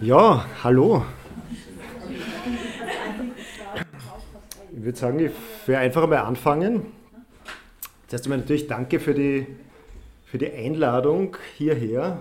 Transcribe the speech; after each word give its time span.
Ja, 0.00 0.46
hallo. 0.62 1.04
Ich 4.70 4.84
würde 4.84 4.96
sagen, 4.96 5.18
ich 5.18 5.32
werde 5.66 5.82
einfach 5.82 6.04
einmal 6.04 6.18
anfangen. 6.18 6.86
Zuerst 8.06 8.24
einmal 8.26 8.38
natürlich 8.38 8.68
danke 8.68 9.00
für 9.00 9.12
die, 9.12 9.44
für 10.24 10.38
die 10.38 10.52
Einladung 10.52 11.36
hierher. 11.56 12.18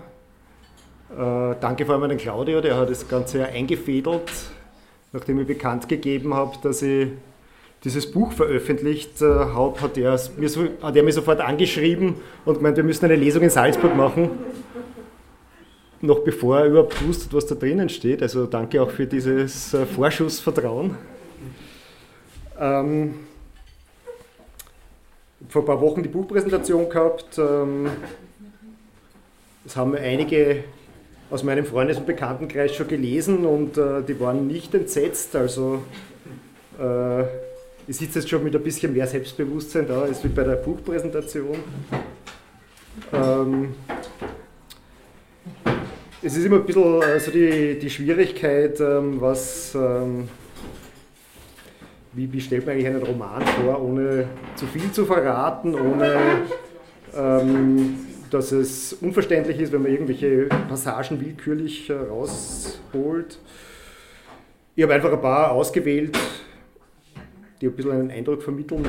Äh, 1.11 1.55
danke 1.61 1.85
vor 1.85 1.93
allem 1.93 2.05
an 2.05 2.09
den 2.09 2.17
Claudio, 2.17 2.61
der 2.61 2.77
hat 2.77 2.89
das 2.89 3.07
Ganze 3.07 3.45
eingefädelt, 3.45 4.31
nachdem 5.13 5.39
ich 5.41 5.47
bekannt 5.47 5.87
gegeben 5.87 6.33
habe, 6.33 6.57
dass 6.63 6.81
ich 6.81 7.09
dieses 7.83 8.11
Buch 8.11 8.31
veröffentlicht 8.31 9.21
äh, 9.21 9.25
habe, 9.25 9.79
hat 9.81 9.99
er, 9.99 10.19
mir 10.37 10.49
so, 10.49 10.67
hat 10.81 10.95
er 10.95 11.03
mich 11.03 11.13
sofort 11.13 11.41
angeschrieben 11.41 12.15
und 12.43 12.55
gemeint, 12.55 12.75
wir 12.75 12.83
müssen 12.83 13.05
eine 13.05 13.15
Lesung 13.15 13.43
in 13.43 13.51
Salzburg 13.51 13.95
machen 13.95 14.31
noch 16.01 16.19
bevor 16.19 16.59
er 16.59 16.65
überhaupt 16.65 17.05
wusste, 17.07 17.33
was 17.35 17.45
da 17.47 17.55
drinnen 17.55 17.89
steht. 17.89 18.21
Also 18.21 18.45
danke 18.45 18.81
auch 18.81 18.91
für 18.91 19.05
dieses 19.05 19.73
äh, 19.73 19.85
Vorschussvertrauen. 19.85 20.95
Ähm, 22.59 23.15
vor 25.49 25.61
ein 25.61 25.65
paar 25.65 25.81
Wochen 25.81 26.03
die 26.03 26.09
Buchpräsentation 26.09 26.89
gehabt. 26.89 27.37
Ähm, 27.37 27.89
das 29.63 29.75
haben 29.75 29.95
einige 29.95 30.63
aus 31.29 31.43
meinem 31.43 31.65
Freundes- 31.65 31.97
und 31.97 32.05
Bekanntenkreis 32.05 32.73
schon 32.73 32.87
gelesen 32.87 33.45
und 33.45 33.77
äh, 33.77 34.01
die 34.01 34.19
waren 34.19 34.47
nicht 34.47 34.73
entsetzt. 34.73 35.35
Also 35.35 35.83
äh, 36.79 37.23
ich 37.87 37.97
sitze 37.97 38.19
jetzt 38.19 38.29
schon 38.29 38.43
mit 38.43 38.55
ein 38.55 38.63
bisschen 38.63 38.93
mehr 38.93 39.07
Selbstbewusstsein 39.07 39.87
da 39.87 40.01
als 40.01 40.23
wie 40.23 40.29
bei 40.29 40.43
der 40.43 40.55
Buchpräsentation. 40.55 41.57
Ähm, 43.13 43.75
es 46.21 46.35
ist 46.35 46.45
immer 46.45 46.57
ein 46.57 46.65
bisschen 46.65 47.01
also 47.01 47.31
die, 47.31 47.77
die 47.79 47.89
Schwierigkeit, 47.89 48.79
ähm, 48.79 49.21
was, 49.21 49.75
ähm, 49.75 50.27
wie, 52.13 52.31
wie, 52.31 52.41
stellt 52.41 52.65
man 52.65 52.73
eigentlich 52.73 52.87
einen 52.87 53.03
Roman 53.03 53.45
vor, 53.45 53.81
ohne 53.81 54.27
zu 54.55 54.65
viel 54.65 54.91
zu 54.91 55.05
verraten, 55.05 55.75
ohne 55.75 56.17
ähm, 57.15 57.99
dass 58.31 58.51
es 58.51 58.93
unverständlich 58.93 59.59
ist, 59.59 59.71
wenn 59.71 59.83
man 59.83 59.91
irgendwelche 59.91 60.45
Passagen 60.67 61.21
willkürlich 61.21 61.89
äh, 61.89 61.93
rausholt. 61.93 63.39
Ich 64.75 64.83
habe 64.83 64.93
einfach 64.93 65.13
ein 65.13 65.21
paar 65.21 65.51
ausgewählt, 65.51 66.17
die 67.61 67.67
ein 67.67 67.73
bisschen 67.73 67.91
einen 67.91 68.11
Eindruck 68.11 68.43
vermitteln, 68.43 68.85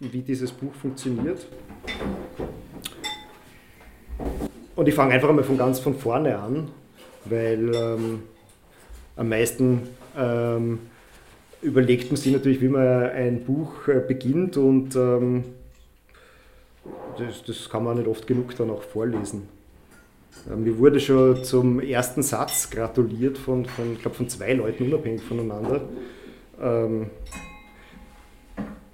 wie 0.00 0.20
dieses 0.20 0.52
Buch 0.52 0.74
funktioniert. 0.74 1.46
Und 4.78 4.86
ich 4.86 4.94
fange 4.94 5.12
einfach 5.12 5.32
mal 5.32 5.42
von 5.42 5.58
ganz 5.58 5.80
von 5.80 5.96
vorne 5.96 6.38
an, 6.38 6.68
weil 7.24 7.74
ähm, 7.74 8.22
am 9.16 9.28
meisten 9.28 9.88
ähm, 10.16 10.78
überlegt 11.60 12.12
man 12.12 12.16
sich 12.16 12.32
natürlich, 12.32 12.60
wie 12.60 12.68
man 12.68 12.86
ein 13.10 13.42
Buch 13.42 13.88
äh, 13.88 13.98
beginnt 13.98 14.56
und 14.56 14.94
ähm, 14.94 15.42
das, 17.18 17.42
das, 17.42 17.68
kann 17.68 17.82
man 17.82 17.96
nicht 17.96 18.06
oft 18.06 18.24
genug 18.28 18.54
dann 18.54 18.70
auch 18.70 18.84
vorlesen. 18.84 19.48
Ähm, 20.48 20.62
mir 20.62 20.78
wurde 20.78 21.00
schon 21.00 21.42
zum 21.42 21.80
ersten 21.80 22.22
Satz 22.22 22.70
gratuliert 22.70 23.36
von, 23.36 23.64
von 23.64 23.94
ich 23.94 24.00
glaube, 24.00 24.16
von 24.16 24.28
zwei 24.28 24.52
Leuten 24.52 24.84
unabhängig 24.84 25.22
voneinander. 25.22 25.80
Ähm, 26.62 27.10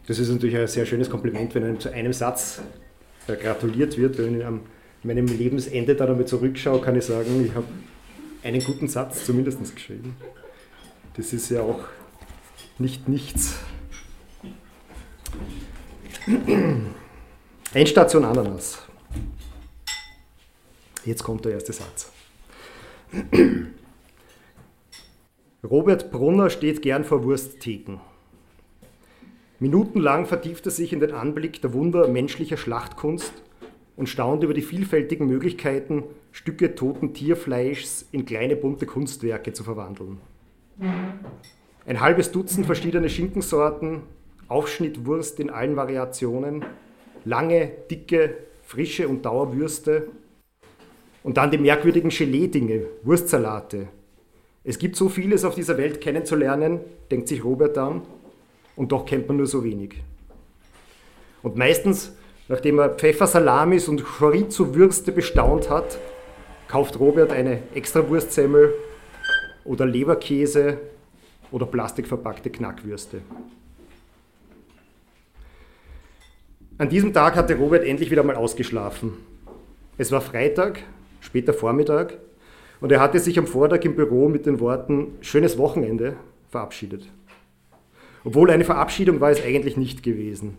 das 0.07 0.19
ist 0.19 0.31
natürlich 0.31 0.57
ein 0.57 0.67
sehr 0.67 0.87
schönes 0.87 1.11
Kompliment, 1.11 1.55
wenn 1.55 1.65
einem 1.65 1.79
zu 1.79 1.93
einem 1.93 2.15
Satz 2.15 2.63
äh, 3.27 3.37
gratuliert 3.37 3.99
wird, 3.99 4.17
wenn 4.17 4.41
einem 4.41 4.61
meinem 5.05 5.27
Lebensende 5.27 5.95
dann 5.95 6.11
einmal 6.11 6.27
zurückschaue, 6.27 6.81
kann 6.81 6.97
ich 6.97 7.05
sagen, 7.05 7.45
ich 7.45 7.55
habe 7.55 7.67
einen 8.43 8.63
guten 8.63 8.89
Satz 8.89 9.25
zumindest 9.25 9.75
geschrieben. 9.75 10.17
Das 11.17 11.33
ist 11.33 11.51
ja 11.51 11.63
auch 11.63 11.85
nicht 12.79 13.09
nichts. 13.09 13.59
Endstation 17.73 18.25
Ananas. 18.25 18.83
Jetzt 21.05 21.23
kommt 21.23 21.45
der 21.45 21.53
erste 21.53 21.73
Satz. 21.73 22.11
Robert 25.63 26.11
Brunner 26.11 26.51
steht 26.51 26.83
gern 26.83 27.05
vor 27.05 27.25
Wursttheken. 27.25 28.01
Minutenlang 29.61 30.27
vertieft 30.27 30.67
er 30.67 30.73
sich 30.73 30.93
in 30.93 31.01
den 31.01 31.13
Anblick 31.13 31.63
der 31.63 31.73
Wunder 31.73 32.09
menschlicher 32.09 32.57
Schlachtkunst 32.57 33.33
und 33.97 34.09
staunt 34.09 34.43
über 34.43 34.55
die 34.55 34.63
vielfältigen 34.63 35.27
Möglichkeiten, 35.27 36.05
Stücke 36.33 36.75
toten 36.75 37.15
Tierfleischs 37.15 38.09
in 38.11 38.25
kleine 38.25 38.57
bunte 38.57 38.87
Kunstwerke 38.87 39.53
zu 39.53 39.63
verwandeln. 39.63 40.19
Ein 41.87 42.01
halbes 42.01 42.33
Dutzend 42.33 42.67
verschiedene 42.67 43.09
Schinkensorten, 43.09 44.03
Aufschnittwurst 44.49 45.39
in 45.39 45.51
allen 45.51 45.77
Variationen, 45.77 46.65
lange, 47.25 47.71
dicke, 47.91 48.35
frische 48.63 49.09
und 49.09 49.25
Dauerwürste 49.25 50.09
und 51.23 51.37
dann 51.37 51.51
die 51.51 51.59
merkwürdigen 51.59 52.11
Gelee-Dinge, 52.11 52.87
Wurstsalate. 53.03 53.89
Es 54.65 54.79
gibt 54.79 54.97
so 54.97 55.09
vieles 55.09 55.45
auf 55.45 55.55
dieser 55.55 55.79
Welt 55.79 56.01
kennenzulernen, 56.01 56.81
denkt 57.11 57.29
sich 57.29 57.45
Robert 57.45 57.77
dann, 57.77 58.03
und 58.77 58.91
doch 58.93 59.07
kennt 59.07 59.29
man 59.29 59.37
nur 59.37 59.47
so 59.47 59.63
wenig. 59.63 60.03
Und 61.43 61.57
meistens 61.57 62.17
Nachdem 62.49 62.79
er 62.79 62.91
Pfeffersalamis 62.91 63.89
und 63.89 64.05
Chorizo-Würste 64.05 65.13
bestaunt 65.13 65.71
hat, 65.71 65.99
kauft 66.69 67.01
Robert 67.01 67.33
eine 67.33 67.63
Extrawurstsemmel 67.75 68.75
oder 69.65 69.87
Leberkäse 69.87 70.79
oder 71.51 71.67
plastikverpackte 71.67 72.51
Knackwürste. 72.51 73.23
An 76.77 76.89
diesem 76.89 77.13
Tag 77.13 77.37
hatte 77.37 77.57
Robert 77.57 77.85
endlich 77.85 78.11
wieder 78.11 78.25
mal 78.25 78.35
ausgeschlafen. 78.35 79.15
Es 79.97 80.11
war 80.11 80.21
Freitag, 80.21 80.81
später 81.21 81.55
Vormittag, 81.55 82.19
und 82.81 82.91
er 82.93 83.01
hatte 83.01 83.21
sich 83.21 83.39
am 83.39 83.47
Vortag 83.47 83.85
im 83.85 83.95
Büro 83.95 84.29
mit 84.29 84.45
den 84.45 84.61
Worten 84.61 85.17
Schönes 85.21 85.57
Wochenende 85.57 86.17
verabschiedet. 86.51 87.09
Obwohl 88.25 88.51
eine 88.51 88.65
Verabschiedung 88.65 89.21
war 89.21 89.31
es 89.31 89.43
eigentlich 89.43 89.77
nicht 89.77 90.03
gewesen. 90.03 90.59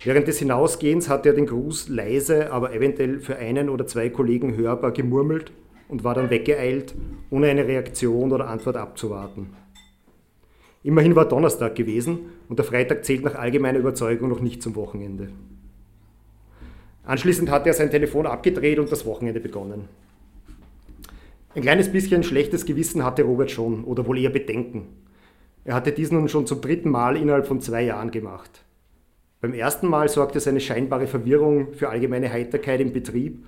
Während 0.00 0.28
des 0.28 0.38
Hinausgehens 0.38 1.08
hat 1.08 1.26
er 1.26 1.32
den 1.32 1.46
Gruß 1.46 1.88
leise, 1.88 2.52
aber 2.52 2.72
eventuell 2.72 3.18
für 3.18 3.36
einen 3.36 3.68
oder 3.68 3.86
zwei 3.86 4.10
Kollegen 4.10 4.56
hörbar 4.56 4.92
gemurmelt 4.92 5.50
und 5.88 6.04
war 6.04 6.14
dann 6.14 6.30
weggeeilt, 6.30 6.94
ohne 7.30 7.48
eine 7.48 7.66
Reaktion 7.66 8.32
oder 8.32 8.48
Antwort 8.48 8.76
abzuwarten. 8.76 9.54
Immerhin 10.84 11.16
war 11.16 11.28
Donnerstag 11.28 11.74
gewesen 11.74 12.30
und 12.48 12.58
der 12.58 12.64
Freitag 12.64 13.04
zählt 13.04 13.24
nach 13.24 13.34
allgemeiner 13.34 13.80
Überzeugung 13.80 14.28
noch 14.28 14.40
nicht 14.40 14.62
zum 14.62 14.76
Wochenende. 14.76 15.30
Anschließend 17.04 17.50
hat 17.50 17.66
er 17.66 17.74
sein 17.74 17.90
Telefon 17.90 18.26
abgedreht 18.26 18.78
und 18.78 18.92
das 18.92 19.04
Wochenende 19.04 19.40
begonnen. 19.40 19.88
Ein 21.54 21.62
kleines 21.62 21.90
bisschen 21.90 22.22
schlechtes 22.22 22.66
Gewissen 22.66 23.04
hatte 23.04 23.24
Robert 23.24 23.50
schon, 23.50 23.82
oder 23.84 24.06
wohl 24.06 24.18
eher 24.18 24.30
Bedenken. 24.30 24.86
Er 25.64 25.74
hatte 25.74 25.90
dies 25.90 26.12
nun 26.12 26.28
schon 26.28 26.46
zum 26.46 26.60
dritten 26.60 26.90
Mal 26.90 27.16
innerhalb 27.16 27.46
von 27.46 27.60
zwei 27.60 27.82
Jahren 27.82 28.12
gemacht. 28.12 28.64
Beim 29.40 29.54
ersten 29.54 29.86
Mal 29.86 30.08
sorgte 30.08 30.40
seine 30.40 30.58
scheinbare 30.58 31.06
Verwirrung 31.06 31.72
für 31.72 31.90
allgemeine 31.90 32.32
Heiterkeit 32.32 32.80
im 32.80 32.92
Betrieb. 32.92 33.46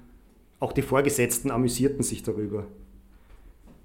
Auch 0.60 0.72
die 0.72 0.82
Vorgesetzten 0.82 1.50
amüsierten 1.50 2.04
sich 2.04 2.22
darüber. 2.22 2.68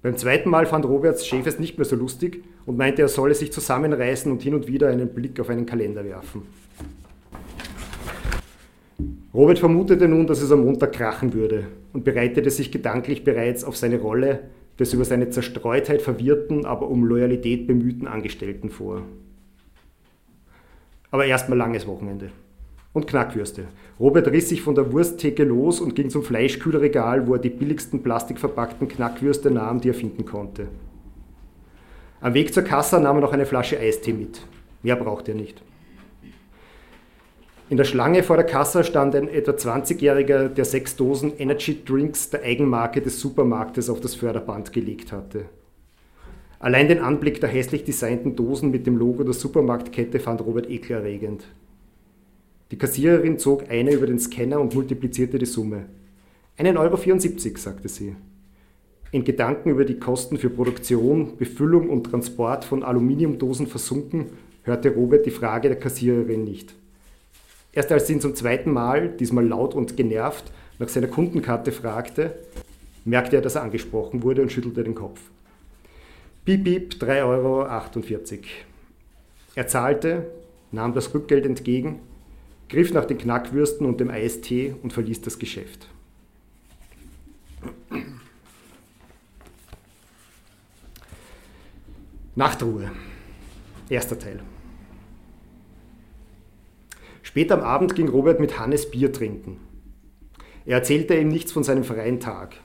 Beim 0.04 0.16
zweiten 0.16 0.52
Mal 0.52 0.68
fand 0.68 0.86
Roberts 0.86 1.26
Chef 1.26 1.48
es 1.48 1.58
nicht 1.58 1.80
mehr 1.80 1.86
so 1.86 1.96
lustig 1.96 2.44
und 2.68 2.78
meinte, 2.78 3.02
er 3.02 3.08
solle 3.08 3.34
sich 3.34 3.52
zusammenreißen 3.52 4.32
und 4.32 4.44
hin 4.44 4.54
und 4.54 4.68
wieder 4.68 4.90
einen 4.90 5.16
Blick 5.16 5.40
auf 5.40 5.50
einen 5.50 5.66
Kalender 5.66 6.06
werfen. 6.06 6.44
Robert 9.34 9.58
vermutete 9.58 10.08
nun, 10.08 10.28
dass 10.28 10.44
es 10.44 10.52
am 10.52 10.64
Montag 10.64 10.94
krachen 10.94 11.34
würde 11.34 11.66
und 11.92 12.04
bereitete 12.04 12.52
sich 12.52 12.72
gedanklich 12.72 13.24
bereits 13.24 13.64
auf 13.64 13.78
seine 13.78 14.00
Rolle 14.00 14.42
des 14.78 14.94
über 14.94 15.06
seine 15.06 15.32
Zerstreutheit 15.32 16.04
verwirrten, 16.04 16.66
aber 16.68 16.88
um 16.88 17.04
Loyalität 17.04 17.66
bemühten 17.66 18.06
Angestellten 18.06 18.70
vor. 18.70 19.02
Aber 21.16 21.26
erstmal 21.26 21.58
langes 21.58 21.88
Wochenende. 21.88 22.30
Und 22.92 23.08
Knackwürste. 23.08 23.70
Robert 24.02 24.28
riss 24.28 24.50
sich 24.50 24.62
von 24.62 24.76
der 24.76 24.92
Wursttheke 24.92 25.46
los 25.46 25.80
und 25.80 25.96
ging 25.96 26.10
zum 26.10 26.24
Fleischkühlregal, 26.24 27.26
wo 27.26 27.36
er 27.36 27.40
die 27.40 27.52
billigsten 27.52 28.04
plastikverpackten 28.04 28.90
Knackwürste 28.90 29.50
nahm, 29.50 29.80
die 29.80 29.92
er 29.92 29.94
finden 29.94 30.26
konnte. 30.26 30.68
Am 32.20 32.34
Weg 32.34 32.54
zur 32.54 32.64
Kasse 32.64 33.00
nahm 33.00 33.16
er 33.16 33.22
noch 33.22 33.32
eine 33.32 33.46
Flasche 33.46 33.80
Eistee 33.80 34.12
mit. 34.12 34.42
Mehr 34.84 34.98
brauchte 34.98 35.32
er 35.32 35.38
nicht. 35.38 35.64
In 37.70 37.78
der 37.78 37.86
Schlange 37.86 38.22
vor 38.22 38.36
der 38.36 38.46
Kasse 38.46 38.84
stand 38.84 39.16
ein 39.16 39.30
etwa 39.30 39.52
20-Jähriger, 39.52 40.50
der 40.50 40.66
sechs 40.66 40.98
Dosen 40.98 41.32
Energy 41.38 41.82
Drinks 41.86 42.30
der 42.30 42.44
Eigenmarke 42.44 43.02
des 43.02 43.22
Supermarktes 43.22 43.90
auf 43.90 44.02
das 44.02 44.16
Förderband 44.16 44.74
gelegt 44.74 45.14
hatte. 45.14 45.46
Allein 46.66 46.88
den 46.88 46.98
Anblick 46.98 47.40
der 47.42 47.50
hässlich 47.50 47.84
designten 47.84 48.36
Dosen 48.36 48.72
mit 48.72 48.88
dem 48.88 48.98
Logo 48.98 49.24
der 49.24 49.36
Supermarktkette 49.36 50.20
fand 50.20 50.42
Robert 50.42 50.68
ekelerregend. 50.68 51.44
Die 52.72 52.78
Kassiererin 52.80 53.38
zog 53.38 53.70
eine 53.70 53.92
über 53.92 54.08
den 54.08 54.18
Scanner 54.18 54.60
und 54.60 54.74
multiplizierte 54.74 55.38
die 55.38 55.46
Summe. 55.46 55.86
1,74 56.58 57.46
Euro, 57.46 57.58
sagte 57.58 57.88
sie. 57.88 58.16
in 59.12 59.24
Gedanken 59.24 59.70
über 59.70 59.86
die 59.86 60.00
Kosten 60.00 60.40
für 60.40 60.50
Produktion, 60.50 61.38
Befüllung 61.38 61.92
und 61.92 62.06
Transport 62.06 62.66
von 62.66 62.82
Aluminiumdosen 62.82 63.68
versunken, 63.68 64.32
hörte 64.64 64.90
Robert 64.90 65.28
die 65.28 65.32
Frage 65.32 65.68
der 65.68 65.78
Kassiererin 65.78 66.46
nicht. 66.46 66.74
Erst 67.74 67.92
als 67.92 68.08
sie 68.08 68.14
ihn 68.14 68.22
zum 68.22 68.34
zweiten 68.34 68.74
Mal, 68.74 69.10
diesmal 69.10 69.48
laut 69.48 69.76
und 69.76 69.98
genervt, 69.98 70.52
nach 70.80 70.90
seiner 70.90 71.10
Kundenkarte 71.10 71.72
fragte, 71.72 72.40
merkte 73.04 73.36
er, 73.36 73.44
dass 73.44 73.54
er 73.54 73.62
angesprochen 73.62 74.24
wurde 74.24 74.42
und 74.42 74.52
schüttelte 74.52 74.84
den 74.84 74.96
Kopf. 74.96 75.22
Piep, 76.46 76.64
piep, 76.64 76.94
3,48 76.94 77.24
Euro. 77.26 77.66
Er 79.56 79.68
zahlte, 79.68 80.30
nahm 80.72 80.94
das 80.94 81.12
Rückgeld 81.16 81.44
entgegen, 81.44 82.02
griff 82.70 82.94
nach 82.94 83.06
den 83.06 83.18
Knackwürsten 83.18 83.88
und 83.88 84.00
dem 84.00 84.12
Eistee 84.12 84.76
und 84.84 84.94
verließ 84.94 85.22
das 85.22 85.40
Geschäft. 85.40 85.88
Nachtruhe. 92.36 92.92
Erster 93.90 94.20
Teil. 94.20 94.42
Später 97.24 97.56
am 97.56 97.62
Abend 97.62 97.96
ging 97.96 98.08
Robert 98.08 98.40
mit 98.40 98.60
Hannes 98.60 98.92
Bier 98.92 99.12
trinken. 99.12 99.60
Er 100.66 100.78
erzählte 100.78 101.16
ihm 101.16 101.30
nichts 101.30 101.52
von 101.52 101.64
seinem 101.64 101.84
freien 101.84 102.20
Tag. 102.20 102.58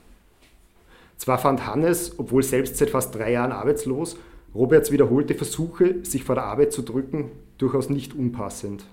Zwar 1.21 1.37
fand 1.37 1.67
Hannes, 1.67 2.15
obwohl 2.17 2.43
selbst 2.43 2.79
seit 2.79 2.89
fast 2.89 3.15
drei 3.15 3.33
Jahren 3.33 3.53
arbeitslos, 3.53 4.17
Roberts 4.55 4.91
wiederholte 4.91 5.35
Versuche, 5.35 5.97
sich 6.03 6.25
vor 6.25 6.35
der 6.35 6.45
Arbeit 6.45 6.73
zu 6.73 6.81
drücken, 6.81 7.31
durchaus 7.59 7.91
nicht 7.91 8.15
unpassend. 8.15 8.87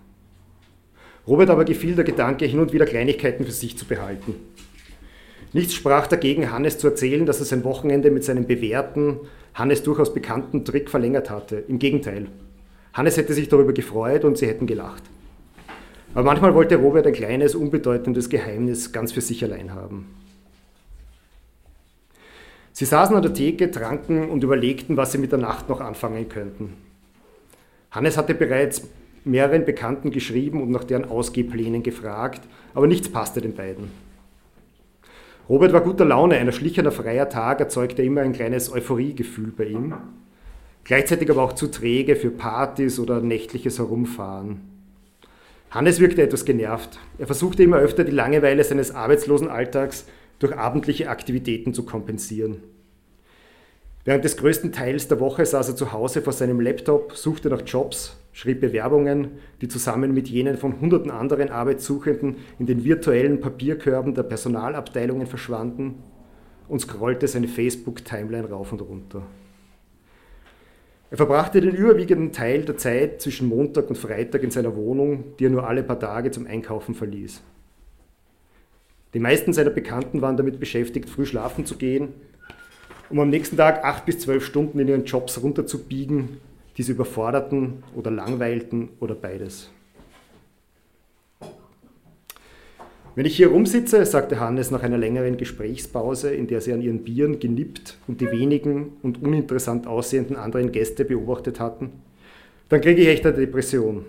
Robert 1.26 1.50
aber 1.50 1.64
gefiel 1.64 1.96
der 1.96 2.04
Gedanke, 2.04 2.44
hin 2.44 2.60
und 2.60 2.74
wieder 2.74 2.86
Kleinigkeiten 2.86 3.46
für 3.46 3.54
sich 3.54 3.78
zu 3.78 3.86
behalten. 3.86 4.36
Nichts 5.54 5.74
sprach 5.74 6.08
dagegen, 6.08 6.52
Hannes 6.52 6.78
zu 6.78 6.88
erzählen, 6.88 7.26
dass 7.26 7.40
er 7.40 7.46
sein 7.46 7.64
Wochenende 7.64 8.12
mit 8.12 8.26
seinem 8.26 8.46
bewährten, 8.46 9.22
Hannes 9.54 9.84
durchaus 9.84 10.14
bekannten 10.14 10.66
Trick 10.66 10.90
verlängert 10.90 11.30
hatte. 11.30 11.64
Im 11.70 11.80
Gegenteil. 11.80 12.28
Hannes 12.92 13.16
hätte 13.16 13.34
sich 13.34 13.48
darüber 13.48 13.72
gefreut 13.72 14.26
und 14.26 14.38
sie 14.38 14.48
hätten 14.48 14.68
gelacht. 14.68 15.04
Aber 16.14 16.26
manchmal 16.26 16.54
wollte 16.54 16.76
Robert 16.76 17.08
ein 17.08 17.14
kleines, 17.14 17.56
unbedeutendes 17.56 18.28
Geheimnis 18.28 18.92
ganz 18.92 19.14
für 19.14 19.22
sich 19.22 19.42
allein 19.46 19.74
haben. 19.74 20.08
Sie 22.78 22.86
saßen 22.86 23.16
an 23.16 23.24
der 23.24 23.34
Theke, 23.34 23.72
tranken 23.72 24.30
und 24.30 24.44
überlegten, 24.44 24.98
was 24.98 25.12
sie 25.12 25.18
mit 25.18 25.32
der 25.32 25.40
Nacht 25.40 25.68
noch 25.68 25.82
anfangen 25.82 26.30
könnten. 26.30 26.74
Hannes 27.90 28.18
hatte 28.18 28.36
bereits 28.36 28.84
mehreren 29.24 29.66
Bekannten 29.66 30.12
geschrieben 30.12 30.62
und 30.62 30.70
nach 30.70 30.84
deren 30.84 31.06
Ausgehplänen 31.06 31.82
gefragt, 31.82 32.42
aber 32.76 32.86
nichts 32.86 33.10
passte 33.10 33.42
den 33.42 33.56
beiden. 33.56 33.90
Robert 35.50 35.74
war 35.74 35.82
guter 35.82 36.06
Laune, 36.06 36.36
ein 36.36 36.46
erschlichener 36.46 36.92
freier 36.92 37.30
Tag 37.30 37.62
erzeugte 37.62 38.04
immer 38.04 38.22
ein 38.22 38.34
kleines 38.34 38.72
Euphoriegefühl 38.72 39.52
bei 39.58 39.64
ihm, 39.64 39.96
gleichzeitig 40.84 41.32
aber 41.32 41.42
auch 41.42 41.54
zu 41.54 41.72
träge 41.72 42.16
für 42.16 42.30
Partys 42.30 43.00
oder 43.00 43.22
nächtliches 43.22 43.80
Herumfahren. 43.80 44.62
Hannes 45.72 46.00
wirkte 46.00 46.22
etwas 46.22 46.46
genervt. 46.46 47.00
Er 47.18 47.26
versuchte 47.26 47.64
immer 47.64 47.78
öfter 47.78 48.04
die 48.04 48.12
Langeweile 48.12 48.64
seines 48.64 48.94
arbeitslosen 48.94 49.48
Alltags 49.48 50.06
durch 50.40 50.56
abendliche 50.56 51.10
Aktivitäten 51.10 51.74
zu 51.74 51.84
kompensieren. 51.84 52.64
Während 54.08 54.24
des 54.24 54.38
größten 54.38 54.72
Teils 54.72 55.10
der 55.10 55.20
Woche 55.20 55.46
saß 55.46 55.68
er 55.68 55.76
zu 55.76 55.92
Hause 55.92 56.22
vor 56.22 56.32
seinem 56.32 56.62
Laptop, 56.62 57.18
suchte 57.18 57.50
nach 57.50 57.64
Jobs, 57.66 58.18
schrieb 58.32 58.62
Bewerbungen, 58.62 59.32
die 59.60 59.68
zusammen 59.68 60.14
mit 60.14 60.30
jenen 60.30 60.56
von 60.56 60.80
hunderten 60.80 61.12
anderen 61.12 61.50
Arbeitssuchenden 61.50 62.38
in 62.58 62.68
den 62.68 62.86
virtuellen 62.86 63.42
Papierkörben 63.42 64.14
der 64.16 64.24
Personalabteilungen 64.24 65.28
verschwanden 65.28 65.96
und 66.70 66.80
scrollte 66.80 67.28
seine 67.28 67.50
Facebook-Timeline 67.50 68.50
rauf 68.50 68.72
und 68.72 68.82
runter. 68.82 69.24
Er 71.10 71.18
verbrachte 71.18 71.62
den 71.62 71.76
überwiegenden 71.76 72.32
Teil 72.32 72.64
der 72.64 72.78
Zeit 72.78 73.22
zwischen 73.22 73.48
Montag 73.48 73.90
und 73.90 73.98
Freitag 73.98 74.44
in 74.44 74.52
seiner 74.52 74.76
Wohnung, 74.76 75.36
die 75.38 75.46
er 75.46 75.50
nur 75.50 75.68
alle 75.68 75.84
paar 75.84 76.00
Tage 76.00 76.32
zum 76.32 76.48
Einkaufen 76.48 76.96
verließ. 76.96 77.42
Die 79.18 79.24
meisten 79.24 79.52
seiner 79.52 79.72
Bekannten 79.72 80.22
waren 80.22 80.38
damit 80.38 80.60
beschäftigt, 80.60 81.10
früh 81.10 81.26
schlafen 81.26 81.66
zu 81.66 81.76
gehen, 81.76 82.10
um 83.10 83.20
am 83.20 83.32
nächsten 83.32 83.58
Tag 83.58 83.84
acht 83.84 84.06
bis 84.06 84.20
zwölf 84.20 84.46
Stunden 84.46 84.78
in 84.78 84.88
ihren 84.88 85.06
Jobs 85.06 85.42
runterzubiegen, 85.42 86.38
die 86.78 86.84
sie 86.84 86.92
überforderten 86.92 87.82
oder 87.96 88.12
langweilten 88.12 88.90
oder 89.00 89.16
beides. 89.16 89.72
Wenn 93.16 93.26
ich 93.26 93.36
hier 93.36 93.48
rumsitze, 93.48 94.06
sagte 94.06 94.40
Hannes 94.40 94.70
nach 94.70 94.84
einer 94.84 95.00
längeren 95.00 95.38
Gesprächspause, 95.38 96.30
in 96.30 96.46
der 96.46 96.62
sie 96.62 96.74
an 96.74 96.84
ihren 96.84 97.04
Bieren 97.04 97.40
genippt 97.40 97.98
und 98.08 98.22
die 98.22 98.30
wenigen 98.30 98.98
und 99.02 99.24
uninteressant 99.24 99.88
aussehenden 99.88 100.36
anderen 100.36 100.72
Gäste 100.72 101.06
beobachtet 101.06 101.60
hatten, 101.60 101.90
dann 102.70 102.82
kriege 102.82 103.02
ich 103.02 103.08
echt 103.08 103.26
eine 103.26 103.36
Depression. 103.36 104.06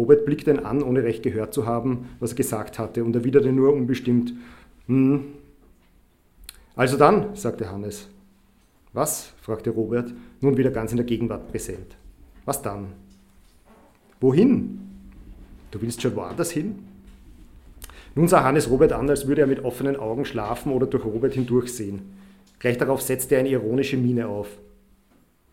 Robert 0.00 0.24
blickte 0.24 0.50
ihn 0.50 0.60
an, 0.60 0.82
ohne 0.82 1.04
recht 1.04 1.22
gehört 1.22 1.52
zu 1.52 1.66
haben, 1.66 2.08
was 2.20 2.30
er 2.30 2.36
gesagt 2.36 2.78
hatte, 2.78 3.04
und 3.04 3.14
erwiderte 3.14 3.52
nur 3.52 3.74
unbestimmt, 3.74 4.32
hm. 4.86 5.24
Also 6.74 6.96
dann, 6.96 7.36
sagte 7.36 7.70
Hannes. 7.70 8.08
Was? 8.94 9.34
fragte 9.42 9.68
Robert, 9.68 10.14
nun 10.40 10.56
wieder 10.56 10.70
ganz 10.70 10.92
in 10.92 10.96
der 10.96 11.04
Gegenwart 11.04 11.50
präsent. 11.50 11.98
Was 12.46 12.62
dann? 12.62 12.86
Wohin? 14.22 14.80
Du 15.70 15.82
willst 15.82 16.00
schon 16.00 16.16
woanders 16.16 16.50
hin? 16.50 16.78
Nun 18.14 18.26
sah 18.26 18.42
Hannes 18.42 18.70
Robert 18.70 18.92
an, 18.92 19.10
als 19.10 19.26
würde 19.26 19.42
er 19.42 19.46
mit 19.46 19.62
offenen 19.66 19.96
Augen 19.96 20.24
schlafen 20.24 20.72
oder 20.72 20.86
durch 20.86 21.04
Robert 21.04 21.34
hindurchsehen. 21.34 22.00
Gleich 22.58 22.78
darauf 22.78 23.02
setzte 23.02 23.34
er 23.34 23.40
eine 23.40 23.50
ironische 23.50 23.98
Miene 23.98 24.28
auf. 24.28 24.48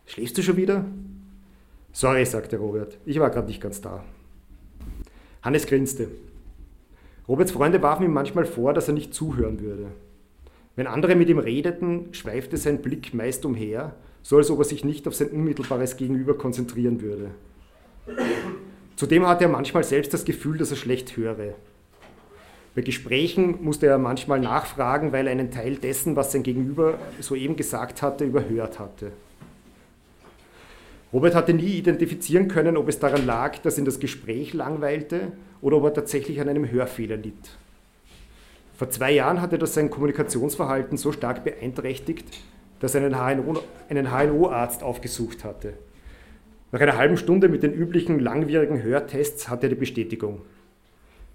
Schläfst 0.06 0.38
du 0.38 0.42
schon 0.42 0.56
wieder? 0.56 0.86
Sorry, 1.92 2.24
sagte 2.24 2.56
Robert, 2.56 2.96
ich 3.04 3.20
war 3.20 3.28
gerade 3.28 3.48
nicht 3.48 3.60
ganz 3.60 3.82
da. 3.82 4.02
Hannes 5.42 5.66
grinste. 5.66 6.08
Roberts 7.28 7.52
Freunde 7.52 7.82
warfen 7.82 8.04
ihm 8.04 8.12
manchmal 8.12 8.46
vor, 8.46 8.72
dass 8.72 8.88
er 8.88 8.94
nicht 8.94 9.14
zuhören 9.14 9.60
würde. 9.60 9.86
Wenn 10.76 10.86
andere 10.86 11.14
mit 11.14 11.28
ihm 11.28 11.38
redeten, 11.38 12.08
schweifte 12.12 12.56
sein 12.56 12.80
Blick 12.80 13.12
meist 13.12 13.44
umher, 13.44 13.96
so 14.22 14.36
als 14.36 14.50
ob 14.50 14.60
er 14.60 14.64
sich 14.64 14.84
nicht 14.84 15.06
auf 15.08 15.14
sein 15.14 15.28
unmittelbares 15.28 15.96
Gegenüber 15.96 16.38
konzentrieren 16.38 17.00
würde. 17.00 17.30
Zudem 18.96 19.26
hatte 19.26 19.44
er 19.44 19.50
manchmal 19.50 19.84
selbst 19.84 20.14
das 20.14 20.24
Gefühl, 20.24 20.58
dass 20.58 20.70
er 20.70 20.76
schlecht 20.76 21.16
höre. 21.16 21.54
Bei 22.74 22.82
Gesprächen 22.82 23.62
musste 23.62 23.86
er 23.86 23.98
manchmal 23.98 24.40
nachfragen, 24.40 25.12
weil 25.12 25.26
er 25.26 25.32
einen 25.32 25.50
Teil 25.50 25.76
dessen, 25.76 26.16
was 26.16 26.32
sein 26.32 26.42
Gegenüber 26.42 26.98
soeben 27.20 27.56
gesagt 27.56 28.02
hatte, 28.02 28.24
überhört 28.24 28.78
hatte. 28.78 29.12
Robert 31.12 31.34
hatte 31.34 31.54
nie 31.54 31.78
identifizieren 31.78 32.48
können, 32.48 32.76
ob 32.76 32.88
es 32.88 32.98
daran 32.98 33.24
lag, 33.24 33.58
dass 33.58 33.78
ihn 33.78 33.86
das 33.86 33.98
Gespräch 33.98 34.52
langweilte 34.52 35.32
oder 35.62 35.78
ob 35.78 35.84
er 35.84 35.94
tatsächlich 35.94 36.40
an 36.40 36.48
einem 36.48 36.70
Hörfehler 36.70 37.16
litt. 37.16 37.58
Vor 38.76 38.90
zwei 38.90 39.12
Jahren 39.12 39.40
hatte 39.40 39.58
das 39.58 39.74
sein 39.74 39.90
Kommunikationsverhalten 39.90 40.98
so 40.98 41.10
stark 41.10 41.44
beeinträchtigt, 41.44 42.26
dass 42.80 42.94
er 42.94 43.02
einen 43.04 43.16
HNO-Arzt 44.14 44.82
aufgesucht 44.82 45.44
hatte. 45.44 45.72
Nach 46.70 46.80
einer 46.80 46.98
halben 46.98 47.16
Stunde 47.16 47.48
mit 47.48 47.62
den 47.62 47.72
üblichen 47.72 48.20
langwierigen 48.20 48.82
Hörtests 48.82 49.48
hatte 49.48 49.66
er 49.66 49.70
die 49.70 49.74
Bestätigung. 49.74 50.42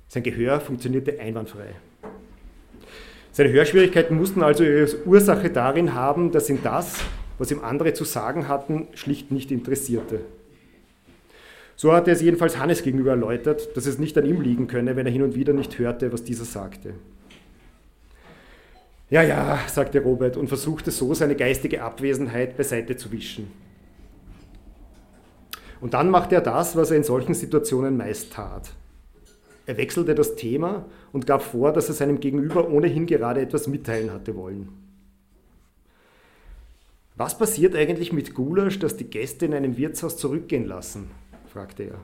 Sein 0.08 0.22
Gehör 0.22 0.60
funktionierte 0.60 1.20
einwandfrei. 1.20 1.74
Seine 3.32 3.51
Hörschwierigkeiten 3.51 4.15
mussten 4.15 4.44
also 4.44 4.63
ihre 4.63 4.88
Ursache 5.06 5.50
darin 5.50 5.96
haben, 5.96 6.32
dass 6.32 6.51
ihn 6.51 6.60
das, 6.63 7.03
was 7.38 7.52
ihm 7.52 7.63
andere 7.63 7.94
zu 7.94 8.04
sagen 8.04 8.48
hatten, 8.48 8.88
schlicht 8.94 9.32
nicht 9.32 9.52
interessierte. 9.52 10.22
So 11.75 11.92
hatte 11.92 12.12
es 12.12 12.22
jedenfalls 12.22 12.58
Hannes 12.58 12.84
gegenüber 12.84 13.12
erläutert, 13.12 13.75
dass 13.75 13.86
es 13.86 13.98
nicht 13.98 14.18
an 14.18 14.25
ihm 14.25 14.42
liegen 14.42 14.68
könne, 14.68 14.96
wenn 14.96 15.06
er 15.06 15.12
hin 15.12 15.24
und 15.24 15.36
wieder 15.36 15.54
nicht 15.54 15.80
hörte, 15.80 16.13
was 16.13 16.24
dieser 16.24 16.46
sagte. 16.46 16.94
Ja, 19.10 19.22
ja, 19.22 19.60
sagte 19.68 20.02
Robert 20.02 20.38
und 20.38 20.48
versuchte 20.48 20.92
so 20.92 21.13
seine 21.13 21.36
geistige 21.36 21.84
Abwesenheit 21.84 22.58
beiseite 22.58 22.96
zu 22.96 23.12
wischen. 23.12 23.52
Und 25.82 25.94
dann 25.94 26.10
machte 26.10 26.36
er 26.36 26.42
das, 26.42 26.75
was 26.75 26.92
er 26.92 26.98
in 26.98 27.04
solchen 27.04 27.34
Situationen 27.34 27.98
meist 27.98 28.34
tat. 28.34 28.72
Er 29.66 29.78
wechselte 29.78 30.16
das 30.16 30.36
Thema 30.36 30.86
und 31.12 31.28
gab 31.28 31.42
vor, 31.42 31.74
dass 31.74 31.90
er 31.90 31.96
seinem 31.96 32.20
Gegenüber 32.20 32.70
ohnehin 32.70 33.06
gerade 33.06 33.42
etwas 33.42 33.68
mitteilen 33.68 34.12
hatte 34.12 34.36
wollen. 34.36 34.83
Was 37.15 37.38
passiert 37.38 37.75
eigentlich 37.75 38.12
mit 38.12 38.34
Gulasch, 38.34 38.79
dass 38.79 38.98
die 38.98 39.03
Gäste 39.03 39.46
in 39.46 39.53
einem 39.53 39.77
Wirtshaus 39.77 40.17
zurückgehen 40.17 40.65
lassen? 40.65 41.12
fragte 41.51 41.84
er. 41.84 42.00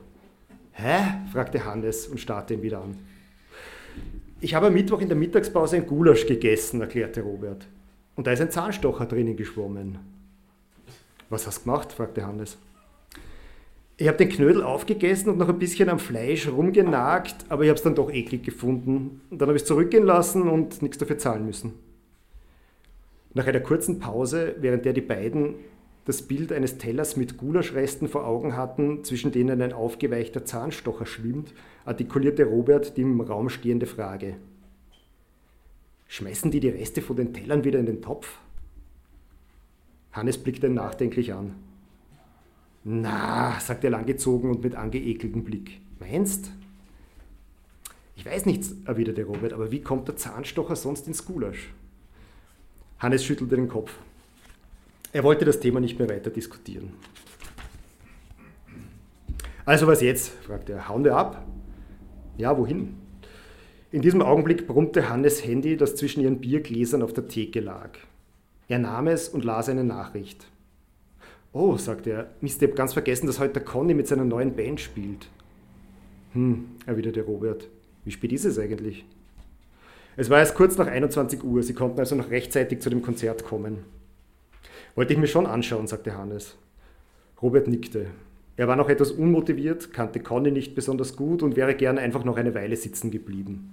Hä? 0.72 1.28
fragte 1.32 1.64
Hannes 1.64 2.06
und 2.06 2.20
starrte 2.20 2.54
ihn 2.54 2.62
wieder 2.62 2.80
an. 2.80 2.96
Ich 4.40 4.54
habe 4.54 4.68
am 4.68 4.72
Mittwoch 4.72 5.00
in 5.00 5.08
der 5.08 5.16
Mittagspause 5.16 5.76
ein 5.76 5.86
Gulasch 5.86 6.26
gegessen, 6.26 6.80
erklärte 6.80 7.22
Robert. 7.22 7.66
Und 8.14 8.28
da 8.28 8.32
ist 8.32 8.40
ein 8.40 8.52
Zahnstocher 8.52 9.06
drinnen 9.06 9.36
geschwommen. 9.36 9.98
Was 11.28 11.46
hast 11.46 11.60
du 11.60 11.64
gemacht? 11.64 11.92
fragte 11.92 12.24
Hannes. 12.24 12.56
Ich 13.96 14.06
habe 14.06 14.16
den 14.16 14.28
Knödel 14.28 14.62
aufgegessen 14.62 15.30
und 15.30 15.38
noch 15.38 15.48
ein 15.48 15.58
bisschen 15.58 15.88
am 15.88 15.98
Fleisch 15.98 16.48
rumgenagt, 16.48 17.46
aber 17.48 17.64
ich 17.64 17.68
habe 17.68 17.76
es 17.76 17.82
dann 17.82 17.96
doch 17.96 18.10
eklig 18.10 18.44
gefunden. 18.44 19.20
Und 19.28 19.42
dann 19.42 19.48
habe 19.48 19.56
ich 19.56 19.62
es 19.62 19.68
zurückgehen 19.68 20.04
lassen 20.04 20.48
und 20.48 20.80
nichts 20.82 20.98
dafür 20.98 21.18
zahlen 21.18 21.44
müssen. 21.44 21.74
Nach 23.32 23.46
einer 23.46 23.60
kurzen 23.60 24.00
Pause, 24.00 24.56
während 24.58 24.84
der 24.84 24.92
die 24.92 25.00
beiden 25.00 25.54
das 26.04 26.22
Bild 26.22 26.52
eines 26.52 26.78
Tellers 26.78 27.16
mit 27.16 27.36
Gulaschresten 27.36 28.08
vor 28.08 28.26
Augen 28.26 28.56
hatten, 28.56 29.04
zwischen 29.04 29.30
denen 29.30 29.62
ein 29.62 29.72
aufgeweichter 29.72 30.44
Zahnstocher 30.44 31.06
schwimmt, 31.06 31.54
artikulierte 31.84 32.44
Robert 32.44 32.96
die 32.96 33.02
im 33.02 33.20
Raum 33.20 33.48
stehende 33.48 33.86
Frage. 33.86 34.36
Schmeißen 36.08 36.50
die 36.50 36.58
die 36.58 36.70
Reste 36.70 37.02
von 37.02 37.16
den 37.16 37.32
Tellern 37.32 37.62
wieder 37.62 37.78
in 37.78 37.86
den 37.86 38.02
Topf? 38.02 38.38
Hannes 40.10 40.38
blickte 40.38 40.66
ihn 40.66 40.74
nachdenklich 40.74 41.32
an. 41.32 41.54
Na, 42.82 43.60
sagt 43.60 43.84
er 43.84 43.90
langgezogen 43.90 44.50
und 44.50 44.64
mit 44.64 44.74
angeekeltem 44.74 45.44
Blick. 45.44 45.80
Meinst? 46.00 46.50
Ich 48.16 48.26
weiß 48.26 48.46
nichts, 48.46 48.74
erwiderte 48.86 49.24
Robert, 49.24 49.52
aber 49.52 49.70
wie 49.70 49.82
kommt 49.82 50.08
der 50.08 50.16
Zahnstocher 50.16 50.74
sonst 50.74 51.06
ins 51.06 51.24
Gulasch? 51.24 51.72
Hannes 53.00 53.24
schüttelte 53.24 53.56
den 53.56 53.68
Kopf. 53.68 53.98
Er 55.12 55.24
wollte 55.24 55.44
das 55.44 55.58
Thema 55.58 55.80
nicht 55.80 55.98
mehr 55.98 56.08
weiter 56.08 56.30
diskutieren. 56.30 56.92
Also 59.64 59.86
was 59.86 60.02
jetzt? 60.02 60.28
fragte 60.44 60.74
er. 60.74 60.88
Hauen 60.88 61.04
wir 61.04 61.16
ab? 61.16 61.46
Ja, 62.36 62.56
wohin? 62.56 62.96
In 63.90 64.02
diesem 64.02 64.22
Augenblick 64.22 64.66
brummte 64.66 65.08
Hannes 65.08 65.44
Handy, 65.44 65.76
das 65.76 65.96
zwischen 65.96 66.22
ihren 66.22 66.40
Biergläsern 66.40 67.02
auf 67.02 67.12
der 67.12 67.26
Theke 67.26 67.60
lag. 67.60 67.90
Er 68.68 68.78
nahm 68.78 69.08
es 69.08 69.28
und 69.28 69.44
las 69.44 69.68
eine 69.68 69.82
Nachricht. 69.82 70.46
Oh, 71.52 71.76
sagte 71.76 72.10
er, 72.10 72.30
Mist, 72.40 72.62
ich 72.62 72.68
habe 72.68 72.76
ganz 72.76 72.92
vergessen, 72.92 73.26
dass 73.26 73.40
heute 73.40 73.60
Conny 73.60 73.94
mit 73.94 74.06
seiner 74.06 74.24
neuen 74.24 74.54
Band 74.54 74.80
spielt. 74.80 75.28
Hm, 76.34 76.66
erwiderte 76.86 77.22
Robert. 77.22 77.68
Wie 78.04 78.12
spät 78.12 78.32
ist 78.32 78.44
es 78.44 78.58
eigentlich? 78.58 79.04
Es 80.20 80.28
war 80.28 80.40
erst 80.40 80.54
kurz 80.54 80.76
nach 80.76 80.86
21 80.86 81.42
Uhr, 81.44 81.62
sie 81.62 81.72
konnten 81.72 81.98
also 81.98 82.14
noch 82.14 82.28
rechtzeitig 82.28 82.80
zu 82.80 82.90
dem 82.90 83.00
Konzert 83.00 83.42
kommen. 83.42 83.84
Wollte 84.94 85.14
ich 85.14 85.18
mir 85.18 85.26
schon 85.26 85.46
anschauen, 85.46 85.86
sagte 85.86 86.14
Hannes. 86.14 86.58
Robert 87.40 87.68
nickte. 87.68 88.08
Er 88.58 88.68
war 88.68 88.76
noch 88.76 88.90
etwas 88.90 89.12
unmotiviert, 89.12 89.94
kannte 89.94 90.20
Conny 90.20 90.50
nicht 90.50 90.74
besonders 90.74 91.16
gut 91.16 91.42
und 91.42 91.56
wäre 91.56 91.74
gerne 91.74 92.00
einfach 92.00 92.22
noch 92.22 92.36
eine 92.36 92.54
Weile 92.54 92.76
sitzen 92.76 93.10
geblieben. 93.10 93.70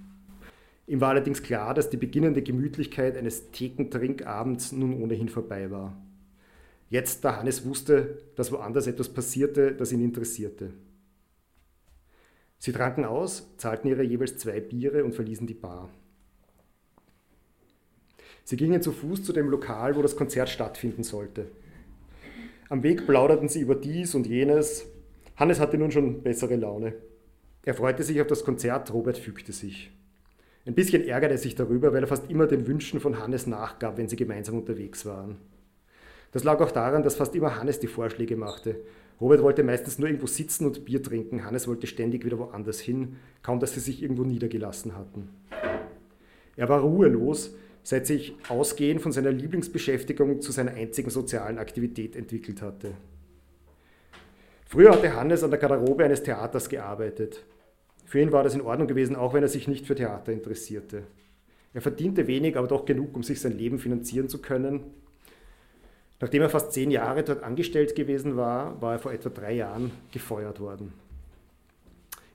Ihm 0.86 1.02
war 1.02 1.10
allerdings 1.10 1.42
klar, 1.42 1.74
dass 1.74 1.90
die 1.90 1.98
beginnende 1.98 2.40
Gemütlichkeit 2.40 3.18
eines 3.18 3.50
Thekentrinkabends 3.50 4.72
nun 4.72 5.02
ohnehin 5.02 5.28
vorbei 5.28 5.70
war. 5.70 5.98
Jetzt, 6.88 7.26
da 7.26 7.36
Hannes 7.36 7.66
wusste, 7.66 8.22
dass 8.36 8.52
woanders 8.52 8.86
etwas 8.86 9.10
passierte, 9.10 9.72
das 9.72 9.92
ihn 9.92 10.02
interessierte. 10.02 10.70
Sie 12.56 12.72
tranken 12.72 13.04
aus, 13.04 13.54
zahlten 13.58 13.90
ihre 13.90 14.02
jeweils 14.02 14.38
zwei 14.38 14.60
Biere 14.60 15.04
und 15.04 15.14
verließen 15.14 15.46
die 15.46 15.52
Bar. 15.52 15.90
Sie 18.48 18.56
gingen 18.56 18.80
zu 18.80 18.92
Fuß 18.92 19.24
zu 19.24 19.34
dem 19.34 19.50
Lokal, 19.50 19.94
wo 19.94 20.00
das 20.00 20.16
Konzert 20.16 20.48
stattfinden 20.48 21.02
sollte. 21.02 21.48
Am 22.70 22.82
Weg 22.82 23.06
plauderten 23.06 23.46
sie 23.50 23.60
über 23.60 23.74
dies 23.74 24.14
und 24.14 24.26
jenes. 24.26 24.86
Hannes 25.36 25.60
hatte 25.60 25.76
nun 25.76 25.90
schon 25.90 26.22
bessere 26.22 26.56
Laune. 26.56 26.94
Er 27.62 27.74
freute 27.74 28.02
sich 28.02 28.18
auf 28.22 28.26
das 28.26 28.44
Konzert, 28.44 28.90
Robert 28.90 29.18
fügte 29.18 29.52
sich. 29.52 29.90
Ein 30.64 30.74
bisschen 30.74 31.06
ärgerte 31.06 31.34
er 31.34 31.38
sich 31.38 31.56
darüber, 31.56 31.92
weil 31.92 32.02
er 32.02 32.06
fast 32.06 32.30
immer 32.30 32.46
den 32.46 32.66
Wünschen 32.66 33.00
von 33.00 33.18
Hannes 33.18 33.46
nachgab, 33.46 33.98
wenn 33.98 34.08
sie 34.08 34.16
gemeinsam 34.16 34.56
unterwegs 34.56 35.04
waren. 35.04 35.36
Das 36.32 36.42
lag 36.42 36.58
auch 36.62 36.70
daran, 36.70 37.02
dass 37.02 37.16
fast 37.16 37.34
immer 37.34 37.58
Hannes 37.58 37.80
die 37.80 37.86
Vorschläge 37.86 38.38
machte. 38.38 38.76
Robert 39.20 39.42
wollte 39.42 39.62
meistens 39.62 39.98
nur 39.98 40.08
irgendwo 40.08 40.26
sitzen 40.26 40.64
und 40.64 40.86
Bier 40.86 41.02
trinken, 41.02 41.44
Hannes 41.44 41.68
wollte 41.68 41.86
ständig 41.86 42.24
wieder 42.24 42.38
woanders 42.38 42.80
hin, 42.80 43.16
kaum 43.42 43.60
dass 43.60 43.74
sie 43.74 43.80
sich 43.80 44.02
irgendwo 44.02 44.24
niedergelassen 44.24 44.96
hatten. 44.96 45.28
Er 46.56 46.70
war 46.70 46.80
ruhelos, 46.80 47.54
seit 47.88 48.06
sich 48.06 48.36
Ausgehen 48.50 48.98
von 48.98 49.12
seiner 49.12 49.32
Lieblingsbeschäftigung 49.32 50.42
zu 50.42 50.52
seiner 50.52 50.72
einzigen 50.72 51.08
sozialen 51.08 51.56
Aktivität 51.56 52.16
entwickelt 52.16 52.60
hatte. 52.60 52.92
Früher 54.66 54.90
hatte 54.90 55.16
Hannes 55.16 55.42
an 55.42 55.48
der 55.48 55.58
Garderobe 55.58 56.04
eines 56.04 56.22
Theaters 56.22 56.68
gearbeitet. 56.68 57.46
Für 58.04 58.20
ihn 58.20 58.30
war 58.30 58.44
das 58.44 58.54
in 58.54 58.60
Ordnung 58.60 58.88
gewesen, 58.88 59.16
auch 59.16 59.32
wenn 59.32 59.42
er 59.42 59.48
sich 59.48 59.68
nicht 59.68 59.86
für 59.86 59.94
Theater 59.94 60.32
interessierte. 60.32 61.04
Er 61.72 61.80
verdiente 61.80 62.26
wenig, 62.26 62.58
aber 62.58 62.68
doch 62.68 62.84
genug, 62.84 63.16
um 63.16 63.22
sich 63.22 63.40
sein 63.40 63.56
Leben 63.56 63.78
finanzieren 63.78 64.28
zu 64.28 64.42
können. 64.42 64.80
Nachdem 66.20 66.42
er 66.42 66.50
fast 66.50 66.72
zehn 66.72 66.90
Jahre 66.90 67.24
dort 67.24 67.42
angestellt 67.42 67.94
gewesen 67.94 68.36
war, 68.36 68.82
war 68.82 68.92
er 68.92 68.98
vor 68.98 69.14
etwa 69.14 69.30
drei 69.30 69.54
Jahren 69.54 69.92
gefeuert 70.12 70.60
worden. 70.60 70.92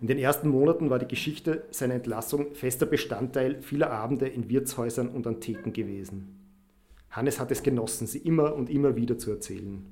In 0.04 0.08
den 0.08 0.20
ersten 0.20 0.50
Monaten 0.50 0.90
war 0.90 1.00
die 1.00 1.08
Geschichte 1.08 1.64
seiner 1.72 1.94
Entlassung 1.94 2.54
fester 2.56 2.86
Bestandteil 2.86 3.62
vieler 3.62 3.90
Abende 3.90 4.28
in 4.28 4.50
Wirtshäusern 4.50 5.08
und 5.08 5.26
an 5.26 5.40
Theken 5.40 5.72
gewesen. 5.72 6.42
Hannes 7.10 7.40
hat 7.40 7.52
es 7.52 7.64
genossen, 7.64 8.06
sie 8.06 8.18
immer 8.18 8.54
und 8.54 8.70
immer 8.70 8.98
wieder 8.98 9.18
zu 9.18 9.32
erzählen. 9.32 9.86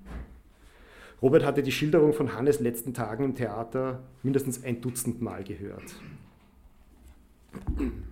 Robert 1.22 1.46
hatte 1.46 1.63
die 1.63 1.72
Schilderung 1.72 2.12
von 2.12 2.34
Hannes 2.34 2.60
letzten 2.60 2.94
Tagen 2.94 3.24
im 3.24 3.36
Theater 3.36 4.03
mindestens 4.22 4.65
ein 4.65 4.82
Dutzend 4.82 5.22
Mal 5.22 5.46
gehört. 5.46 5.96
Einen 7.77 8.03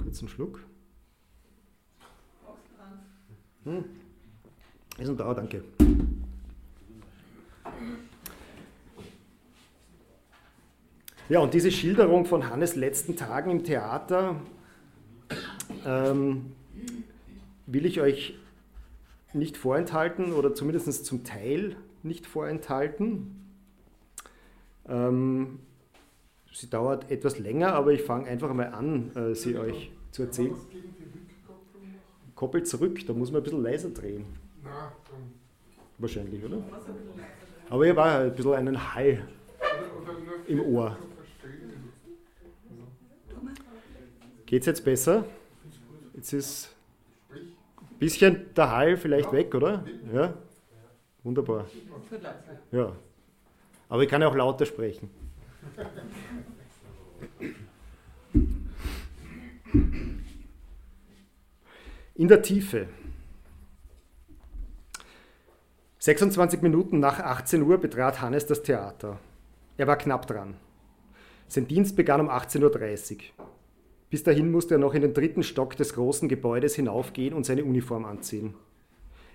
kurzen 0.00 0.28
Schluck. 0.28 0.64
Hm. 3.64 3.84
Ist 4.96 5.08
ein 5.08 5.16
da, 5.16 5.34
danke. 5.34 5.64
Ja, 11.28 11.40
und 11.40 11.52
diese 11.52 11.70
Schilderung 11.70 12.24
von 12.24 12.48
Hannes 12.48 12.74
letzten 12.74 13.14
Tagen 13.14 13.50
im 13.50 13.62
Theater 13.62 14.36
ähm, 15.84 16.52
will 17.66 17.84
ich 17.84 18.00
euch 18.00 18.38
nicht 19.34 19.58
vorenthalten 19.58 20.32
oder 20.32 20.54
zumindest 20.54 21.04
zum 21.04 21.24
Teil 21.24 21.76
nicht 22.02 22.26
vorenthalten. 22.26 23.44
Ähm, 24.88 25.58
sie 26.50 26.70
dauert 26.70 27.10
etwas 27.10 27.38
länger, 27.38 27.74
aber 27.74 27.92
ich 27.92 28.00
fange 28.00 28.26
einfach 28.26 28.54
mal 28.54 28.72
an, 28.72 29.14
äh, 29.14 29.34
sie 29.34 29.58
euch 29.58 29.90
zu 30.12 30.22
erzählen. 30.22 30.54
Koppelt 32.36 32.66
zurück, 32.66 33.06
da 33.06 33.12
muss 33.12 33.30
man 33.30 33.42
ein 33.42 33.44
bisschen 33.44 33.62
leiser 33.62 33.90
drehen. 33.90 34.24
Wahrscheinlich, 35.98 36.42
oder? 36.42 36.62
Aber 37.68 37.84
hier 37.84 37.96
war 37.96 38.20
ein 38.20 38.34
bisschen 38.34 38.54
einen 38.54 38.94
Hall 38.94 39.28
im 40.46 40.60
Ohr. 40.62 40.96
Geht 44.48 44.62
es 44.62 44.66
jetzt 44.66 44.82
besser? 44.82 45.26
Jetzt 46.14 46.32
ist 46.32 46.74
ein 47.30 47.98
bisschen 47.98 48.54
der 48.54 48.70
Hall 48.70 48.96
vielleicht 48.96 49.30
weg, 49.30 49.54
oder? 49.54 49.84
Ja? 50.10 50.32
Wunderbar. 51.22 51.66
Ja. 52.72 52.96
Aber 53.90 54.02
ich 54.02 54.08
kann 54.08 54.22
ja 54.22 54.28
auch 54.28 54.34
lauter 54.34 54.64
sprechen. 54.64 55.10
In 62.14 62.28
der 62.28 62.40
Tiefe. 62.40 62.88
26 65.98 66.62
Minuten 66.62 67.00
nach 67.00 67.20
18 67.20 67.60
Uhr 67.60 67.76
betrat 67.76 68.22
Hannes 68.22 68.46
das 68.46 68.62
Theater. 68.62 69.18
Er 69.76 69.86
war 69.86 69.98
knapp 69.98 70.26
dran. 70.26 70.54
Sein 71.48 71.68
Dienst 71.68 71.96
begann 71.96 72.22
um 72.22 72.30
18.30 72.30 72.62
Uhr. 73.14 73.48
Bis 74.10 74.22
dahin 74.22 74.50
musste 74.50 74.76
er 74.76 74.78
noch 74.78 74.94
in 74.94 75.02
den 75.02 75.12
dritten 75.12 75.42
Stock 75.42 75.76
des 75.76 75.94
großen 75.94 76.28
Gebäudes 76.28 76.74
hinaufgehen 76.74 77.34
und 77.34 77.44
seine 77.44 77.64
Uniform 77.64 78.04
anziehen. 78.04 78.54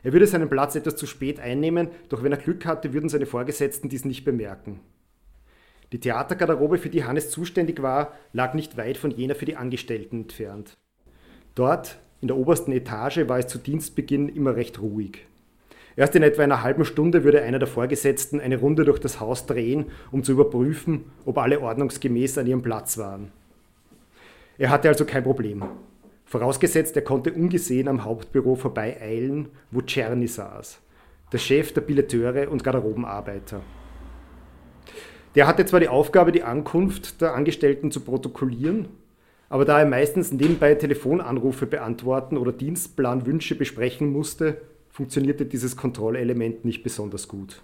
Er 0.01 0.13
würde 0.13 0.27
seinen 0.27 0.49
Platz 0.49 0.75
etwas 0.75 0.95
zu 0.95 1.05
spät 1.05 1.39
einnehmen, 1.39 1.89
doch 2.09 2.23
wenn 2.23 2.31
er 2.31 2.37
Glück 2.37 2.65
hatte, 2.65 2.93
würden 2.93 3.09
seine 3.09 3.25
Vorgesetzten 3.25 3.87
dies 3.87 4.03
nicht 4.03 4.25
bemerken. 4.25 4.79
Die 5.93 5.99
Theatergarderobe, 5.99 6.79
für 6.79 6.89
die 6.89 7.05
Hannes 7.05 7.29
zuständig 7.29 7.81
war, 7.81 8.13
lag 8.33 8.55
nicht 8.55 8.77
weit 8.77 8.97
von 8.97 9.11
jener 9.11 9.35
für 9.35 9.45
die 9.45 9.55
Angestellten 9.55 10.21
entfernt. 10.23 10.75
Dort, 11.53 11.99
in 12.19 12.27
der 12.27 12.37
obersten 12.37 12.71
Etage, 12.71 13.27
war 13.27 13.37
es 13.37 13.47
zu 13.47 13.59
Dienstbeginn 13.59 14.27
immer 14.27 14.55
recht 14.55 14.81
ruhig. 14.81 15.27
Erst 15.95 16.15
in 16.15 16.23
etwa 16.23 16.41
einer 16.41 16.63
halben 16.63 16.83
Stunde 16.83 17.23
würde 17.23 17.43
einer 17.43 17.59
der 17.59 17.67
Vorgesetzten 17.67 18.39
eine 18.39 18.57
Runde 18.57 18.85
durch 18.85 18.97
das 18.97 19.19
Haus 19.19 19.45
drehen, 19.45 19.85
um 20.11 20.23
zu 20.23 20.31
überprüfen, 20.31 21.05
ob 21.25 21.37
alle 21.37 21.61
ordnungsgemäß 21.61 22.39
an 22.39 22.47
ihrem 22.47 22.63
Platz 22.63 22.97
waren. 22.97 23.31
Er 24.57 24.69
hatte 24.69 24.88
also 24.88 25.05
kein 25.05 25.24
Problem. 25.24 25.63
Vorausgesetzt, 26.25 26.95
er 26.95 27.03
konnte 27.03 27.33
ungesehen 27.33 27.88
am 27.88 28.03
Hauptbüro 28.03 28.55
vorbeieilen, 28.55 29.50
wo 29.72 29.81
Czerny 29.81 30.27
saß, 30.27 30.79
der 31.31 31.38
Chef 31.38 31.74
der 31.74 31.81
Billeteure 31.81 32.50
und 32.50 32.63
Garderobenarbeiter. 32.63 33.62
Der 35.36 35.48
hatte 35.48 35.65
zwar 35.65 35.79
die 35.79 35.88
Aufgabe, 35.88 36.31
die 36.31 36.43
Ankunft 36.43 37.22
der 37.22 37.33
Angestellten 37.33 37.91
zu 37.91 38.01
protokollieren, 38.01 38.88
aber 39.50 39.65
da 39.65 39.79
er 39.79 39.86
meistens 39.86 40.31
nebenbei 40.31 40.75
Telefonanrufe 40.75 41.65
beantworten 41.65 42.38
oder 42.38 42.51
Dienstplanwünsche 42.51 43.55
besprechen 43.55 44.12
musste, 44.12 44.62
funktionierte 44.89 45.45
dieses 45.45 45.75
Kontrollelement 45.75 46.65
nicht 46.65 46.83
besonders 46.83 47.27
gut. 47.27 47.62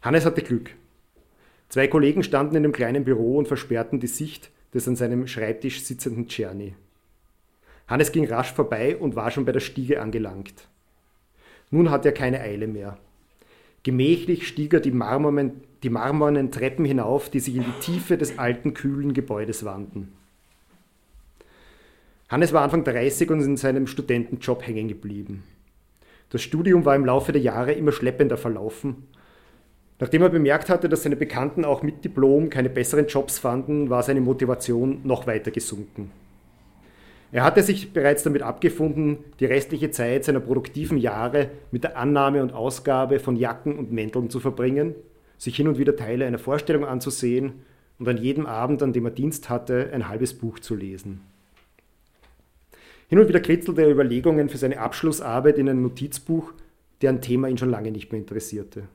Hannes 0.00 0.26
hatte 0.26 0.42
Glück. 0.42 0.70
Zwei 1.68 1.86
Kollegen 1.86 2.22
standen 2.22 2.56
in 2.56 2.64
dem 2.64 2.72
kleinen 2.72 3.04
Büro 3.04 3.36
und 3.38 3.48
versperrten 3.48 4.00
die 4.00 4.08
Sicht 4.08 4.50
des 4.74 4.88
an 4.88 4.96
seinem 4.96 5.26
Schreibtisch 5.26 5.82
sitzenden 5.82 6.28
Czerny. 6.28 6.74
Hannes 7.86 8.12
ging 8.12 8.26
rasch 8.26 8.52
vorbei 8.52 8.96
und 8.96 9.16
war 9.16 9.30
schon 9.30 9.44
bei 9.44 9.52
der 9.52 9.60
Stiege 9.60 10.00
angelangt. 10.00 10.68
Nun 11.70 11.90
hatte 11.90 12.08
er 12.08 12.14
keine 12.14 12.40
Eile 12.40 12.66
mehr. 12.66 12.98
Gemächlich 13.82 14.46
stieg 14.46 14.72
er 14.72 14.80
die 14.80 14.92
marmornen, 14.92 15.62
die 15.82 15.90
marmornen 15.90 16.52
Treppen 16.52 16.84
hinauf, 16.84 17.28
die 17.30 17.40
sich 17.40 17.56
in 17.56 17.64
die 17.64 17.80
Tiefe 17.80 18.16
des 18.16 18.38
alten, 18.38 18.74
kühlen 18.74 19.12
Gebäudes 19.12 19.64
wandten. 19.64 20.12
Hannes 22.28 22.52
war 22.52 22.62
Anfang 22.62 22.84
30 22.84 23.30
und 23.30 23.42
in 23.42 23.56
seinem 23.56 23.86
Studentenjob 23.86 24.66
hängen 24.66 24.88
geblieben. 24.88 25.44
Das 26.30 26.40
Studium 26.40 26.86
war 26.86 26.96
im 26.96 27.04
Laufe 27.04 27.32
der 27.32 27.42
Jahre 27.42 27.72
immer 27.72 27.92
schleppender 27.92 28.38
verlaufen. 28.38 29.08
Nachdem 30.02 30.22
er 30.22 30.30
bemerkt 30.30 30.68
hatte, 30.68 30.88
dass 30.88 31.04
seine 31.04 31.14
Bekannten 31.14 31.64
auch 31.64 31.84
mit 31.84 32.04
Diplom 32.04 32.50
keine 32.50 32.68
besseren 32.68 33.06
Jobs 33.06 33.38
fanden, 33.38 33.88
war 33.88 34.02
seine 34.02 34.20
Motivation 34.20 35.00
noch 35.04 35.28
weiter 35.28 35.52
gesunken. 35.52 36.10
Er 37.30 37.44
hatte 37.44 37.62
sich 37.62 37.92
bereits 37.92 38.24
damit 38.24 38.42
abgefunden, 38.42 39.18
die 39.38 39.44
restliche 39.44 39.92
Zeit 39.92 40.24
seiner 40.24 40.40
produktiven 40.40 40.98
Jahre 40.98 41.50
mit 41.70 41.84
der 41.84 41.96
Annahme 41.96 42.42
und 42.42 42.52
Ausgabe 42.52 43.20
von 43.20 43.36
Jacken 43.36 43.78
und 43.78 43.92
Mänteln 43.92 44.28
zu 44.28 44.40
verbringen, 44.40 44.96
sich 45.38 45.54
hin 45.54 45.68
und 45.68 45.78
wieder 45.78 45.94
Teile 45.94 46.26
einer 46.26 46.40
Vorstellung 46.40 46.84
anzusehen 46.84 47.62
und 48.00 48.08
an 48.08 48.16
jedem 48.16 48.46
Abend, 48.46 48.82
an 48.82 48.92
dem 48.92 49.04
er 49.04 49.12
Dienst 49.12 49.50
hatte, 49.50 49.90
ein 49.92 50.08
halbes 50.08 50.34
Buch 50.34 50.58
zu 50.58 50.74
lesen. 50.74 51.20
Hin 53.06 53.20
und 53.20 53.28
wieder 53.28 53.38
kritzelte 53.38 53.82
er 53.82 53.90
Überlegungen 53.92 54.48
für 54.48 54.58
seine 54.58 54.80
Abschlussarbeit 54.80 55.58
in 55.58 55.68
ein 55.68 55.80
Notizbuch, 55.80 56.52
deren 57.02 57.20
Thema 57.20 57.46
ihn 57.46 57.58
schon 57.58 57.70
lange 57.70 57.92
nicht 57.92 58.10
mehr 58.10 58.20
interessierte. 58.20 58.88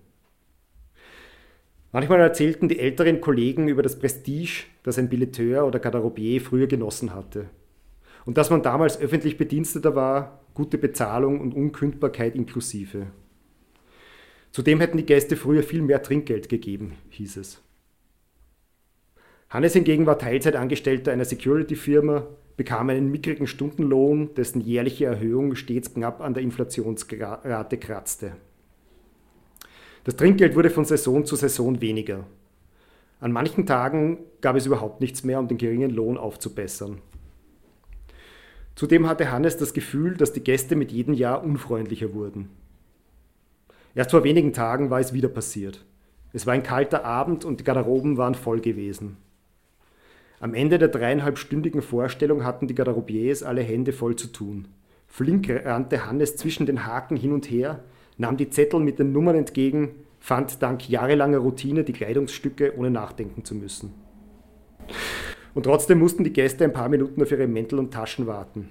Manchmal 1.91 2.19
erzählten 2.19 2.67
die 2.69 2.79
älteren 2.79 3.21
Kollegen 3.21 3.67
über 3.67 3.81
das 3.81 3.97
Prestige, 3.97 4.65
das 4.83 4.97
ein 4.97 5.09
Billeteur 5.09 5.65
oder 5.65 5.79
Garderobier 5.79 6.41
früher 6.41 6.67
genossen 6.67 7.13
hatte– 7.13 7.49
und 8.27 8.37
dass 8.37 8.49
man 8.49 8.61
damals 8.61 8.99
öffentlich 8.99 9.37
Bediensteter 9.37 9.95
war, 9.95 10.41
gute 10.53 10.77
Bezahlung 10.77 11.39
und 11.39 11.53
Unkündbarkeit 11.53 12.35
inklusive. 12.35 13.07
Zudem 14.51 14.81
hätten 14.81 14.97
die 14.97 15.05
Gäste 15.05 15.37
früher 15.37 15.63
viel 15.63 15.81
mehr 15.81 16.03
Trinkgeld 16.03 16.49
gegeben, 16.49 16.97
hieß 17.09 17.37
es. 17.37 17.61
Hannes 19.49 19.73
hingegen 19.73 20.05
war 20.05 20.19
Teilzeitangestellter 20.19 21.13
einer 21.13 21.23
Security-Firma, 21.23 22.27
bekam 22.57 22.89
einen 22.89 23.09
mickrigen 23.09 23.47
Stundenlohn, 23.47 24.33
dessen 24.35 24.59
jährliche 24.59 25.05
Erhöhung 25.05 25.55
stets 25.55 25.93
knapp 25.93 26.19
an 26.19 26.33
der 26.33 26.43
Inflationsrate 26.43 27.77
kratzte. 27.77 28.35
Das 30.07 30.15
Trinkgeld 30.15 30.55
wurde 30.55 30.69
von 30.69 30.85
Saison 30.85 31.25
zu 31.25 31.35
Saison 31.35 31.81
weniger. 31.81 32.23
An 33.19 33.33
manchen 33.33 33.65
Tagen 33.65 34.19
gab 34.39 34.55
es 34.55 34.65
überhaupt 34.65 35.01
nichts 35.01 35.25
mehr, 35.25 35.37
um 35.37 35.49
den 35.49 35.57
geringen 35.57 35.89
Lohn 35.89 36.17
aufzubessern. 36.17 37.01
Zudem 38.75 39.05
hatte 39.09 39.31
Hannes 39.33 39.57
das 39.57 39.73
Gefühl, 39.73 40.15
dass 40.15 40.31
die 40.31 40.45
Gäste 40.45 40.77
mit 40.77 40.93
jedem 40.93 41.13
Jahr 41.13 41.43
unfreundlicher 41.43 42.13
wurden. 42.13 42.47
Erst 43.95 44.11
vor 44.11 44.23
wenigen 44.23 44.53
Tagen 44.53 44.89
war 44.89 45.01
es 45.01 45.11
wieder 45.11 45.27
passiert. 45.27 45.83
Es 46.31 46.47
war 46.47 46.53
ein 46.53 46.63
kalter 46.63 47.03
Abend 47.03 47.43
und 47.43 47.59
die 47.59 47.65
Garderoben 47.65 48.15
waren 48.15 48.35
voll 48.35 48.61
gewesen. 48.61 49.17
Am 50.39 50.53
Ende 50.53 50.77
der 50.77 50.87
dreieinhalbstündigen 50.87 51.81
Vorstellung 51.81 52.45
hatten 52.45 52.67
die 52.67 52.75
Garderobiers 52.75 53.43
alle 53.43 53.61
Hände 53.61 53.91
voll 53.91 54.15
zu 54.15 54.27
tun. 54.27 54.69
Flink 55.05 55.49
rannte 55.49 56.05
Hannes 56.05 56.37
zwischen 56.37 56.65
den 56.65 56.85
Haken 56.85 57.17
hin 57.17 57.33
und 57.33 57.51
her, 57.51 57.83
nahm 58.17 58.37
die 58.37 58.49
Zettel 58.49 58.79
mit 58.79 58.99
den 58.99 59.11
Nummern 59.11 59.35
entgegen, 59.35 59.89
fand 60.19 60.61
dank 60.61 60.89
jahrelanger 60.89 61.37
Routine 61.37 61.83
die 61.83 61.93
Kleidungsstücke, 61.93 62.77
ohne 62.77 62.91
nachdenken 62.91 63.45
zu 63.45 63.55
müssen. 63.55 63.93
Und 65.53 65.63
trotzdem 65.63 65.99
mussten 65.99 66.23
die 66.23 66.33
Gäste 66.33 66.63
ein 66.63 66.73
paar 66.73 66.89
Minuten 66.89 67.21
auf 67.21 67.31
ihre 67.31 67.47
Mäntel 67.47 67.79
und 67.79 67.93
Taschen 67.93 68.27
warten. 68.27 68.69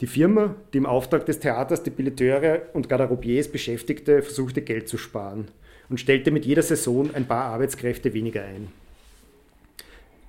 Die 0.00 0.06
Firma, 0.06 0.54
die 0.72 0.78
im 0.78 0.86
Auftrag 0.86 1.26
des 1.26 1.40
Theaters 1.40 1.82
die 1.82 1.90
Billeteure 1.90 2.62
und 2.72 2.88
Garderobiers 2.88 3.48
beschäftigte, 3.48 4.22
versuchte 4.22 4.62
Geld 4.62 4.88
zu 4.88 4.96
sparen 4.96 5.48
und 5.90 6.00
stellte 6.00 6.30
mit 6.30 6.46
jeder 6.46 6.62
Saison 6.62 7.14
ein 7.14 7.26
paar 7.26 7.44
Arbeitskräfte 7.44 8.14
weniger 8.14 8.42
ein. 8.42 8.68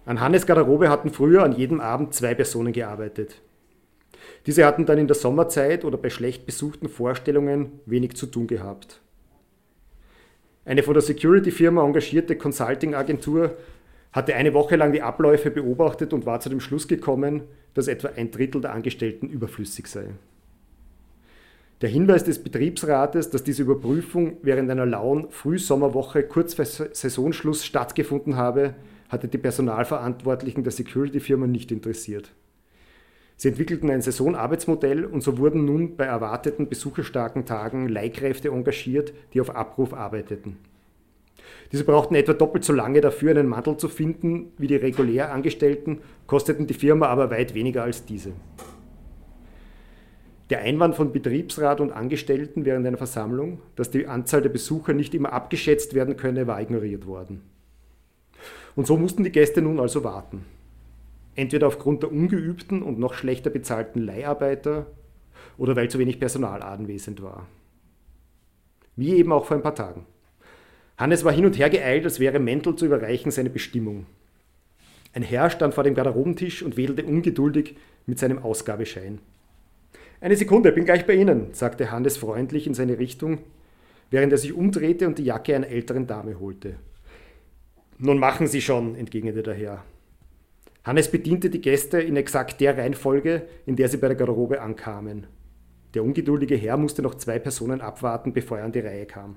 An 0.05 0.19
Hannes 0.19 0.45
Garderobe 0.45 0.89
hatten 0.89 1.11
früher 1.11 1.43
an 1.43 1.53
jedem 1.53 1.79
Abend 1.79 2.13
zwei 2.13 2.33
Personen 2.33 2.73
gearbeitet. 2.73 3.41
Diese 4.45 4.65
hatten 4.65 4.85
dann 4.85 4.97
in 4.97 5.07
der 5.07 5.15
Sommerzeit 5.15 5.85
oder 5.85 5.97
bei 5.97 6.09
schlecht 6.09 6.45
besuchten 6.45 6.89
Vorstellungen 6.89 7.79
wenig 7.85 8.15
zu 8.15 8.25
tun 8.25 8.47
gehabt. 8.47 9.01
Eine 10.65 10.83
von 10.83 10.93
der 10.93 11.03
Security-Firma 11.03 11.83
engagierte 11.83 12.35
Consulting-Agentur 12.35 13.57
hatte 14.11 14.35
eine 14.35 14.53
Woche 14.53 14.75
lang 14.75 14.91
die 14.91 15.01
Abläufe 15.01 15.51
beobachtet 15.51 16.13
und 16.13 16.25
war 16.25 16.39
zu 16.39 16.49
dem 16.49 16.59
Schluss 16.59 16.87
gekommen, 16.87 17.43
dass 17.73 17.87
etwa 17.87 18.09
ein 18.09 18.31
Drittel 18.31 18.61
der 18.61 18.73
Angestellten 18.73 19.29
überflüssig 19.29 19.87
sei. 19.87 20.09
Der 21.81 21.89
Hinweis 21.89 22.23
des 22.23 22.43
Betriebsrates, 22.43 23.31
dass 23.31 23.43
diese 23.43 23.63
Überprüfung 23.63 24.37
während 24.43 24.69
einer 24.69 24.85
lauen 24.85 25.31
Frühsommerwoche 25.31 26.23
kurz 26.23 26.53
vor 26.53 26.65
Saisonschluss 26.65 27.65
stattgefunden 27.65 28.35
habe, 28.35 28.75
hatte 29.09 29.27
die 29.27 29.39
Personalverantwortlichen 29.39 30.63
der 30.63 30.71
Security-Firma 30.71 31.47
nicht 31.47 31.71
interessiert. 31.71 32.31
Sie 33.41 33.47
entwickelten 33.47 33.89
ein 33.89 34.03
Saisonarbeitsmodell 34.03 35.03
und 35.03 35.21
so 35.21 35.39
wurden 35.39 35.65
nun 35.65 35.95
bei 35.95 36.05
erwarteten 36.05 36.69
besucherstarken 36.69 37.43
Tagen 37.43 37.89
Leihkräfte 37.89 38.49
engagiert, 38.49 39.13
die 39.33 39.41
auf 39.41 39.55
Abruf 39.55 39.95
arbeiteten. 39.95 40.57
Diese 41.71 41.83
brauchten 41.83 42.13
etwa 42.13 42.33
doppelt 42.33 42.63
so 42.63 42.71
lange 42.71 43.01
dafür, 43.01 43.31
einen 43.31 43.47
Mantel 43.47 43.77
zu 43.77 43.89
finden 43.89 44.51
wie 44.59 44.67
die 44.67 44.75
regulär 44.75 45.33
Angestellten, 45.33 46.01
kosteten 46.27 46.67
die 46.67 46.75
Firma 46.75 47.07
aber 47.07 47.31
weit 47.31 47.55
weniger 47.55 47.81
als 47.81 48.05
diese. 48.05 48.33
Der 50.51 50.59
Einwand 50.59 50.93
von 50.93 51.11
Betriebsrat 51.11 51.81
und 51.81 51.91
Angestellten 51.91 52.63
während 52.63 52.85
einer 52.85 52.97
Versammlung, 52.97 53.57
dass 53.75 53.89
die 53.89 54.05
Anzahl 54.05 54.43
der 54.43 54.49
Besucher 54.49 54.93
nicht 54.93 55.15
immer 55.15 55.33
abgeschätzt 55.33 55.95
werden 55.95 56.15
könne, 56.15 56.45
war 56.45 56.61
ignoriert 56.61 57.07
worden. 57.07 57.41
Und 58.75 58.85
so 58.85 58.97
mussten 58.97 59.23
die 59.23 59.31
Gäste 59.31 59.63
nun 59.63 59.79
also 59.79 60.03
warten. 60.03 60.45
Entweder 61.35 61.67
aufgrund 61.67 62.03
der 62.03 62.11
ungeübten 62.11 62.81
und 62.81 62.99
noch 62.99 63.13
schlechter 63.13 63.49
bezahlten 63.49 64.01
Leiharbeiter 64.01 64.87
oder 65.57 65.75
weil 65.75 65.89
zu 65.89 65.99
wenig 65.99 66.19
Personal 66.19 66.61
anwesend 66.61 67.21
war. 67.21 67.47
Wie 68.95 69.15
eben 69.15 69.31
auch 69.31 69.45
vor 69.45 69.57
ein 69.57 69.63
paar 69.63 69.75
Tagen. 69.75 70.05
Hannes 70.97 71.23
war 71.23 71.31
hin 71.31 71.45
und 71.45 71.57
her 71.57 71.69
geeilt, 71.69 72.03
als 72.03 72.19
wäre 72.19 72.39
Mäntel 72.39 72.75
zu 72.75 72.85
überreichen 72.85 73.31
seine 73.31 73.49
Bestimmung. 73.49 74.05
Ein 75.13 75.23
Herr 75.23 75.49
stand 75.49 75.73
vor 75.73 75.83
dem 75.83 75.95
Garderobentisch 75.95 76.63
und 76.63 76.77
wedelte 76.77 77.03
ungeduldig 77.03 77.75
mit 78.05 78.19
seinem 78.19 78.39
Ausgabeschein. 78.39 79.19
Eine 80.21 80.35
Sekunde, 80.35 80.71
bin 80.71 80.85
gleich 80.85 81.07
bei 81.07 81.15
Ihnen, 81.15 81.53
sagte 81.53 81.91
Hannes 81.91 82.17
freundlich 82.17 82.67
in 82.67 82.75
seine 82.75 82.99
Richtung, 82.99 83.39
während 84.11 84.31
er 84.31 84.37
sich 84.37 84.53
umdrehte 84.53 85.07
und 85.07 85.17
die 85.17 85.23
Jacke 85.23 85.55
einer 85.55 85.67
älteren 85.67 86.05
Dame 86.05 86.39
holte. 86.39 86.75
Nun 87.97 88.19
machen 88.19 88.47
Sie 88.47 88.61
schon, 88.61 88.95
entgegnete 88.95 89.41
der 89.41 89.55
Herr. 89.55 89.83
Hannes 90.83 91.11
bediente 91.11 91.49
die 91.49 91.61
Gäste 91.61 92.01
in 92.01 92.15
exakt 92.15 92.59
der 92.59 92.77
Reihenfolge, 92.77 93.43
in 93.65 93.75
der 93.75 93.87
sie 93.87 93.97
bei 93.97 94.07
der 94.07 94.17
Garderobe 94.17 94.61
ankamen. 94.61 95.27
Der 95.93 96.03
ungeduldige 96.03 96.55
Herr 96.55 96.77
musste 96.77 97.01
noch 97.01 97.15
zwei 97.15 97.37
Personen 97.37 97.81
abwarten, 97.81 98.33
bevor 98.33 98.57
er 98.57 98.65
an 98.65 98.71
die 98.71 98.79
Reihe 98.79 99.05
kam. 99.05 99.35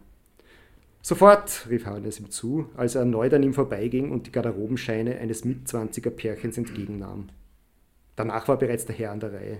Sofort, 1.02 1.66
rief 1.68 1.84
Hannes 1.84 2.18
ihm 2.18 2.30
zu, 2.30 2.70
als 2.76 2.94
er 2.94 3.02
erneut 3.02 3.34
an 3.34 3.42
ihm 3.42 3.52
vorbeiging 3.52 4.10
und 4.10 4.26
die 4.26 4.32
Garderobenscheine 4.32 5.18
eines 5.18 5.44
Mitzwanziger 5.44 6.10
Pärchens 6.10 6.56
entgegennahm. 6.56 7.28
Danach 8.16 8.48
war 8.48 8.58
bereits 8.58 8.86
der 8.86 8.96
Herr 8.96 9.10
an 9.10 9.20
der 9.20 9.34
Reihe. 9.34 9.58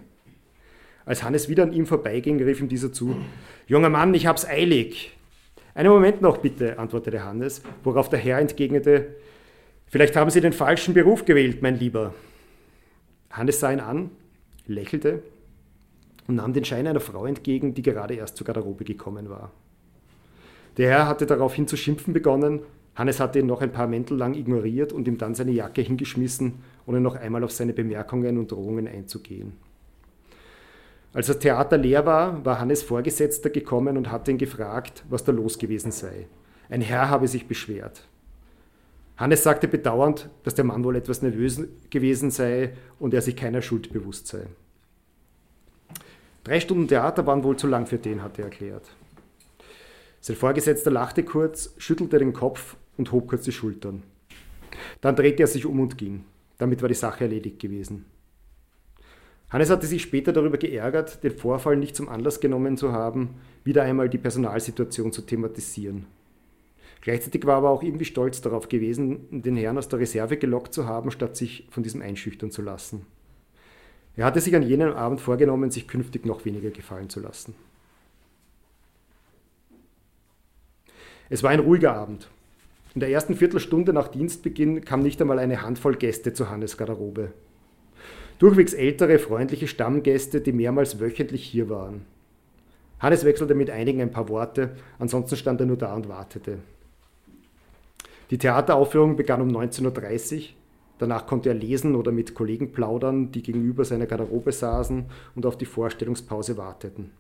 Als 1.05 1.23
Hannes 1.23 1.51
wieder 1.51 1.65
an 1.65 1.75
ihm 1.75 1.85
vorbeiging, 1.85 2.43
rief 2.43 2.61
ihm 2.61 2.69
dieser 2.69 2.95
zu: 2.95 3.15
Junger 3.67 3.91
Mann, 3.91 4.15
ich 4.15 4.27
hab's 4.27 4.47
eilig. 4.47 5.15
Einen 5.75 5.91
Moment 5.91 6.23
noch, 6.23 6.39
bitte, 6.39 6.79
antwortete 6.79 7.25
Hannes, 7.25 7.61
worauf 7.83 8.09
der 8.09 8.21
Herr 8.21 8.39
entgegnete: 8.39 9.17
Vielleicht 9.95 10.17
haben 10.17 10.29
Sie 10.29 10.41
den 10.41 10.53
falschen 10.53 10.93
Beruf 10.93 11.25
gewählt, 11.25 11.63
mein 11.63 11.79
Lieber. 11.79 12.15
Hannes 13.31 13.61
sah 13.61 13.71
ihn 13.71 13.79
an, 13.79 14.11
lächelte 14.67 15.23
und 16.27 16.35
nahm 16.35 16.53
den 16.53 16.65
Schein 16.65 16.89
einer 16.89 16.99
Frau 16.99 17.27
entgegen, 17.27 17.75
die 17.75 17.83
gerade 17.83 18.15
erst 18.15 18.37
zur 18.37 18.45
Garderobe 18.45 18.83
gekommen 18.83 19.31
war. 19.31 19.53
Der 20.79 20.91
Herr 20.91 21.07
hatte 21.07 21.27
daraufhin 21.27 21.69
zu 21.69 21.77
schimpfen 21.77 22.13
begonnen. 22.13 22.63
Hannes 22.97 23.21
hatte 23.21 23.39
ihn 23.39 23.47
noch 23.47 23.63
ein 23.63 23.71
paar 23.71 23.87
Mäntel 23.87 24.19
lang 24.19 24.35
ignoriert 24.35 24.93
und 24.93 25.07
ihm 25.07 25.17
dann 25.17 25.37
seine 25.37 25.53
Jacke 25.53 25.83
hingeschmissen, 25.83 26.55
ohne 26.87 27.01
noch 27.01 27.15
einmal 27.15 27.45
auf 27.45 27.53
seine 27.53 27.73
Bemerkungen 27.73 28.37
und 28.37 28.51
Drohungen 28.51 28.89
einzugehen. 28.89 29.53
Als 31.13 31.29
das 31.29 31.39
Theater 31.39 31.79
leer 31.79 32.05
war, 32.05 32.45
war 32.45 32.59
Hannes 32.59 32.83
Vorgesetzter 32.83 33.49
gekommen 33.49 33.97
und 33.97 34.11
hatte 34.11 34.33
ihn 34.33 34.39
gefragt, 34.39 35.05
was 35.09 35.23
da 35.23 35.31
los 35.31 35.57
gewesen 35.57 35.93
sei. 35.93 36.27
Ein 36.69 36.81
Herr 36.81 37.11
habe 37.11 37.29
sich 37.29 37.47
beschwert. 37.47 38.09
Hannes 39.17 39.45
sagte 39.45 39.69
bedauernd, 39.69 40.29
dass 40.43 40.55
der 40.55 40.65
Mann 40.65 40.83
wohl 40.85 40.97
etwas 40.97 41.23
nervös 41.23 41.61
gewesen 41.91 42.31
sei 42.31 42.75
und 42.99 43.15
er 43.15 43.23
sich 43.23 43.37
keiner 43.37 43.63
Schuld 43.63 43.93
bewusst 43.93 44.27
sei. 44.27 44.47
Drei 46.43 46.61
Stunden 46.61 46.89
Theater 46.89 47.27
waren 47.27 47.45
wohl 47.45 47.57
zu 47.57 47.67
lang 47.67 47.87
für 47.87 47.99
den, 47.99 48.23
hatte 48.23 48.43
er 48.43 48.47
erklärt. 48.47 48.91
Sein 50.21 50.37
Vorgesetzter 50.37 50.91
lachte 50.91 51.23
kurz, 51.23 51.75
schüttelte 51.79 52.19
den 52.19 52.33
Kopf 52.33 52.77
und 52.97 53.13
hob 53.13 53.29
kurz 53.29 53.45
die 53.45 53.53
Schultern. 53.53 54.03
Dann 55.01 55.17
drehte 55.17 55.43
er 55.45 55.47
sich 55.47 55.65
um 55.65 55.81
und 55.81 55.97
ging. 55.97 56.25
Damit 56.59 56.83
war 56.83 56.89
die 56.89 56.95
Sache 56.95 57.25
erledigt 57.25 57.61
gewesen. 57.61 58.07
Hannes 59.51 59.71
hatte 59.71 59.87
sich 59.87 60.03
später 60.03 60.33
darüber 60.33 60.59
geärgert, 60.59 61.23
den 61.23 61.37
Vorfall 61.37 61.77
nicht 61.77 61.95
zum 61.95 62.09
Anlass 62.09 62.41
genommen 62.41 62.77
zu 62.77 62.93
haben, 62.93 63.37
wieder 63.63 63.83
einmal 63.83 64.09
die 64.09 64.19
Personalsituation 64.19 65.13
zu 65.13 65.23
thematisieren. 65.23 66.07
Gleichzeitig 67.05 67.45
war 67.45 67.57
er 67.57 67.59
aber 67.59 67.69
auch 67.69 67.83
irgendwie 67.83 68.07
stolz 68.07 68.41
darauf 68.41 68.71
gewesen, 68.71 69.43
den 69.43 69.57
Herrn 69.57 69.77
aus 69.77 69.91
der 69.91 69.99
Reserve 69.99 70.39
gelockt 70.39 70.73
zu 70.73 70.87
haben, 70.87 71.11
statt 71.11 71.37
sich 71.37 71.69
von 71.71 71.83
diesem 71.83 72.01
einschüchtern 72.01 72.51
zu 72.51 72.63
lassen. 72.63 73.05
Er 74.17 74.25
hatte 74.25 74.41
sich 74.41 74.57
an 74.57 74.63
jenem 74.63 74.95
Abend 74.95 75.21
vorgenommen, 75.21 75.71
sich 75.71 75.87
künftig 75.87 76.25
noch 76.25 76.47
weniger 76.47 76.71
gefallen 76.71 77.11
zu 77.11 77.21
lassen. 77.21 77.55
Es 81.29 81.43
war 81.43 81.51
ein 81.51 81.61
ruhiger 81.61 81.95
Abend. 81.95 82.31
In 82.95 83.01
der 83.01 83.11
ersten 83.11 83.35
Viertelstunde 83.35 83.93
nach 83.93 84.09
Dienstbeginn 84.09 84.83
kam 84.87 85.01
nicht 85.01 85.21
einmal 85.21 85.39
eine 85.39 85.61
Handvoll 85.61 85.97
Gäste 85.97 86.33
zu 86.33 86.49
Hannes 86.49 86.79
Garderobe. 86.79 87.33
Durchwegs 88.39 88.73
ältere, 88.73 89.19
freundliche 89.19 89.69
Stammgäste, 89.69 90.41
die 90.41 90.53
mehrmals 90.53 91.01
wöchentlich 91.01 91.45
hier 91.45 91.69
waren. 91.69 92.07
Hannes 92.99 93.27
wechselte 93.27 93.55
mit 93.55 93.69
einigen 93.69 94.01
ein 94.01 94.11
paar 94.11 94.31
Worte, 94.31 94.75
ansonsten 94.99 95.37
stand 95.37 95.61
er 95.61 95.67
nur 95.67 95.77
da 95.77 95.95
und 95.95 96.09
wartete. 96.09 96.61
Die 98.31 98.39
Theateraufführung 98.39 99.17
begann 99.17 99.41
um 99.41 99.49
19.30 99.49 100.37
Uhr. 100.37 100.43
Danach 100.99 101.27
konnte 101.27 101.49
er 101.49 101.55
lesen 101.55 101.97
oder 101.97 102.13
mit 102.13 102.35
Kollegen 102.35 102.73
plaudern, 102.73 103.33
die 103.33 103.43
gegenüber 103.43 103.85
seiner 103.85 104.07
Garderobe 104.07 104.53
saßen 104.53 105.07
und 105.35 105.47
auf 105.47 105.59
die 105.59 105.67
Vorstellungspause 105.67 106.57
warteten. 106.57 107.11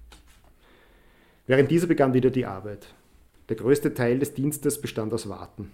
Während 1.46 1.70
dieser 1.70 1.86
begann 1.86 2.14
wieder 2.14 2.30
die 2.30 2.46
Arbeit. 2.46 2.94
Der 3.48 3.56
größte 3.56 3.92
Teil 3.92 4.18
des 4.18 4.32
Dienstes 4.32 4.80
bestand 4.80 5.12
aus 5.12 5.28
Warten. 5.28 5.70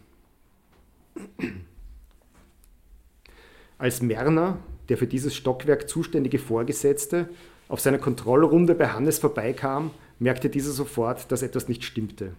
Als 3.78 4.02
Merner, 4.02 4.58
der 4.88 4.98
für 4.98 5.06
dieses 5.06 5.36
Stockwerk 5.36 5.88
zuständige 5.88 6.38
Vorgesetzte, 6.38 7.28
auf 7.68 7.80
seiner 7.80 7.98
Kontrollrunde 7.98 8.74
bei 8.74 8.88
Hannes 8.88 9.20
vorbeikam, 9.20 9.92
merkte 10.18 10.50
dieser 10.50 10.72
sofort, 10.72 11.30
dass 11.30 11.42
etwas 11.42 11.68
nicht 11.68 11.84
stimmte. 11.84 12.32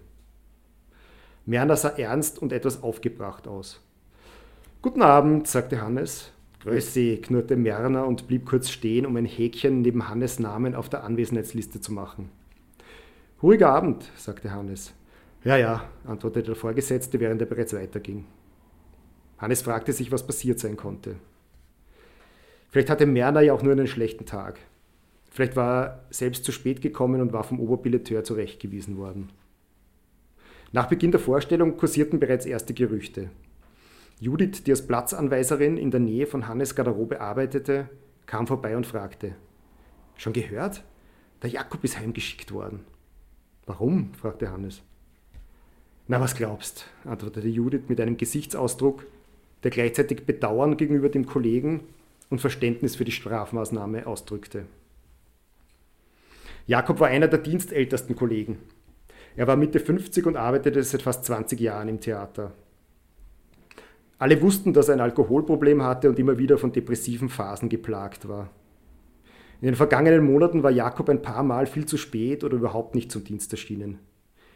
Merner 1.51 1.75
sah 1.75 1.89
ernst 1.89 2.41
und 2.41 2.53
etwas 2.53 2.81
aufgebracht 2.81 3.45
aus. 3.45 3.81
Guten 4.81 5.01
Abend, 5.01 5.49
sagte 5.49 5.81
Hannes. 5.81 6.31
Grüß 6.61 6.93
Sie, 6.93 7.17
knurrte 7.17 7.57
Merner 7.57 8.07
und 8.07 8.29
blieb 8.29 8.45
kurz 8.45 8.69
stehen, 8.69 9.05
um 9.05 9.17
ein 9.17 9.25
Häkchen 9.25 9.81
neben 9.81 10.07
Hannes 10.07 10.39
Namen 10.39 10.75
auf 10.75 10.87
der 10.87 11.03
Anwesenheitsliste 11.03 11.81
zu 11.81 11.91
machen. 11.91 12.29
Ruhiger 13.43 13.67
Abend, 13.67 14.09
sagte 14.15 14.53
Hannes. 14.53 14.93
Ja, 15.43 15.57
ja, 15.57 15.89
antwortete 16.05 16.45
der 16.45 16.55
Vorgesetzte, 16.55 17.19
während 17.19 17.41
er 17.41 17.47
bereits 17.47 17.73
weiterging. 17.73 18.23
Hannes 19.37 19.61
fragte 19.61 19.91
sich, 19.91 20.09
was 20.09 20.25
passiert 20.25 20.57
sein 20.57 20.77
konnte. 20.77 21.17
Vielleicht 22.69 22.89
hatte 22.89 23.05
Merner 23.05 23.41
ja 23.41 23.51
auch 23.51 23.61
nur 23.61 23.73
einen 23.73 23.87
schlechten 23.87 24.25
Tag. 24.25 24.57
Vielleicht 25.29 25.57
war 25.57 25.83
er 25.83 26.05
selbst 26.11 26.45
zu 26.45 26.53
spät 26.53 26.81
gekommen 26.81 27.19
und 27.19 27.33
war 27.33 27.43
vom 27.43 27.59
Oberbilleteur 27.59 28.23
zurechtgewiesen 28.23 28.95
worden. 28.95 29.31
Nach 30.73 30.88
Beginn 30.88 31.12
der 31.12 31.19
Vorstellung 31.19 31.75
kursierten 31.75 32.19
bereits 32.19 32.45
erste 32.45 32.73
Gerüchte. 32.73 33.29
Judith, 34.19 34.63
die 34.63 34.71
als 34.71 34.88
Platzanweiserin 34.88 35.77
in 35.77 35.91
der 35.91 35.99
Nähe 35.99 36.27
von 36.27 36.47
Hannes 36.47 36.75
Garderobe 36.75 37.19
arbeitete, 37.19 37.89
kam 38.25 38.47
vorbei 38.47 38.77
und 38.77 38.86
fragte: 38.86 39.36
Schon 40.15 40.34
gehört? 40.34 40.84
Der 41.41 41.49
Jakob 41.49 41.84
ist 41.84 41.99
heimgeschickt 41.99 42.53
worden. 42.53 42.86
Warum? 43.65 44.13
fragte 44.13 44.51
Hannes. 44.51 44.81
Na, 46.07 46.21
was 46.21 46.36
glaubst? 46.36 46.88
antwortete 47.03 47.47
Judith 47.47 47.84
mit 47.88 47.99
einem 47.99 48.17
Gesichtsausdruck, 48.17 49.05
der 49.63 49.71
gleichzeitig 49.71 50.25
Bedauern 50.25 50.77
gegenüber 50.77 51.10
dem 51.10 51.25
Kollegen 51.25 51.81
und 52.29 52.41
Verständnis 52.41 52.95
für 52.95 53.05
die 53.05 53.12
Strafmaßnahme 53.12 54.07
ausdrückte. 54.07 54.65
Jakob 56.67 56.99
war 56.99 57.07
einer 57.07 57.27
der 57.27 57.39
dienstältesten 57.39 58.15
Kollegen. 58.15 58.60
Er 59.36 59.48
war 59.48 59.56
Mitte 59.56 59.80
50 59.80 60.26
und 60.26 60.36
arbeitete 60.36 60.84
seit 60.84 61.02
fast 61.02 61.26
20 61.26 61.60
Jahren 61.60 61.88
im 61.88 62.00
Theater. 62.00 62.52
Alle 64.17 64.41
wussten, 64.41 64.74
dass 64.74 64.88
er 64.88 64.96
ein 64.96 65.02
Alkoholproblem 65.02 65.84
hatte 65.84 66.10
und 66.10 66.20
immer 66.20 66.38
wieder 66.38 66.58
von 66.58 66.72
depressiven 66.72 67.30
Phasen 67.30 67.70
geplagt 67.70 68.28
war. 68.28 68.50
In 69.62 69.67
den 69.67 69.76
vergangenen 69.76 70.24
Monaten 70.24 70.63
war 70.63 70.72
Jakob 70.72 71.10
ein 71.10 71.22
paar 71.22 71.44
Mal 71.44 71.65
viel 71.65 71.86
zu 71.86 71.98
spät 71.98 72.44
oder 72.44 72.58
überhaupt 72.58 72.94
nicht 72.94 73.12
zum 73.12 73.24
Dienst 73.24 73.52
erschienen. 73.52 74.00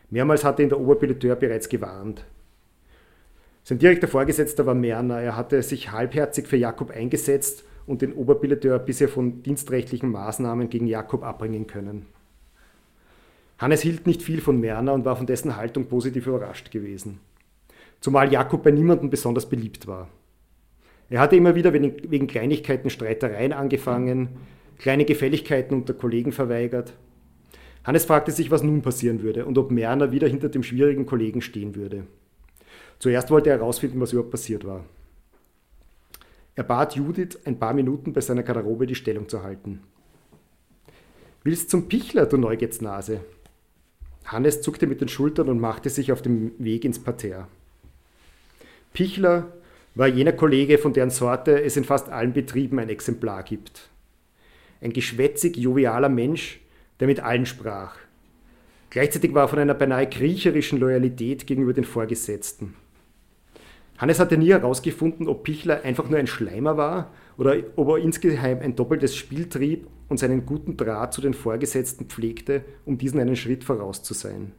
Mehrmals 0.10 0.44
hatte 0.44 0.62
ihn 0.62 0.70
der 0.70 0.80
Oberpiloteur 0.80 1.36
bereits 1.36 1.70
gewarnt. 1.70 2.26
Sein 3.64 3.80
direkter 3.80 4.08
Vorgesetzter 4.08 4.68
war 4.68 4.76
Merner. 4.76 5.20
Er 5.20 5.36
hatte 5.36 5.62
sich 5.64 5.92
halbherzig 5.92 6.48
für 6.48 6.58
Jakob 6.58 6.92
eingesetzt 6.92 7.64
und 7.88 8.04
den 8.04 8.14
Oberpiloteur 8.14 8.78
bisher 8.78 9.10
von 9.10 9.42
dienstrechtlichen 9.42 10.12
Maßnahmen 10.12 10.70
gegen 10.70 10.86
Jakob 10.86 11.24
abbringen 11.24 11.66
können. 11.66 12.06
Hannes 13.58 13.82
hielt 13.82 14.06
nicht 14.06 14.22
viel 14.22 14.41
von 14.41 14.60
Merner 14.60 14.94
und 14.94 15.06
war 15.06 15.15
von 15.15 15.26
dessen 15.26 15.56
Haltung 15.56 15.86
positiv 15.86 16.28
überrascht 16.28 16.72
gewesen. 16.72 17.20
Zumal 18.02 18.32
Jakob 18.32 18.63
bei 18.63 18.72
niemandem 18.72 19.10
besonders 19.10 19.50
beliebt 19.50 19.88
war. 19.88 20.10
Er 21.10 21.20
hatte 21.20 21.36
immer 21.36 21.56
wieder 21.56 21.74
wegen 21.74 22.28
Kleinigkeiten 22.28 22.89
Streitereien 22.89 23.54
angefangen, 23.54 24.30
kleine 24.78 25.06
Gefälligkeiten 25.06 25.76
unter 25.76 25.94
Kollegen 25.94 26.32
verweigert 26.32 26.94
Hannes 27.86 28.06
fragte 28.06 28.32
sich, 28.32 28.50
was 28.50 28.63
nun 28.63 28.82
passieren 28.82 29.22
würde 29.22 29.46
und 29.46 29.60
ob 29.60 29.70
Merner 29.70 30.12
wieder 30.12 30.28
hinter 30.28 30.50
dem 30.50 30.63
schwierigen 30.63 31.06
Kollegen 31.06 31.41
stehen 31.41 31.76
würde. 31.76 32.08
Zuerst 32.98 33.30
wollte 33.30 33.52
er 33.52 33.58
herausfinden, 33.58 34.02
was 34.02 34.12
überhaupt 34.12 34.32
passiert 34.32 34.65
war. 34.65 34.84
Er 36.56 36.63
bat 36.63 36.96
Judith, 36.96 37.38
ein 37.46 37.60
paar 37.60 37.74
Minuten 37.74 38.13
bei 38.13 38.22
seiner 38.22 38.41
Garderobe 38.41 38.88
die 38.88 38.96
Stellung 38.96 39.30
zu 39.30 39.44
halten. 39.44 39.82
Willst 41.44 41.70
zum 41.70 41.88
Pichler, 41.88 42.26
du 42.26 42.38
Neugetznase? 42.38 43.20
Hannes 44.26 44.62
zuckte 44.62 44.88
mit 44.88 45.02
den 45.02 45.08
Schultern 45.08 45.50
und 45.50 45.60
machte 45.60 45.90
sich 45.90 46.12
auf 46.12 46.22
den 46.22 46.52
Weg 46.58 46.84
ins 46.84 47.00
Parterre. 47.00 47.48
Pichler 48.94 49.52
war 49.94 50.08
jener 50.08 50.34
Kollege, 50.34 50.78
von 50.78 50.94
deren 50.94 51.10
Sorte 51.10 51.62
es 51.62 51.78
in 51.78 51.84
fast 51.84 52.10
allen 52.10 52.34
Betrieben 52.34 52.80
ein 52.80 52.90
Exemplar 52.90 53.44
gibt. 53.44 53.90
Ein 54.82 54.94
geschwätzig, 54.94 55.58
jovialer 55.58 56.10
Mensch, 56.10 56.60
der 57.00 57.08
mit 57.08 57.20
allen 57.20 57.46
sprach. 57.46 57.96
Gleichzeitig 58.90 59.34
war 59.34 59.46
er 59.46 59.48
von 59.48 59.60
einer 59.60 59.74
beinahe 59.74 60.10
kriecherischen 60.10 60.80
Loyalität 60.80 61.48
gegenüber 61.48 61.74
den 61.74 61.84
Vorgesetzten. 61.84 62.76
Hannes 63.98 64.20
hatte 64.20 64.38
nie 64.38 64.52
herausgefunden, 64.52 65.28
ob 65.28 65.44
Pichler 65.44 65.84
einfach 65.84 66.10
nur 66.10 66.20
ein 66.20 66.28
Schleimer 66.28 66.78
war 66.78 67.12
oder 67.38 67.56
ob 67.76 67.90
er 67.90 67.98
insgeheim 67.98 68.60
ein 68.60 68.76
doppeltes 68.76 69.16
Spiel 69.16 69.48
trieb 69.48 69.88
und 70.08 70.18
seinen 70.18 70.46
guten 70.46 70.78
Draht 70.78 71.13
zu 71.13 71.22
den 71.22 71.34
Vorgesetzten 71.34 72.06
pflegte, 72.06 72.63
um 72.86 72.98
diesen 72.98 73.20
einen 73.20 73.36
Schritt 73.36 73.63
voraus 73.63 74.04
zu 74.04 74.13
sein. 74.13 74.52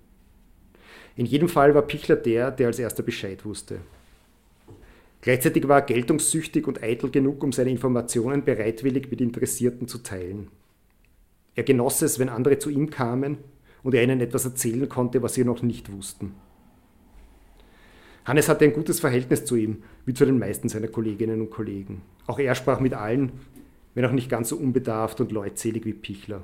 In 1.17 1.27
jedem 1.27 1.49
Fall 1.49 1.75
war 1.75 1.83
Pichler 1.83 2.17
der, 2.17 2.51
der 2.51 2.67
als 2.67 2.79
erster 2.79 3.03
Bescheid 3.03 3.45
wusste. 3.45 3.81
Gleichzeitig 5.23 5.67
war 5.67 5.79
er 5.81 5.87
geltungssüchtig 5.87 6.67
und 6.69 6.83
eitel 6.83 7.11
genug, 7.11 7.43
um 7.43 7.53
seine 7.53 7.71
Informationen 7.71 8.45
bereitwillig 8.45 9.11
mit 9.11 9.21
Interessierten 9.21 9.89
zu 9.89 9.99
teilen. 9.99 10.49
Er 11.55 11.65
genoss 11.65 12.03
es, 12.03 12.19
wenn 12.19 12.29
andere 12.29 12.59
zu 12.59 12.71
ihm 12.71 12.91
kamen 12.91 13.39
und 13.83 13.95
er 13.95 14.05
ihnen 14.05 14.21
etwas 14.21 14.45
erzählen 14.45 14.89
konnte, 14.89 15.23
was 15.23 15.35
sie 15.35 15.45
noch 15.45 15.63
nicht 15.63 15.91
wussten. 15.91 16.35
Hannes 18.27 18.49
hatte 18.49 18.65
ein 18.65 18.73
gutes 18.73 19.01
Verhältnis 19.01 19.45
zu 19.45 19.57
ihm, 19.57 19.85
wie 20.05 20.13
zu 20.13 20.27
den 20.27 20.39
meisten 20.39 20.69
seiner 20.69 20.89
Kolleginnen 20.89 21.41
und 21.41 21.51
Kollegen. 21.51 22.03
Auch 22.27 22.39
er 22.39 22.55
sprach 22.55 22.81
mit 22.81 22.93
allen, 22.93 23.33
wenn 23.97 24.05
auch 24.05 24.13
nicht 24.13 24.29
ganz 24.29 24.51
so 24.51 24.57
unbedarft 24.57 25.23
und 25.23 25.33
leutselig 25.33 25.87
wie 25.87 25.95
Pichler. 25.95 26.43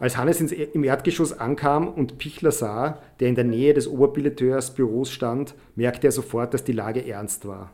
Als 0.00 0.16
Hannes 0.16 0.40
im 0.40 0.82
Erdgeschoss 0.82 1.38
ankam 1.38 1.86
und 1.86 2.18
Pichler 2.18 2.50
sah, 2.50 3.00
der 3.20 3.28
in 3.28 3.36
der 3.36 3.44
Nähe 3.44 3.74
des 3.74 3.86
Oberbilleteurs 3.86 4.74
Büros 4.74 5.12
stand, 5.12 5.54
merkte 5.76 6.08
er 6.08 6.12
sofort, 6.12 6.52
dass 6.52 6.64
die 6.64 6.72
Lage 6.72 7.06
ernst 7.06 7.46
war. 7.46 7.72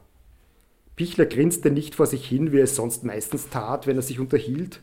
Pichler 0.97 1.25
grinste 1.25 1.71
nicht 1.71 1.95
vor 1.95 2.05
sich 2.05 2.29
hin, 2.29 2.53
wie 2.53 2.59
er 2.59 2.65
es 2.65 2.77
sonst 2.77 3.05
meistens 3.05 3.49
tat, 3.49 3.87
wenn 3.87 3.97
er 3.97 4.03
sich 4.03 4.21
unterhielt, 4.21 4.83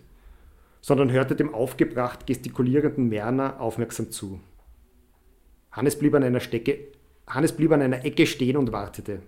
sondern 0.82 1.12
hörte 1.12 1.36
dem 1.36 1.54
aufgebracht 1.54 2.26
gestikulierenden 2.26 3.08
Merner 3.08 3.62
aufmerksam 3.62 4.10
zu. 4.10 4.40
Hannes 5.72 6.00
blieb, 6.00 6.16
an 6.16 6.24
einer 6.24 6.40
Stecke, 6.40 6.88
Hannes 7.28 7.52
blieb 7.52 7.72
an 7.72 7.84
einer 7.84 8.04
Ecke 8.04 8.26
stehen 8.26 8.58
und 8.58 8.72
wartete. 8.72 9.22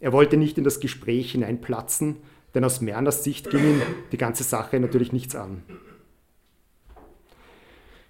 Er 0.00 0.12
wollte 0.12 0.36
nicht 0.36 0.58
in 0.58 0.64
das 0.64 0.80
Gespräch 0.80 1.32
hineinplatzen, 1.32 2.16
denn 2.54 2.64
aus 2.64 2.80
Merners 2.80 3.24
Sicht 3.24 3.50
ging 3.50 3.64
ihm 3.64 3.82
die 4.12 4.18
ganze 4.18 4.44
Sache 4.44 4.78
natürlich 4.80 5.12
nichts 5.12 5.34
an. 5.34 5.62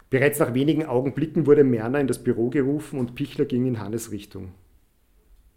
Bereits 0.08 0.38
nach 0.38 0.54
wenigen 0.54 0.86
Augenblicken 0.86 1.46
wurde 1.46 1.64
Merner 1.64 2.00
in 2.00 2.06
das 2.06 2.22
Büro 2.22 2.48
gerufen 2.48 2.98
und 2.98 3.14
Pichler 3.14 3.44
ging 3.44 3.66
in 3.66 3.80
Hannes 3.80 4.12
Richtung. 4.12 4.52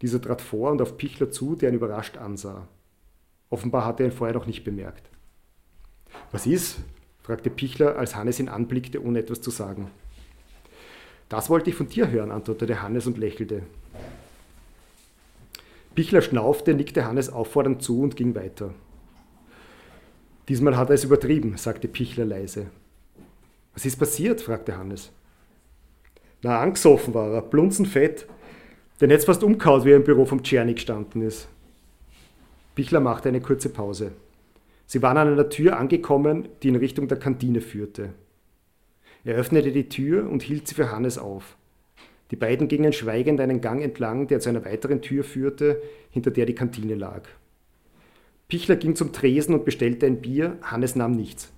Dieser 0.02 0.20
trat 0.20 0.40
vor 0.40 0.70
und 0.70 0.82
auf 0.82 0.96
Pichler 0.96 1.30
zu, 1.30 1.54
der 1.54 1.70
ihn 1.70 1.76
überrascht 1.76 2.16
ansah. 2.16 2.66
Offenbar 3.48 3.84
hatte 3.84 4.02
er 4.02 4.08
ihn 4.08 4.16
vorher 4.16 4.34
noch 4.34 4.46
nicht 4.46 4.64
bemerkt. 4.64 5.08
Was 6.32 6.46
ist? 6.46 6.78
fragte 7.22 7.50
Pichler, 7.50 7.96
als 7.96 8.16
Hannes 8.16 8.40
ihn 8.40 8.48
anblickte, 8.48 9.04
ohne 9.04 9.20
etwas 9.20 9.40
zu 9.40 9.50
sagen. 9.50 9.90
Das 11.28 11.48
wollte 11.48 11.70
ich 11.70 11.76
von 11.76 11.88
dir 11.88 12.10
hören, 12.10 12.32
antwortete 12.32 12.82
Hannes 12.82 13.06
und 13.06 13.18
lächelte. 13.18 13.62
Pichler 15.94 16.22
schnaufte, 16.22 16.74
nickte 16.74 17.04
Hannes 17.04 17.32
auffordernd 17.32 17.82
zu 17.82 18.00
und 18.00 18.16
ging 18.16 18.34
weiter. 18.34 18.74
Diesmal 20.48 20.76
hat 20.76 20.90
er 20.90 20.94
es 20.94 21.04
übertrieben, 21.04 21.56
sagte 21.56 21.88
Pichler 21.88 22.24
leise. 22.24 22.66
Was 23.74 23.84
ist 23.84 23.98
passiert? 23.98 24.40
fragte 24.40 24.76
Hannes. 24.76 25.12
Na, 26.42 26.60
angesoffen 26.60 27.14
war 27.14 27.32
er, 27.32 27.42
blunzenfett. 27.42 28.26
Den 29.00 29.10
jetzt 29.10 29.26
fast 29.26 29.42
umkaut, 29.42 29.84
wie 29.84 29.90
er 29.90 29.96
im 29.96 30.04
Büro 30.04 30.24
vom 30.24 30.42
Czerny 30.42 30.74
gestanden 30.74 31.22
ist. 31.22 31.48
Pichler 32.74 33.00
machte 33.00 33.28
eine 33.28 33.40
kurze 33.40 33.68
Pause. 33.68 34.12
Sie 34.86 35.02
waren 35.02 35.16
an 35.16 35.28
einer 35.28 35.48
Tür 35.48 35.78
angekommen, 35.78 36.48
die 36.62 36.68
in 36.68 36.76
Richtung 36.76 37.08
der 37.08 37.18
Kantine 37.18 37.60
führte. 37.60 38.12
Er 39.24 39.36
öffnete 39.36 39.70
die 39.70 39.88
Tür 39.88 40.28
und 40.28 40.42
hielt 40.42 40.66
sie 40.66 40.74
für 40.74 40.90
Hannes 40.90 41.18
auf. 41.18 41.56
Die 42.30 42.36
beiden 42.36 42.68
gingen 42.68 42.92
schweigend 42.92 43.40
einen 43.40 43.60
Gang 43.60 43.82
entlang, 43.82 44.28
der 44.28 44.40
zu 44.40 44.48
einer 44.48 44.64
weiteren 44.64 45.02
Tür 45.02 45.24
führte, 45.24 45.82
hinter 46.10 46.30
der 46.30 46.46
die 46.46 46.54
Kantine 46.54 46.94
lag. 46.94 47.22
Pichler 48.48 48.76
ging 48.76 48.96
zum 48.96 49.12
Tresen 49.12 49.54
und 49.54 49.64
bestellte 49.64 50.06
ein 50.06 50.20
Bier, 50.20 50.58
Hannes 50.62 50.96
nahm 50.96 51.12
nichts. 51.12 51.52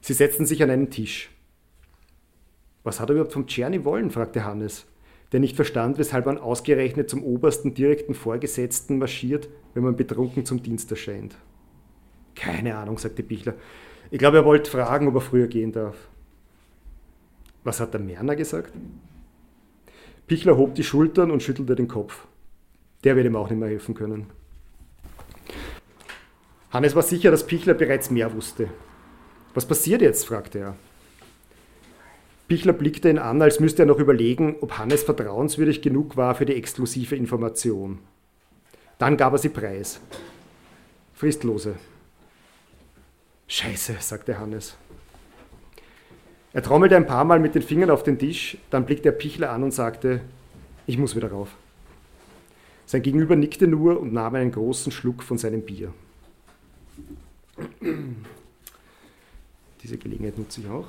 Sie 0.00 0.12
setzten 0.14 0.46
sich 0.46 0.62
an 0.62 0.70
einen 0.70 0.90
Tisch. 0.90 1.30
Was 2.82 3.00
hat 3.00 3.10
er 3.10 3.14
überhaupt 3.14 3.32
vom 3.32 3.46
Czerny 3.46 3.84
wollen? 3.84 4.10
fragte 4.10 4.44
Hannes, 4.44 4.86
der 5.32 5.40
nicht 5.40 5.56
verstand, 5.56 5.98
weshalb 5.98 6.26
man 6.26 6.38
ausgerechnet 6.38 7.10
zum 7.10 7.22
obersten 7.22 7.74
direkten 7.74 8.14
Vorgesetzten 8.14 8.98
marschiert, 8.98 9.48
wenn 9.74 9.82
man 9.82 9.96
betrunken 9.96 10.46
zum 10.46 10.62
Dienst 10.62 10.90
erscheint. 10.90 11.36
Keine 12.34 12.76
Ahnung, 12.76 12.98
sagte 12.98 13.22
Pichler. 13.22 13.54
Ich 14.10 14.18
glaube, 14.18 14.38
er 14.38 14.44
wollte 14.44 14.70
fragen, 14.70 15.08
ob 15.08 15.16
er 15.16 15.20
früher 15.20 15.48
gehen 15.48 15.72
darf. 15.72 16.08
Was 17.64 17.80
hat 17.80 17.92
der 17.92 18.00
Merner 18.00 18.36
gesagt? 18.36 18.72
Pichler 20.28 20.58
hob 20.58 20.74
die 20.74 20.84
Schultern 20.84 21.30
und 21.30 21.42
schüttelte 21.42 21.74
den 21.74 21.88
Kopf. 21.88 22.26
Der 23.02 23.16
wird 23.16 23.26
ihm 23.26 23.36
auch 23.36 23.48
nicht 23.48 23.58
mehr 23.58 23.70
helfen 23.70 23.94
können. 23.94 24.26
Hannes 26.70 26.94
war 26.94 27.02
sicher, 27.02 27.30
dass 27.30 27.46
Pichler 27.46 27.72
bereits 27.72 28.10
mehr 28.10 28.32
wusste. 28.34 28.68
Was 29.54 29.66
passiert 29.66 30.02
jetzt? 30.02 30.26
fragte 30.26 30.58
er. 30.58 30.76
Pichler 32.46 32.74
blickte 32.74 33.08
ihn 33.08 33.18
an, 33.18 33.40
als 33.40 33.58
müsste 33.58 33.82
er 33.82 33.86
noch 33.86 33.98
überlegen, 33.98 34.56
ob 34.60 34.78
Hannes 34.78 35.02
vertrauenswürdig 35.02 35.80
genug 35.80 36.16
war 36.16 36.34
für 36.34 36.46
die 36.46 36.54
exklusive 36.54 37.16
Information. 37.16 37.98
Dann 38.98 39.16
gab 39.16 39.32
er 39.32 39.38
sie 39.38 39.48
preis. 39.48 40.00
Fristlose. 41.14 41.76
Scheiße, 43.46 43.96
sagte 44.00 44.38
Hannes. 44.38 44.76
Er 46.52 46.62
trommelte 46.62 46.96
ein 46.96 47.06
paar 47.06 47.24
Mal 47.24 47.40
mit 47.40 47.54
den 47.54 47.62
Fingern 47.62 47.90
auf 47.90 48.02
den 48.02 48.18
Tisch, 48.18 48.56
dann 48.70 48.86
blickte 48.86 49.10
er 49.10 49.12
Pichler 49.12 49.50
an 49.50 49.62
und 49.62 49.72
sagte, 49.72 50.22
ich 50.86 50.96
muss 50.96 51.14
wieder 51.14 51.30
rauf. 51.30 51.50
Sein 52.86 53.02
Gegenüber 53.02 53.36
nickte 53.36 53.66
nur 53.66 54.00
und 54.00 54.14
nahm 54.14 54.34
einen 54.34 54.50
großen 54.50 54.90
Schluck 54.90 55.22
von 55.22 55.36
seinem 55.36 55.60
Bier. 55.60 55.92
Diese 59.82 59.98
Gelegenheit 59.98 60.38
nutze 60.38 60.62
ich 60.62 60.68
auch. 60.68 60.88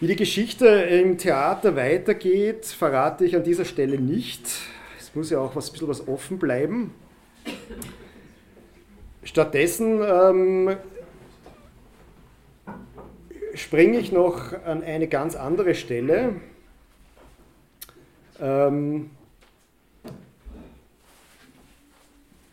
Wie 0.00 0.06
die 0.06 0.16
Geschichte 0.16 0.66
im 0.66 1.18
Theater 1.18 1.76
weitergeht, 1.76 2.64
verrate 2.64 3.26
ich 3.26 3.36
an 3.36 3.44
dieser 3.44 3.64
Stelle 3.66 3.98
nicht. 3.98 4.46
Es 4.98 5.14
muss 5.14 5.30
ja 5.30 5.38
auch 5.38 5.54
was, 5.54 5.68
ein 5.68 5.72
bisschen 5.72 5.88
was 5.88 6.08
offen 6.08 6.38
bleiben. 6.38 6.92
Stattdessen 9.24 10.00
ähm, 10.02 10.76
springe 13.54 13.98
ich 13.98 14.12
noch 14.12 14.52
an 14.64 14.82
eine 14.82 15.08
ganz 15.08 15.34
andere 15.34 15.74
Stelle. 15.74 16.34
Ähm, 18.40 19.10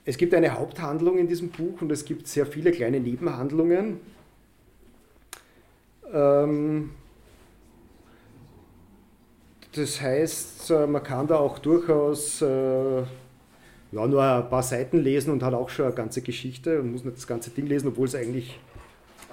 es 0.06 0.17
gibt 0.17 0.34
eine 0.34 0.58
Haupthandlung 0.58 1.17
in 1.17 1.28
diesem 1.28 1.50
Buch 1.50 1.82
und 1.82 1.91
es 1.91 2.06
gibt 2.06 2.28
sehr 2.28 2.45
viele 2.45 2.71
kleine 2.71 3.00
Nebenhandlungen. 3.00 4.00
Ähm, 6.13 6.91
das 9.74 10.02
heißt, 10.02 10.71
äh, 10.71 10.88
man 10.88 11.04
kann 11.04 11.28
da 11.28 11.38
auch 11.38 11.60
durchaus 11.60 12.41
äh, 12.41 13.04
ja, 13.91 14.08
nur 14.08 14.23
ein 14.23 14.49
paar 14.49 14.63
Seiten 14.63 14.99
lesen 14.99 15.32
und 15.32 15.43
hat 15.43 15.54
auch 15.54 15.69
schon 15.69 15.86
eine 15.86 15.95
ganze 15.95 16.21
Geschichte 16.21 16.80
und 16.80 16.91
muss 16.91 17.04
nicht 17.04 17.17
das 17.17 17.27
ganze 17.27 17.49
Ding 17.49 17.67
lesen, 17.67 17.89
obwohl 17.89 18.08
es 18.08 18.15
eigentlich 18.15 18.60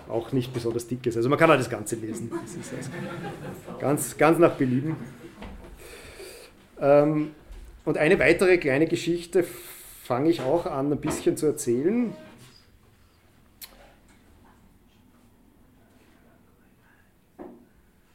auch 0.09 0.33
nicht 0.33 0.53
besonders 0.53 0.87
dick 0.87 1.07
ist. 1.07 1.17
Also 1.17 1.29
man 1.29 1.39
kann 1.39 1.51
auch 1.51 1.57
das 1.57 1.71
Ganze 1.71 1.97
lesen. 1.97 2.31
Das 2.43 2.55
ist 2.55 2.75
also 2.75 2.91
ganz, 3.79 4.17
ganz 4.17 4.39
nach 4.39 4.55
Belieben. 4.55 4.97
Ähm, 6.81 7.33
und 7.85 7.99
eine 7.99 8.19
weitere 8.19 8.59
kleine 8.59 8.87
Geschichte 8.87 9.45
fange 10.05 10.31
ich 10.31 10.41
auch 10.41 10.67
an, 10.67 10.91
ein 10.93 11.01
bisschen 11.01 11.37
zu 11.37 11.47
erzählen. 11.47 12.13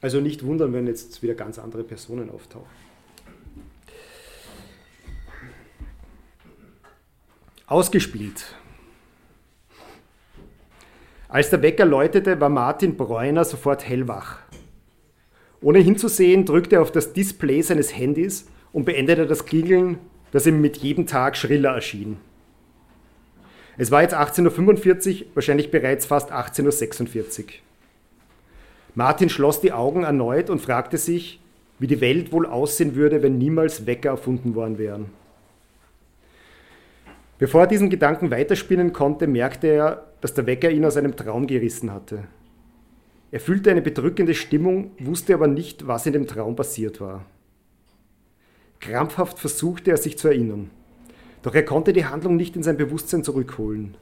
Also 0.01 0.19
nicht 0.19 0.45
wundern, 0.45 0.73
wenn 0.73 0.87
jetzt 0.87 1.23
wieder 1.23 1.33
ganz 1.33 1.57
andere 1.57 1.83
Personen 1.83 2.29
auftauchen. 2.29 2.82
Ausgespielt. 7.65 8.55
Als 11.29 11.49
der 11.49 11.61
Wecker 11.61 11.85
läutete, 11.85 12.41
war 12.41 12.49
Martin 12.49 12.97
Bräuner 12.97 13.45
sofort 13.45 13.87
hellwach. 13.87 14.39
Ohne 15.61 15.79
hinzusehen, 15.79 16.45
drückte 16.45 16.75
er 16.75 16.81
auf 16.81 16.91
das 16.91 17.13
Display 17.13 17.61
seines 17.61 17.95
Handys 17.95 18.47
und 18.73 18.83
beendete 18.83 19.25
das 19.25 19.45
Klingeln, 19.45 19.97
das 20.33 20.45
ihm 20.45 20.59
mit 20.59 20.75
jedem 20.77 21.07
Tag 21.07 21.37
schriller 21.37 21.73
erschien. 21.73 22.17
Es 23.77 23.91
war 23.91 24.01
jetzt 24.01 24.13
18.45 24.13 25.21
Uhr, 25.21 25.27
wahrscheinlich 25.33 25.71
bereits 25.71 26.05
fast 26.05 26.33
18.46 26.33 27.39
Uhr. 27.39 27.45
Martin 28.93 29.29
schloss 29.29 29.61
die 29.61 29.71
Augen 29.71 30.03
erneut 30.03 30.49
und 30.49 30.59
fragte 30.59 30.97
sich, 30.97 31.39
wie 31.79 31.87
die 31.87 32.01
Welt 32.01 32.33
wohl 32.33 32.45
aussehen 32.45 32.95
würde, 32.95 33.23
wenn 33.23 33.37
niemals 33.37 33.85
Wecker 33.85 34.09
erfunden 34.09 34.53
worden 34.53 34.77
wären. 34.77 35.22
Bevor 37.43 37.63
er 37.63 37.67
diesen 37.67 37.89
Gedanken 37.89 38.31
weiterspinnen 38.31 38.93
konnte, 38.93 39.27
merkte 39.27 39.67
er, 39.67 40.13
dass 40.21 40.33
der 40.33 40.45
Wecker 40.45 40.71
ihn 40.71 40.85
aus 40.85 40.95
einem 40.95 41.17
Traum 41.17 41.45
gerissen 41.45 41.91
hatte. 41.91 42.23
Er 43.31 43.41
fühlte 43.41 43.69
eine 43.69 43.81
bedrückende 43.81 44.33
Stimmung, 44.33 44.91
wusste 44.97 45.33
aber 45.33 45.47
nicht, 45.47 45.85
was 45.85 46.05
in 46.05 46.13
dem 46.13 46.25
Traum 46.25 46.55
passiert 46.55 47.01
war. 47.01 47.25
Krampfhaft 48.79 49.39
versuchte 49.39 49.91
er 49.91 49.97
sich 49.97 50.17
zu 50.17 50.29
erinnern, 50.29 50.69
doch 51.41 51.53
er 51.53 51.65
konnte 51.65 51.91
die 51.91 52.05
Handlung 52.05 52.37
nicht 52.37 52.55
in 52.55 52.63
sein 52.63 52.77
Bewusstsein 52.77 53.25
zurückholen. 53.25 53.97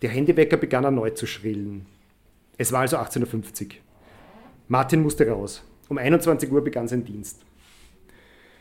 Der 0.00 0.08
Handywecker 0.08 0.56
begann 0.56 0.84
erneut 0.84 1.18
zu 1.18 1.26
schrillen. 1.26 1.84
Es 2.56 2.72
war 2.72 2.80
also 2.80 2.96
18.50 2.96 3.64
Uhr. 3.64 3.68
Martin 4.66 5.02
musste 5.02 5.28
raus. 5.28 5.62
Um 5.90 5.98
21 5.98 6.50
Uhr 6.50 6.64
begann 6.64 6.88
sein 6.88 7.04
Dienst. 7.04 7.42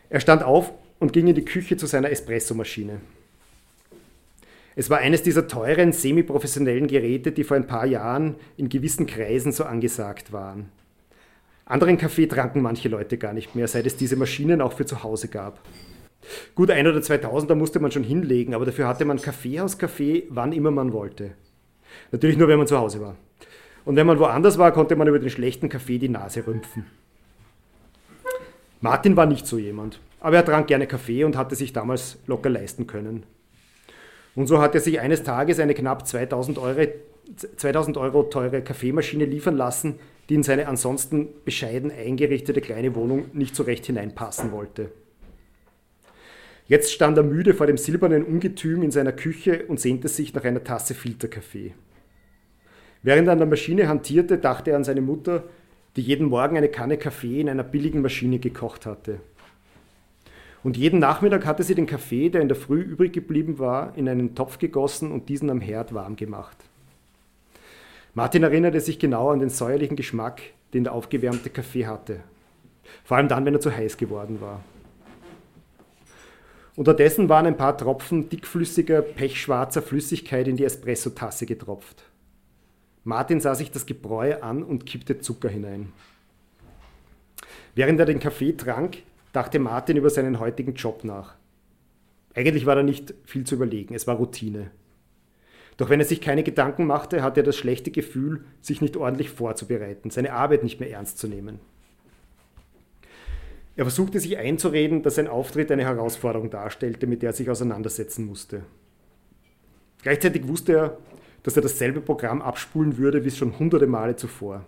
Er 0.09 0.19
stand 0.19 0.43
auf 0.43 0.73
und 0.99 1.13
ging 1.13 1.27
in 1.27 1.35
die 1.35 1.45
Küche 1.45 1.77
zu 1.77 1.85
seiner 1.85 2.09
Espressomaschine. 2.09 2.99
Es 4.79 4.89
war 4.89 4.99
eines 4.99 5.23
dieser 5.23 5.45
teuren, 5.45 5.91
semiprofessionellen 5.91 6.87
Geräte, 6.87 7.33
die 7.33 7.43
vor 7.43 7.57
ein 7.57 7.67
paar 7.67 7.85
Jahren 7.85 8.35
in 8.55 8.69
gewissen 8.69 9.07
Kreisen 9.07 9.51
so 9.51 9.65
angesagt 9.65 10.31
waren. 10.31 10.69
Anderen 11.65 11.97
Kaffee 11.97 12.27
tranken 12.27 12.61
manche 12.61 12.87
Leute 12.87 13.17
gar 13.17 13.33
nicht 13.33 13.55
mehr, 13.55 13.67
seit 13.67 13.85
es 13.85 13.97
diese 13.97 14.15
Maschinen 14.15 14.61
auch 14.61 14.71
für 14.71 14.85
zu 14.85 15.03
Hause 15.03 15.27
gab. 15.27 15.59
Gut, 16.55 16.71
ein 16.71 16.87
oder 16.87 17.01
2000, 17.01 17.51
da 17.51 17.55
musste 17.55 17.81
man 17.81 17.91
schon 17.91 18.05
hinlegen, 18.05 18.53
aber 18.53 18.63
dafür 18.63 18.87
hatte 18.87 19.03
man 19.03 19.21
Kaffeehauskaffee, 19.21 20.27
wann 20.29 20.53
immer 20.53 20.71
man 20.71 20.93
wollte. 20.93 21.31
Natürlich 22.13 22.37
nur, 22.37 22.47
wenn 22.47 22.59
man 22.59 22.67
zu 22.67 22.77
Hause 22.77 23.01
war. 23.01 23.17
Und 23.83 23.97
wenn 23.97 24.07
man 24.07 24.19
woanders 24.19 24.57
war, 24.57 24.71
konnte 24.71 24.95
man 24.95 25.09
über 25.09 25.19
den 25.19 25.29
schlechten 25.29 25.67
Kaffee 25.67 25.97
die 25.97 26.07
Nase 26.07 26.47
rümpfen. 26.47 26.85
Martin 28.79 29.17
war 29.17 29.25
nicht 29.25 29.45
so 29.45 29.57
jemand, 29.57 29.99
aber 30.21 30.37
er 30.37 30.45
trank 30.45 30.67
gerne 30.67 30.87
Kaffee 30.87 31.25
und 31.25 31.35
hatte 31.35 31.55
sich 31.55 31.73
damals 31.73 32.17
locker 32.27 32.49
leisten 32.49 32.87
können. 32.87 33.25
Und 34.39 34.47
so 34.47 34.61
hat 34.61 34.73
er 34.73 34.79
sich 34.79 35.01
eines 35.01 35.23
Tages 35.23 35.59
eine 35.59 35.73
knapp 35.73 36.07
2000 36.07 36.59
Euro, 36.59 36.87
2000 37.57 37.97
Euro 37.97 38.23
teure 38.23 38.61
Kaffeemaschine 38.61 39.25
liefern 39.25 39.57
lassen, 39.57 39.99
die 40.29 40.35
in 40.35 40.43
seine 40.43 40.69
ansonsten 40.69 41.27
bescheiden 41.43 41.91
eingerichtete 41.91 42.61
kleine 42.61 42.95
Wohnung 42.95 43.25
nicht 43.33 43.53
so 43.53 43.63
recht 43.63 43.87
hineinpassen 43.87 44.53
wollte. 44.53 44.91
Jetzt 46.67 46.93
stand 46.93 47.17
er 47.17 47.23
müde 47.23 47.53
vor 47.53 47.67
dem 47.67 47.75
silbernen 47.75 48.23
Ungetüm 48.23 48.81
in 48.81 48.91
seiner 48.91 49.11
Küche 49.11 49.65
und 49.67 49.81
sehnte 49.81 50.07
sich 50.07 50.33
nach 50.33 50.45
einer 50.45 50.63
Tasse 50.63 50.93
Filterkaffee. 50.93 51.73
Während 53.03 53.27
er 53.27 53.33
an 53.33 53.39
der 53.39 53.47
Maschine 53.47 53.89
hantierte, 53.89 54.37
dachte 54.37 54.71
er 54.71 54.77
an 54.77 54.85
seine 54.85 55.01
Mutter, 55.01 55.43
die 55.97 56.01
jeden 56.01 56.27
Morgen 56.27 56.55
eine 56.55 56.69
Kanne 56.69 56.95
Kaffee 56.95 57.41
in 57.41 57.49
einer 57.49 57.63
billigen 57.65 58.01
Maschine 58.01 58.39
gekocht 58.39 58.85
hatte. 58.85 59.19
Und 60.63 60.75
jeden 60.75 60.99
Nachmittag 60.99 61.45
hatte 61.45 61.63
sie 61.63 61.75
den 61.75 61.87
Kaffee, 61.87 62.29
der 62.29 62.41
in 62.41 62.49
der 62.49 62.57
Früh 62.57 62.81
übrig 62.81 63.13
geblieben 63.13 63.59
war, 63.59 63.95
in 63.95 64.09
einen 64.09 64.35
Topf 64.35 64.57
gegossen 64.59 65.11
und 65.11 65.29
diesen 65.29 65.49
am 65.49 65.61
Herd 65.61 65.93
warm 65.93 66.15
gemacht. 66.15 66.57
Martin 68.13 68.43
erinnerte 68.43 68.81
sich 68.81 68.99
genau 68.99 69.29
an 69.29 69.39
den 69.39 69.49
säuerlichen 69.49 69.95
Geschmack, 69.95 70.41
den 70.73 70.83
der 70.83 70.93
aufgewärmte 70.93 71.49
Kaffee 71.49 71.87
hatte. 71.87 72.19
Vor 73.05 73.17
allem 73.17 73.27
dann, 73.27 73.45
wenn 73.45 73.53
er 73.53 73.61
zu 73.61 73.75
heiß 73.75 73.97
geworden 73.97 74.41
war. 74.41 74.61
Unterdessen 76.75 77.29
waren 77.29 77.45
ein 77.45 77.57
paar 77.57 77.77
Tropfen 77.77 78.29
dickflüssiger, 78.29 79.01
pechschwarzer 79.01 79.81
Flüssigkeit 79.81 80.47
in 80.47 80.57
die 80.57 80.63
Espressotasse 80.63 81.45
getropft. 81.45 82.03
Martin 83.03 83.39
sah 83.39 83.55
sich 83.55 83.71
das 83.71 83.85
Gebräu 83.85 84.41
an 84.41 84.63
und 84.63 84.85
kippte 84.85 85.19
Zucker 85.19 85.49
hinein. 85.49 85.91
Während 87.75 87.99
er 87.99 88.05
den 88.05 88.19
Kaffee 88.19 88.53
trank, 88.53 88.99
dachte 89.31 89.59
Martin 89.59 89.97
über 89.97 90.09
seinen 90.09 90.39
heutigen 90.39 90.73
Job 90.73 91.03
nach. 91.03 91.35
Eigentlich 92.33 92.65
war 92.65 92.75
da 92.75 92.83
nicht 92.83 93.13
viel 93.25 93.45
zu 93.45 93.55
überlegen, 93.55 93.95
es 93.95 94.07
war 94.07 94.15
Routine. 94.15 94.71
Doch 95.77 95.89
wenn 95.89 95.99
er 95.99 96.05
sich 96.05 96.21
keine 96.21 96.43
Gedanken 96.43 96.85
machte, 96.85 97.23
hatte 97.23 97.41
er 97.41 97.45
das 97.45 97.55
schlechte 97.55 97.89
Gefühl, 97.89 98.43
sich 98.61 98.81
nicht 98.81 98.97
ordentlich 98.97 99.29
vorzubereiten, 99.29 100.09
seine 100.09 100.33
Arbeit 100.33 100.63
nicht 100.63 100.79
mehr 100.79 100.91
ernst 100.91 101.17
zu 101.17 101.27
nehmen. 101.27 101.59
Er 103.77 103.85
versuchte 103.85 104.19
sich 104.19 104.37
einzureden, 104.37 105.03
dass 105.03 105.15
sein 105.15 105.29
Auftritt 105.29 105.71
eine 105.71 105.85
Herausforderung 105.85 106.49
darstellte, 106.49 107.07
mit 107.07 107.21
der 107.21 107.29
er 107.29 107.33
sich 107.33 107.49
auseinandersetzen 107.49 108.25
musste. 108.25 108.63
Gleichzeitig 110.01 110.47
wusste 110.49 110.73
er, 110.73 110.97
dass 111.43 111.55
er 111.55 111.61
dasselbe 111.61 112.01
Programm 112.01 112.41
abspulen 112.41 112.97
würde 112.97 113.23
wie 113.23 113.31
schon 113.31 113.57
hunderte 113.57 113.87
Male 113.87 114.17
zuvor. 114.17 114.65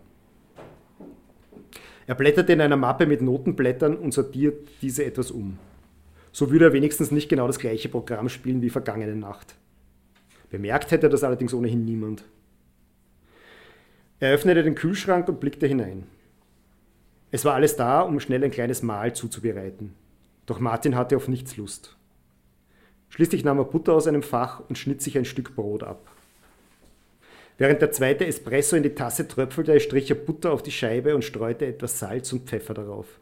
Er 2.11 2.15
blätterte 2.15 2.51
in 2.51 2.59
einer 2.59 2.75
Mappe 2.75 3.05
mit 3.05 3.21
Notenblättern 3.21 3.95
und 3.95 4.13
sortiert 4.13 4.67
diese 4.81 5.05
etwas 5.05 5.31
um. 5.31 5.57
So 6.33 6.51
würde 6.51 6.65
er 6.65 6.73
wenigstens 6.73 7.09
nicht 7.09 7.29
genau 7.29 7.47
das 7.47 7.57
gleiche 7.57 7.87
Programm 7.87 8.27
spielen 8.27 8.61
wie 8.61 8.69
vergangene 8.69 9.15
Nacht. 9.15 9.55
Bemerkt 10.49 10.91
hätte 10.91 11.07
das 11.07 11.23
allerdings 11.23 11.53
ohnehin 11.53 11.85
niemand. 11.85 12.25
Er 14.19 14.33
öffnete 14.33 14.61
den 14.61 14.75
Kühlschrank 14.75 15.29
und 15.29 15.39
blickte 15.39 15.67
hinein. 15.67 16.03
Es 17.31 17.45
war 17.45 17.53
alles 17.53 17.77
da, 17.77 18.01
um 18.01 18.19
schnell 18.19 18.43
ein 18.43 18.51
kleines 18.51 18.81
Mahl 18.81 19.15
zuzubereiten. 19.15 19.93
Doch 20.47 20.59
Martin 20.59 20.97
hatte 20.97 21.15
auf 21.15 21.29
nichts 21.29 21.55
Lust. 21.55 21.95
Schließlich 23.07 23.45
nahm 23.45 23.59
er 23.59 23.63
Butter 23.63 23.93
aus 23.93 24.07
einem 24.07 24.23
Fach 24.23 24.61
und 24.67 24.77
schnitt 24.77 25.01
sich 25.01 25.17
ein 25.17 25.23
Stück 25.23 25.55
Brot 25.55 25.83
ab. 25.83 26.11
Während 27.61 27.79
der 27.79 27.91
zweite 27.91 28.25
Espresso 28.25 28.75
in 28.75 28.81
die 28.81 28.95
Tasse 28.95 29.27
tröpfelte, 29.27 29.79
strich 29.79 30.09
er 30.09 30.15
Butter 30.15 30.51
auf 30.51 30.63
die 30.63 30.71
Scheibe 30.71 31.13
und 31.13 31.23
streute 31.23 31.67
etwas 31.67 31.99
Salz 31.99 32.33
und 32.33 32.49
Pfeffer 32.49 32.73
darauf. 32.73 33.19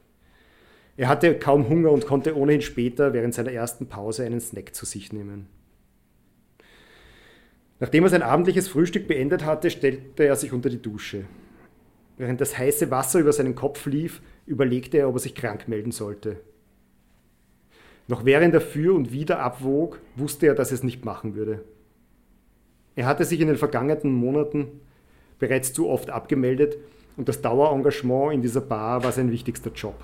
Er 0.96 1.10
hatte 1.10 1.38
kaum 1.38 1.68
Hunger 1.68 1.92
und 1.92 2.06
konnte 2.06 2.38
ohnehin 2.38 2.62
später 2.62 3.12
während 3.12 3.34
seiner 3.34 3.52
ersten 3.52 3.88
Pause 3.88 4.24
einen 4.24 4.40
Snack 4.40 4.74
zu 4.74 4.86
sich 4.86 5.12
nehmen. 5.12 5.48
Nachdem 7.82 8.06
er 8.06 8.10
sein 8.12 8.22
abendliches 8.22 8.70
Frühstück 8.70 9.10
beendet 9.10 9.44
hatte, 9.44 9.70
stellte 9.70 10.24
er 10.24 10.38
sich 10.38 10.54
unter 10.54 10.70
die 10.70 10.82
Dusche. 10.82 11.26
Während 12.16 12.40
das 12.40 12.58
heiße 12.58 12.90
Wasser 12.90 13.20
über 13.20 13.34
seinen 13.34 13.56
Kopf 13.56 13.86
lief, 13.88 14.22
überlegte 14.46 15.00
er, 15.00 15.10
ob 15.10 15.16
er 15.16 15.20
sich 15.20 15.36
krank 15.36 15.68
melden 15.68 15.92
sollte. 15.92 16.40
Noch 18.08 18.24
während 18.24 18.54
er 18.54 18.62
für 18.62 18.96
und 18.96 19.12
wieder 19.12 19.40
abwog, 19.42 20.00
wusste 20.16 20.48
er, 20.48 20.56
dass 20.56 20.72
er 20.72 20.76
es 20.76 20.84
nicht 20.84 21.04
machen 21.04 21.36
würde. 21.36 21.66
Er 22.96 23.06
hatte 23.06 23.26
sich 23.26 23.40
in 23.40 23.48
den 23.48 23.58
vergangenen 23.58 24.14
Monaten 24.14 24.82
bereits 25.40 25.74
zu 25.74 25.90
oft 25.90 26.10
abgemeldet 26.10 26.78
und 27.18 27.30
das 27.30 27.42
Dauerengagement 27.42 28.34
in 28.34 28.42
dieser 28.42 28.62
Bar 28.62 29.04
war 29.04 29.12
sein 29.12 29.32
wichtigster 29.32 29.72
Job. 29.72 30.04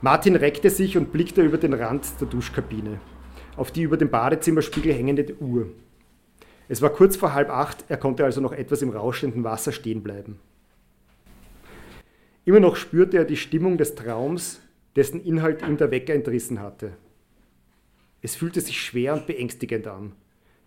Martin 0.00 0.36
reckte 0.36 0.70
sich 0.70 0.96
und 0.96 1.12
blickte 1.12 1.42
über 1.42 1.58
den 1.58 1.74
Rand 1.74 2.20
der 2.20 2.28
Duschkabine 2.28 3.00
auf 3.58 3.72
die 3.72 3.82
über 3.82 3.96
dem 3.96 4.08
Badezimmerspiegel 4.08 4.94
hängende 4.94 5.36
Uhr. 5.40 5.68
Es 6.68 6.80
war 6.80 6.90
kurz 6.90 7.16
vor 7.16 7.34
halb 7.34 7.50
acht, 7.50 7.84
er 7.88 7.96
konnte 7.96 8.24
also 8.24 8.40
noch 8.40 8.52
etwas 8.52 8.82
im 8.82 8.90
rauschenden 8.90 9.42
Wasser 9.42 9.72
stehen 9.72 10.02
bleiben. 10.02 10.38
Immer 12.44 12.60
noch 12.60 12.76
spürte 12.76 13.18
er 13.18 13.24
die 13.24 13.36
Stimmung 13.36 13.76
des 13.76 13.94
Traums, 13.94 14.60
dessen 14.96 15.22
Inhalt 15.22 15.62
ihm 15.62 15.76
der 15.76 15.90
Wecker 15.90 16.14
entrissen 16.14 16.60
hatte. 16.60 16.92
Es 18.22 18.36
fühlte 18.36 18.60
sich 18.60 18.80
schwer 18.80 19.14
und 19.14 19.26
beängstigend 19.26 19.86
an. 19.86 20.12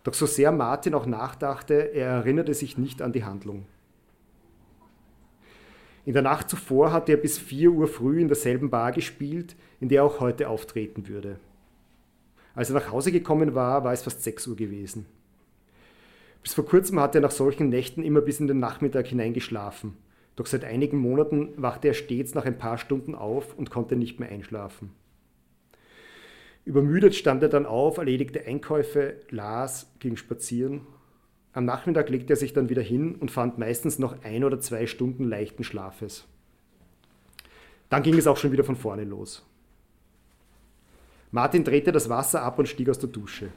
Doch 0.03 0.13
so 0.13 0.25
sehr 0.25 0.51
Martin 0.51 0.93
auch 0.93 1.05
nachdachte, 1.05 1.73
er 1.93 2.07
erinnerte 2.07 2.53
sich 2.53 2.77
nicht 2.77 3.01
an 3.01 3.13
die 3.13 3.23
Handlung. 3.23 3.65
In 6.05 6.13
der 6.13 6.23
Nacht 6.23 6.49
zuvor 6.49 6.91
hatte 6.91 7.11
er 7.11 7.17
bis 7.17 7.37
4 7.37 7.71
Uhr 7.71 7.87
früh 7.87 8.19
in 8.19 8.27
derselben 8.27 8.71
Bar 8.71 8.91
gespielt, 8.91 9.55
in 9.79 9.89
der 9.89 10.01
er 10.01 10.05
auch 10.05 10.19
heute 10.19 10.49
auftreten 10.49 11.07
würde. 11.07 11.39
Als 12.55 12.69
er 12.69 12.75
nach 12.75 12.91
Hause 12.91 13.11
gekommen 13.11 13.53
war, 13.53 13.83
war 13.83 13.93
es 13.93 14.01
fast 14.01 14.23
6 14.23 14.47
Uhr 14.47 14.55
gewesen. 14.55 15.05
Bis 16.41 16.55
vor 16.55 16.65
kurzem 16.65 16.99
hatte 16.99 17.19
er 17.19 17.21
nach 17.21 17.31
solchen 17.31 17.69
Nächten 17.69 18.03
immer 18.03 18.21
bis 18.21 18.39
in 18.39 18.47
den 18.47 18.59
Nachmittag 18.59 19.07
hinein 19.07 19.33
geschlafen. 19.33 19.95
Doch 20.35 20.47
seit 20.47 20.63
einigen 20.63 20.97
Monaten 20.97 21.49
wachte 21.55 21.89
er 21.89 21.93
stets 21.93 22.33
nach 22.33 22.45
ein 22.45 22.57
paar 22.57 22.79
Stunden 22.79 23.13
auf 23.13 23.55
und 23.55 23.69
konnte 23.69 23.95
nicht 23.95 24.19
mehr 24.19 24.29
einschlafen. 24.29 24.91
Übermüdet 26.65 27.15
stand 27.15 27.41
er 27.41 27.49
dann 27.49 27.65
auf, 27.65 27.97
erledigte 27.97 28.45
Einkäufe, 28.45 29.15
las, 29.29 29.91
ging 29.99 30.15
spazieren. 30.15 30.81
Am 31.53 31.65
Nachmittag 31.65 32.09
legte 32.09 32.33
er 32.33 32.37
sich 32.37 32.53
dann 32.53 32.69
wieder 32.69 32.81
hin 32.81 33.15
und 33.15 33.31
fand 33.31 33.57
meistens 33.57 33.99
noch 33.99 34.23
ein 34.23 34.43
oder 34.43 34.59
zwei 34.59 34.87
Stunden 34.87 35.23
leichten 35.23 35.63
Schlafes. 35.63 36.25
Dann 37.89 38.03
ging 38.03 38.17
es 38.17 38.27
auch 38.27 38.37
schon 38.37 38.51
wieder 38.51 38.63
von 38.63 38.75
vorne 38.77 39.03
los. 39.03 39.45
Martin 41.31 41.63
drehte 41.63 41.91
das 41.91 42.09
Wasser 42.09 42.41
ab 42.41 42.59
und 42.59 42.67
stieg 42.67 42.89
aus 42.89 42.99
der 42.99 43.09
Dusche. 43.09 43.49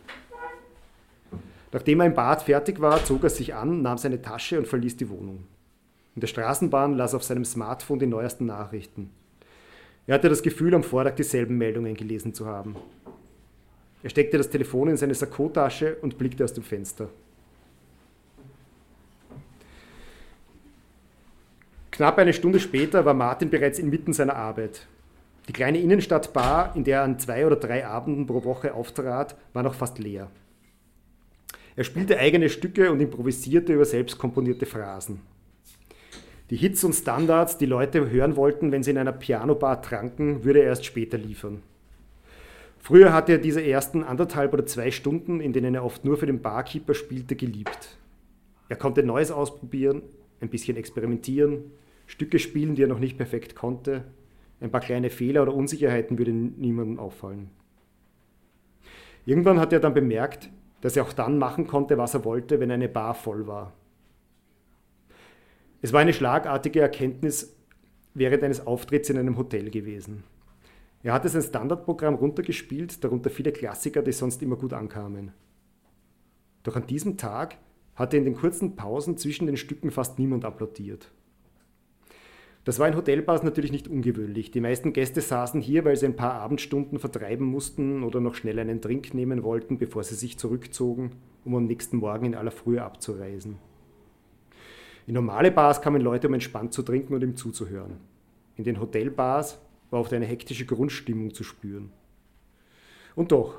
Nachdem 1.72 2.00
er 2.00 2.06
im 2.06 2.14
Bad 2.14 2.42
fertig 2.42 2.80
war, 2.80 3.04
zog 3.04 3.24
er 3.24 3.30
sich 3.30 3.54
an, 3.54 3.82
nahm 3.82 3.98
seine 3.98 4.22
Tasche 4.22 4.58
und 4.58 4.68
verließ 4.68 4.96
die 4.96 5.10
Wohnung. 5.10 5.44
In 6.14 6.20
der 6.20 6.28
Straßenbahn 6.28 6.94
las 6.94 7.12
er 7.12 7.16
auf 7.16 7.24
seinem 7.24 7.44
Smartphone 7.44 7.98
die 7.98 8.06
neuesten 8.06 8.46
Nachrichten. 8.46 9.10
Er 10.06 10.14
hatte 10.14 10.28
das 10.28 10.42
Gefühl, 10.42 10.74
am 10.74 10.82
Vortag 10.82 11.14
dieselben 11.14 11.56
Meldungen 11.56 11.94
gelesen 11.94 12.34
zu 12.34 12.46
haben. 12.46 12.76
Er 14.02 14.10
steckte 14.10 14.36
das 14.36 14.50
Telefon 14.50 14.88
in 14.88 14.96
seine 14.98 15.14
Sakkotasche 15.14 15.96
und 16.02 16.18
blickte 16.18 16.44
aus 16.44 16.52
dem 16.52 16.62
Fenster. 16.62 17.08
Knapp 21.90 22.18
eine 22.18 22.34
Stunde 22.34 22.60
später 22.60 23.04
war 23.04 23.14
Martin 23.14 23.50
bereits 23.50 23.78
inmitten 23.78 24.12
seiner 24.12 24.36
Arbeit. 24.36 24.86
Die 25.48 25.52
kleine 25.52 25.78
Innenstadtbar, 25.78 26.74
in 26.74 26.84
der 26.84 26.98
er 26.98 27.04
an 27.04 27.18
zwei 27.18 27.46
oder 27.46 27.56
drei 27.56 27.86
Abenden 27.86 28.26
pro 28.26 28.44
Woche 28.44 28.74
auftrat, 28.74 29.36
war 29.52 29.62
noch 29.62 29.74
fast 29.74 29.98
leer. 29.98 30.28
Er 31.76 31.84
spielte 31.84 32.18
eigene 32.18 32.50
Stücke 32.50 32.90
und 32.92 33.00
improvisierte 33.00 33.72
über 33.72 33.84
selbst 33.84 34.18
komponierte 34.18 34.66
Phrasen. 34.66 35.20
Die 36.54 36.60
Hits 36.60 36.84
und 36.84 36.92
Standards, 36.92 37.58
die 37.58 37.66
Leute 37.66 38.08
hören 38.10 38.36
wollten, 38.36 38.70
wenn 38.70 38.84
sie 38.84 38.92
in 38.92 38.98
einer 38.98 39.10
Pianobar 39.10 39.82
tranken, 39.82 40.44
würde 40.44 40.60
er 40.60 40.66
erst 40.66 40.84
später 40.84 41.18
liefern. 41.18 41.64
Früher 42.78 43.12
hatte 43.12 43.32
er 43.32 43.38
diese 43.38 43.60
ersten 43.60 44.04
anderthalb 44.04 44.52
oder 44.52 44.64
zwei 44.64 44.92
Stunden, 44.92 45.40
in 45.40 45.52
denen 45.52 45.74
er 45.74 45.84
oft 45.84 46.04
nur 46.04 46.16
für 46.16 46.26
den 46.26 46.42
Barkeeper 46.42 46.94
spielte, 46.94 47.34
geliebt. 47.34 47.98
Er 48.68 48.76
konnte 48.76 49.02
Neues 49.02 49.32
ausprobieren, 49.32 50.02
ein 50.40 50.48
bisschen 50.48 50.76
experimentieren, 50.76 51.72
Stücke 52.06 52.38
spielen, 52.38 52.76
die 52.76 52.84
er 52.84 52.88
noch 52.88 53.00
nicht 53.00 53.16
perfekt 53.16 53.56
konnte, 53.56 54.04
ein 54.60 54.70
paar 54.70 54.80
kleine 54.80 55.10
Fehler 55.10 55.42
oder 55.42 55.54
Unsicherheiten 55.54 56.18
würden 56.18 56.54
niemandem 56.60 57.00
auffallen. 57.00 57.50
Irgendwann 59.26 59.58
hat 59.58 59.72
er 59.72 59.80
dann 59.80 59.92
bemerkt, 59.92 60.50
dass 60.82 60.96
er 60.96 61.02
auch 61.02 61.14
dann 61.14 61.36
machen 61.36 61.66
konnte, 61.66 61.98
was 61.98 62.14
er 62.14 62.24
wollte, 62.24 62.60
wenn 62.60 62.70
eine 62.70 62.88
Bar 62.88 63.14
voll 63.14 63.48
war. 63.48 63.72
Es 65.84 65.92
war 65.92 66.00
eine 66.00 66.14
schlagartige 66.14 66.80
Erkenntnis 66.80 67.54
während 68.14 68.42
eines 68.42 68.66
Auftritts 68.66 69.10
in 69.10 69.18
einem 69.18 69.36
Hotel 69.36 69.68
gewesen. 69.68 70.24
Er 71.02 71.12
hatte 71.12 71.28
sein 71.28 71.42
Standardprogramm 71.42 72.14
runtergespielt, 72.14 73.04
darunter 73.04 73.28
viele 73.28 73.52
Klassiker, 73.52 74.00
die 74.00 74.12
sonst 74.12 74.42
immer 74.42 74.56
gut 74.56 74.72
ankamen. 74.72 75.32
Doch 76.62 76.74
an 76.76 76.86
diesem 76.86 77.18
Tag 77.18 77.58
hatte 77.96 78.16
in 78.16 78.24
den 78.24 78.34
kurzen 78.34 78.76
Pausen 78.76 79.18
zwischen 79.18 79.46
den 79.46 79.58
Stücken 79.58 79.90
fast 79.90 80.18
niemand 80.18 80.46
applaudiert. 80.46 81.10
Das 82.64 82.78
war 82.78 82.88
in 82.88 82.96
Hotelbars 82.96 83.42
natürlich 83.42 83.70
nicht 83.70 83.86
ungewöhnlich. 83.86 84.50
Die 84.52 84.62
meisten 84.62 84.94
Gäste 84.94 85.20
saßen 85.20 85.60
hier, 85.60 85.84
weil 85.84 85.96
sie 85.96 86.06
ein 86.06 86.16
paar 86.16 86.32
Abendstunden 86.32 86.98
vertreiben 86.98 87.44
mussten 87.44 88.04
oder 88.04 88.22
noch 88.22 88.36
schnell 88.36 88.58
einen 88.58 88.80
Drink 88.80 89.12
nehmen 89.12 89.42
wollten, 89.42 89.76
bevor 89.76 90.02
sie 90.02 90.14
sich 90.14 90.38
zurückzogen, 90.38 91.10
um 91.44 91.54
am 91.54 91.66
nächsten 91.66 91.98
Morgen 91.98 92.24
in 92.24 92.34
aller 92.36 92.52
Frühe 92.52 92.82
abzureisen. 92.82 93.58
In 95.06 95.14
normale 95.14 95.50
Bars 95.50 95.82
kamen 95.82 96.00
Leute, 96.00 96.28
um 96.28 96.34
entspannt 96.34 96.72
zu 96.72 96.82
trinken 96.82 97.14
und 97.14 97.22
ihm 97.22 97.36
zuzuhören. 97.36 97.98
In 98.56 98.64
den 98.64 98.80
Hotelbars 98.80 99.58
war 99.90 100.00
oft 100.00 100.12
eine 100.12 100.24
hektische 100.24 100.64
Grundstimmung 100.64 101.34
zu 101.34 101.44
spüren. 101.44 101.92
Und 103.14 103.32
doch, 103.32 103.58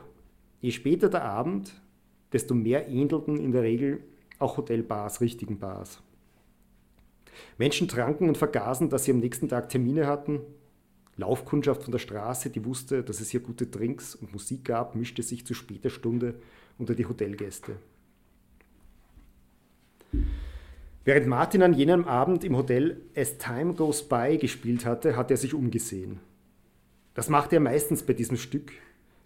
je 0.62 0.72
später 0.72 1.10
der 1.10 1.24
Abend, 1.24 1.80
desto 2.34 2.56
mehr 2.56 2.88
ähnelten 2.88 3.38
in 3.40 3.52
der 3.52 3.64
Regel 3.64 4.04
auch 4.40 4.58
Hotelbars 4.58 5.22
richtigen 5.22 5.60
Bars. 5.60 6.02
Menschen 7.58 7.88
tranken 7.88 8.28
und 8.28 8.38
vergaßen, 8.38 8.90
dass 8.90 9.06
sie 9.06 9.12
am 9.12 9.20
nächsten 9.20 9.48
Tag 9.48 9.70
Termine 9.70 10.08
hatten. 10.08 10.42
Laufkundschaft 11.18 11.84
von 11.84 11.92
der 11.92 12.00
Straße, 12.00 12.50
die 12.50 12.66
wusste, 12.66 13.04
dass 13.04 13.22
es 13.22 13.30
hier 13.30 13.40
gute 13.40 13.68
Drinks 13.68 14.16
und 14.16 14.34
Musik 14.34 14.66
gab, 14.66 14.96
mischte 14.96 15.24
sich 15.24 15.46
zu 15.46 15.54
später 15.54 15.90
Stunde 15.90 16.36
unter 16.78 16.96
die 16.96 17.06
Hotelgäste. 17.06 17.78
Während 21.06 21.28
Martin 21.28 21.62
an 21.62 21.74
jenem 21.74 22.06
Abend 22.06 22.44
im 22.44 22.58
Hotel 22.58 23.00
As 23.16 23.38
Time 23.38 23.76
Goes 23.76 24.10
By 24.10 24.40
gespielt 24.40 24.88
hatte, 24.88 25.16
hat 25.16 25.30
er 25.30 25.38
sich 25.38 25.54
umgesehen. 25.54 26.20
Das 27.14 27.30
machte 27.30 27.58
er 27.58 27.60
meistens 27.60 28.02
bei 28.02 28.14
diesem 28.14 28.38
Stück, 28.38 28.72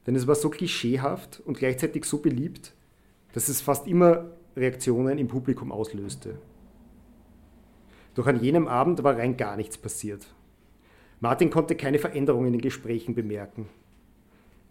denn 0.05 0.13
es 0.13 0.27
war 0.27 0.35
so 0.35 0.49
klischeehaft 0.49 1.41
und 1.45 1.57
gleichzeitig 1.57 2.03
so 2.03 2.17
beliebt, 2.17 2.73
dass 3.31 3.47
es 3.47 3.61
fast 3.61 3.87
immer 3.87 4.25
Reaktionen 4.57 5.17
im 5.17 5.29
Publikum 5.29 5.71
auslöste. 5.71 6.37
Doch 8.13 8.27
an 8.27 8.41
jenem 8.41 8.67
Abend 8.67 9.01
war 9.03 9.17
rein 9.17 9.37
gar 9.37 9.55
nichts 9.55 9.77
passiert. 9.77 10.27
Martin 11.21 11.49
konnte 11.49 11.75
keine 11.75 11.99
Veränderungen 11.99 12.47
in 12.47 12.53
den 12.53 12.61
Gesprächen 12.61 13.15
bemerken. 13.15 13.69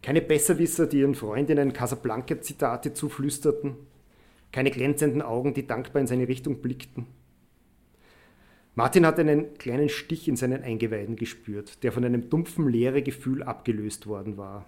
Keine 0.03 0.21
Besserwisser, 0.21 0.87
die 0.87 1.01
ihren 1.01 1.15
Freundinnen 1.15 1.73
Casablanca-Zitate 1.73 2.93
zuflüsterten. 2.93 3.77
Keine 4.53 4.71
glänzenden 4.71 5.23
Augen, 5.23 5.55
die 5.55 5.67
dankbar 5.67 6.01
in 6.01 6.07
seine 6.07 6.29
Richtung 6.29 6.61
blickten. 6.61 7.07
Martin 8.75 9.05
hat 9.05 9.19
einen 9.19 9.55
kleinen 9.59 9.89
Stich 9.89 10.29
in 10.29 10.37
seinen 10.37 10.63
Eingeweiden 10.63 11.17
gespürt, 11.17 11.83
der 11.83 11.91
von 11.91 12.05
einem 12.05 12.31
dumpfen 12.31 12.69
Leeregefühl 12.69 13.43
abgelöst 13.43 14.07
worden 14.07 14.37
war. 14.37 14.67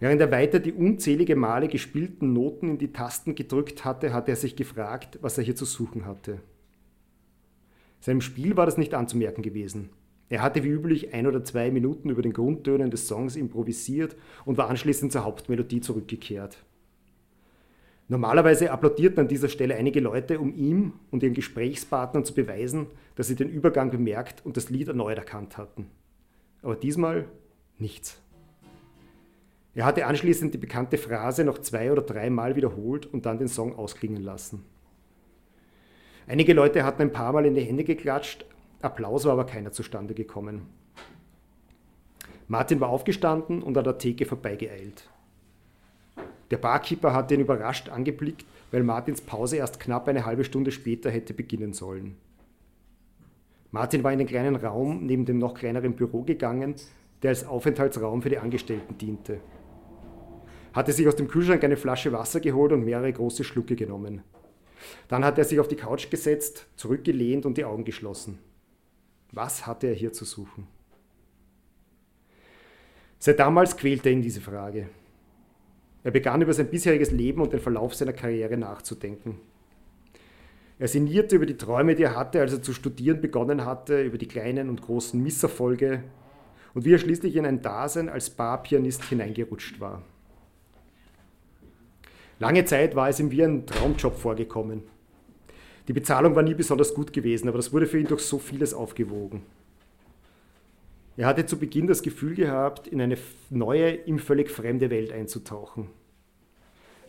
Während 0.00 0.20
er 0.20 0.30
weiter 0.30 0.60
die 0.60 0.72
unzählige 0.72 1.34
Male 1.34 1.66
gespielten 1.66 2.32
Noten 2.32 2.70
in 2.70 2.78
die 2.78 2.92
Tasten 2.92 3.34
gedrückt 3.34 3.84
hatte, 3.84 4.12
hatte 4.12 4.30
er 4.30 4.36
sich 4.36 4.54
gefragt, 4.54 5.18
was 5.20 5.36
er 5.36 5.44
hier 5.44 5.56
zu 5.56 5.64
suchen 5.64 6.06
hatte. 6.06 6.40
Seinem 8.00 8.20
Spiel 8.20 8.56
war 8.56 8.66
das 8.66 8.78
nicht 8.78 8.94
anzumerken 8.94 9.42
gewesen. 9.42 9.90
Er 10.28 10.42
hatte 10.42 10.62
wie 10.62 10.68
üblich 10.68 11.14
ein 11.14 11.26
oder 11.26 11.42
zwei 11.42 11.70
Minuten 11.70 12.10
über 12.10 12.22
den 12.22 12.32
Grundtönen 12.32 12.90
des 12.90 13.08
Songs 13.08 13.34
improvisiert 13.34 14.14
und 14.44 14.58
war 14.58 14.68
anschließend 14.68 15.10
zur 15.10 15.24
Hauptmelodie 15.24 15.80
zurückgekehrt. 15.80 16.58
Normalerweise 18.08 18.70
applaudierten 18.70 19.20
an 19.20 19.28
dieser 19.28 19.50
Stelle 19.50 19.76
einige 19.76 20.00
Leute, 20.00 20.40
um 20.40 20.54
ihm 20.54 20.94
und 21.10 21.22
ihren 21.22 21.34
Gesprächspartnern 21.34 22.24
zu 22.24 22.32
beweisen, 22.34 22.86
dass 23.16 23.28
sie 23.28 23.36
den 23.36 23.50
Übergang 23.50 23.90
bemerkt 23.90 24.44
und 24.46 24.56
das 24.56 24.70
Lied 24.70 24.88
erneut 24.88 25.18
erkannt 25.18 25.58
hatten. 25.58 25.90
Aber 26.62 26.74
diesmal 26.74 27.26
nichts. 27.78 28.18
Er 29.74 29.84
hatte 29.84 30.06
anschließend 30.06 30.54
die 30.54 30.58
bekannte 30.58 30.96
Phrase 30.96 31.44
noch 31.44 31.58
zwei 31.58 31.92
oder 31.92 32.02
dreimal 32.02 32.56
wiederholt 32.56 33.06
und 33.06 33.26
dann 33.26 33.38
den 33.38 33.48
Song 33.48 33.76
ausklingen 33.76 34.22
lassen. 34.22 34.64
Einige 36.26 36.54
Leute 36.54 36.84
hatten 36.84 37.02
ein 37.02 37.12
paar 37.12 37.32
Mal 37.32 37.46
in 37.46 37.54
die 37.54 37.62
Hände 37.62 37.84
geklatscht, 37.84 38.44
Applaus 38.80 39.24
war 39.24 39.32
aber 39.32 39.46
keiner 39.46 39.72
zustande 39.72 40.14
gekommen. 40.14 40.62
Martin 42.46 42.80
war 42.80 42.88
aufgestanden 42.88 43.62
und 43.62 43.76
an 43.76 43.84
der 43.84 43.98
Theke 43.98 44.24
vorbeigeeilt. 44.24 45.08
Der 46.50 46.56
Barkeeper 46.56 47.12
hatte 47.12 47.34
ihn 47.34 47.40
überrascht 47.40 47.88
angeblickt, 47.88 48.46
weil 48.70 48.82
Martins 48.82 49.20
Pause 49.20 49.56
erst 49.56 49.80
knapp 49.80 50.08
eine 50.08 50.24
halbe 50.24 50.44
Stunde 50.44 50.70
später 50.70 51.10
hätte 51.10 51.34
beginnen 51.34 51.72
sollen. 51.72 52.16
Martin 53.70 54.02
war 54.02 54.12
in 54.12 54.18
den 54.18 54.28
kleinen 54.28 54.56
Raum 54.56 55.04
neben 55.04 55.26
dem 55.26 55.38
noch 55.38 55.54
kleineren 55.54 55.94
Büro 55.94 56.22
gegangen, 56.22 56.74
der 57.22 57.30
als 57.30 57.46
Aufenthaltsraum 57.46 58.22
für 58.22 58.30
die 58.30 58.38
Angestellten 58.38 58.96
diente. 58.96 59.40
Hatte 60.72 60.92
sich 60.92 61.06
aus 61.06 61.16
dem 61.16 61.28
Kühlschrank 61.28 61.62
eine 61.64 61.76
Flasche 61.76 62.12
Wasser 62.12 62.40
geholt 62.40 62.72
und 62.72 62.84
mehrere 62.84 63.12
große 63.12 63.44
Schlucke 63.44 63.76
genommen. 63.76 64.22
Dann 65.08 65.24
hat 65.24 65.36
er 65.38 65.44
sich 65.44 65.60
auf 65.60 65.68
die 65.68 65.76
Couch 65.76 66.10
gesetzt, 66.10 66.66
zurückgelehnt 66.76 67.44
und 67.44 67.58
die 67.58 67.64
Augen 67.64 67.84
geschlossen. 67.84 68.38
Was 69.32 69.66
hatte 69.66 69.88
er 69.88 69.94
hier 69.94 70.12
zu 70.12 70.24
suchen? 70.24 70.66
Seit 73.18 73.38
damals 73.40 73.76
quälte 73.76 74.10
ihn 74.10 74.22
diese 74.22 74.40
Frage. 74.40 74.88
Er 76.04 76.10
begann 76.10 76.42
über 76.42 76.52
sein 76.52 76.70
bisheriges 76.70 77.10
Leben 77.10 77.42
und 77.42 77.52
den 77.52 77.60
Verlauf 77.60 77.94
seiner 77.94 78.12
Karriere 78.12 78.56
nachzudenken. 78.56 79.40
Er 80.78 80.88
sinnierte 80.88 81.36
über 81.36 81.46
die 81.46 81.56
Träume, 81.56 81.96
die 81.96 82.04
er 82.04 82.16
hatte, 82.16 82.40
als 82.40 82.52
er 82.52 82.62
zu 82.62 82.72
studieren 82.72 83.20
begonnen 83.20 83.64
hatte, 83.64 84.02
über 84.02 84.16
die 84.16 84.28
kleinen 84.28 84.68
und 84.68 84.80
großen 84.80 85.20
Misserfolge 85.20 86.04
und 86.74 86.84
wie 86.84 86.94
er 86.94 86.98
schließlich 86.98 87.34
in 87.34 87.46
ein 87.46 87.62
Dasein 87.62 88.08
als 88.08 88.30
Barpianist 88.30 89.02
hineingerutscht 89.04 89.80
war. 89.80 90.02
Lange 92.38 92.64
Zeit 92.64 92.94
war 92.94 93.08
es 93.08 93.18
ihm 93.18 93.32
wie 93.32 93.42
ein 93.42 93.66
Traumjob 93.66 94.14
vorgekommen. 94.16 94.82
Die 95.88 95.92
Bezahlung 95.92 96.36
war 96.36 96.44
nie 96.44 96.54
besonders 96.54 96.94
gut 96.94 97.12
gewesen, 97.12 97.48
aber 97.48 97.56
das 97.56 97.72
wurde 97.72 97.86
für 97.86 97.98
ihn 97.98 98.06
durch 98.06 98.22
so 98.22 98.38
vieles 98.38 98.74
aufgewogen. 98.74 99.42
Er 101.18 101.26
hatte 101.26 101.44
zu 101.44 101.58
Beginn 101.58 101.86
das 101.86 102.02
Gefühl 102.02 102.34
gehabt, 102.34 102.88
in 102.88 103.00
eine 103.00 103.18
neue, 103.50 103.92
ihm 104.06 104.18
völlig 104.18 104.50
fremde 104.50 104.88
Welt 104.88 105.12
einzutauchen. 105.12 105.88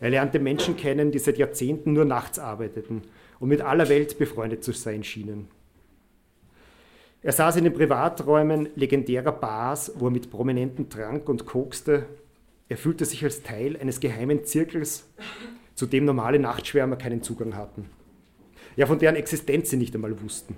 Er 0.00 0.10
lernte 0.10 0.38
Menschen 0.38 0.76
kennen, 0.76 1.12
die 1.12 1.18
seit 1.18 1.38
Jahrzehnten 1.38 1.94
nur 1.94 2.04
nachts 2.04 2.38
arbeiteten 2.38 3.02
und 3.38 3.48
mit 3.48 3.62
aller 3.62 3.88
Welt 3.88 4.18
befreundet 4.18 4.62
zu 4.62 4.72
sein 4.72 5.04
schienen. 5.04 5.48
Er 7.22 7.32
saß 7.32 7.56
in 7.56 7.64
den 7.64 7.72
Privaträumen 7.72 8.68
legendärer 8.74 9.32
Bars, 9.32 9.92
wo 9.96 10.08
er 10.08 10.10
mit 10.10 10.30
Prominenten 10.30 10.90
trank 10.90 11.28
und 11.28 11.46
kokste. 11.46 12.06
Er 12.68 12.76
fühlte 12.76 13.04
sich 13.06 13.24
als 13.24 13.42
Teil 13.42 13.78
eines 13.78 14.00
geheimen 14.00 14.44
Zirkels, 14.44 15.06
zu 15.74 15.86
dem 15.86 16.04
normale 16.04 16.38
Nachtschwärmer 16.38 16.96
keinen 16.96 17.22
Zugang 17.22 17.54
hatten 17.54 17.88
ja 18.76 18.86
von 18.86 18.98
deren 18.98 19.16
Existenz 19.16 19.70
sie 19.70 19.76
nicht 19.76 19.94
einmal 19.94 20.20
wussten. 20.22 20.56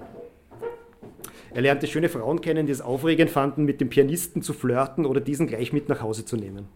Er 1.55 1.61
lernte 1.61 1.87
schöne 1.87 2.09
Frauen 2.09 2.41
kennen, 2.41 2.67
die 2.67 2.73
es 2.73 2.81
aufregend 2.81 3.31
fanden, 3.31 3.65
mit 3.65 3.81
dem 3.81 3.91
Pianisten 3.91 4.41
zu 4.41 4.55
flirten 4.55 5.05
oder 5.05 5.21
diesen 5.21 5.47
gleich 5.47 5.73
mit 5.73 5.89
nach 5.89 6.01
Hause 6.01 6.25
zu 6.25 6.37
nehmen. 6.37 6.69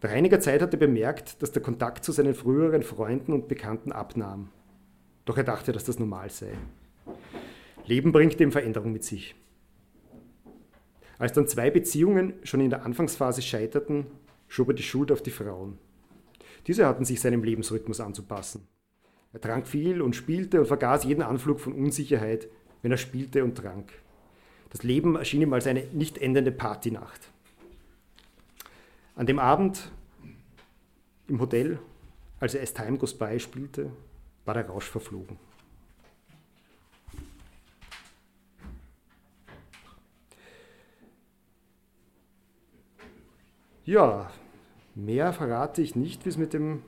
Nach 0.00 0.10
einiger 0.10 0.40
Zeit 0.40 0.62
hat 0.62 0.72
er 0.72 0.78
bemerkt, 0.78 1.42
dass 1.42 1.52
der 1.52 1.62
Kontakt 1.62 2.04
zu 2.04 2.12
seinen 2.12 2.34
früheren 2.34 2.82
Freunden 2.82 3.32
und 3.32 3.48
Bekannten 3.48 3.92
abnahm. 3.92 4.48
Doch 5.26 5.36
er 5.36 5.44
dachte, 5.44 5.72
dass 5.72 5.84
das 5.84 5.98
normal 5.98 6.30
sei. 6.30 6.52
Leben 7.84 8.10
bringt 8.10 8.40
ihm 8.40 8.52
Veränderung 8.52 8.92
mit 8.92 9.04
sich. 9.04 9.34
Als 11.18 11.32
dann 11.34 11.46
zwei 11.46 11.70
Beziehungen 11.70 12.32
schon 12.42 12.60
in 12.60 12.70
der 12.70 12.84
Anfangsphase 12.84 13.42
scheiterten, 13.42 14.06
schob 14.48 14.68
er 14.68 14.74
die 14.74 14.82
Schuld 14.82 15.12
auf 15.12 15.22
die 15.22 15.30
Frauen. 15.30 15.78
Diese 16.66 16.86
hatten 16.86 17.04
sich 17.04 17.20
seinem 17.20 17.44
Lebensrhythmus 17.44 18.00
anzupassen. 18.00 18.66
Er 19.32 19.40
trank 19.40 19.66
viel 19.66 20.02
und 20.02 20.16
spielte 20.16 20.58
und 20.58 20.66
vergaß 20.66 21.04
jeden 21.04 21.22
Anflug 21.22 21.60
von 21.60 21.74
Unsicherheit, 21.74 22.48
wenn 22.82 22.90
er 22.90 22.98
spielte 22.98 23.44
und 23.44 23.56
trank. 23.56 23.92
Das 24.70 24.82
Leben 24.82 25.16
erschien 25.16 25.42
ihm 25.42 25.52
als 25.52 25.66
eine 25.66 25.84
nicht 25.92 26.18
endende 26.18 26.52
Partynacht. 26.52 27.30
An 29.14 29.26
dem 29.26 29.38
Abend 29.38 29.90
im 31.28 31.40
Hotel, 31.40 31.78
als 32.40 32.54
er 32.54 32.62
As 32.62 32.74
Time 32.74 32.98
Goes 32.98 33.16
By 33.16 33.38
spielte, 33.38 33.90
war 34.44 34.54
der 34.54 34.66
Rausch 34.66 34.88
verflogen. 34.88 35.38
Ja, 43.84 44.30
mehr 44.94 45.32
verrate 45.32 45.82
ich 45.82 45.96
nicht, 45.96 46.24
wie 46.24 46.28
es 46.28 46.38
mit 46.38 46.52
dem 46.52 46.82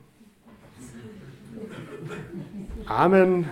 armen, 2.85 3.49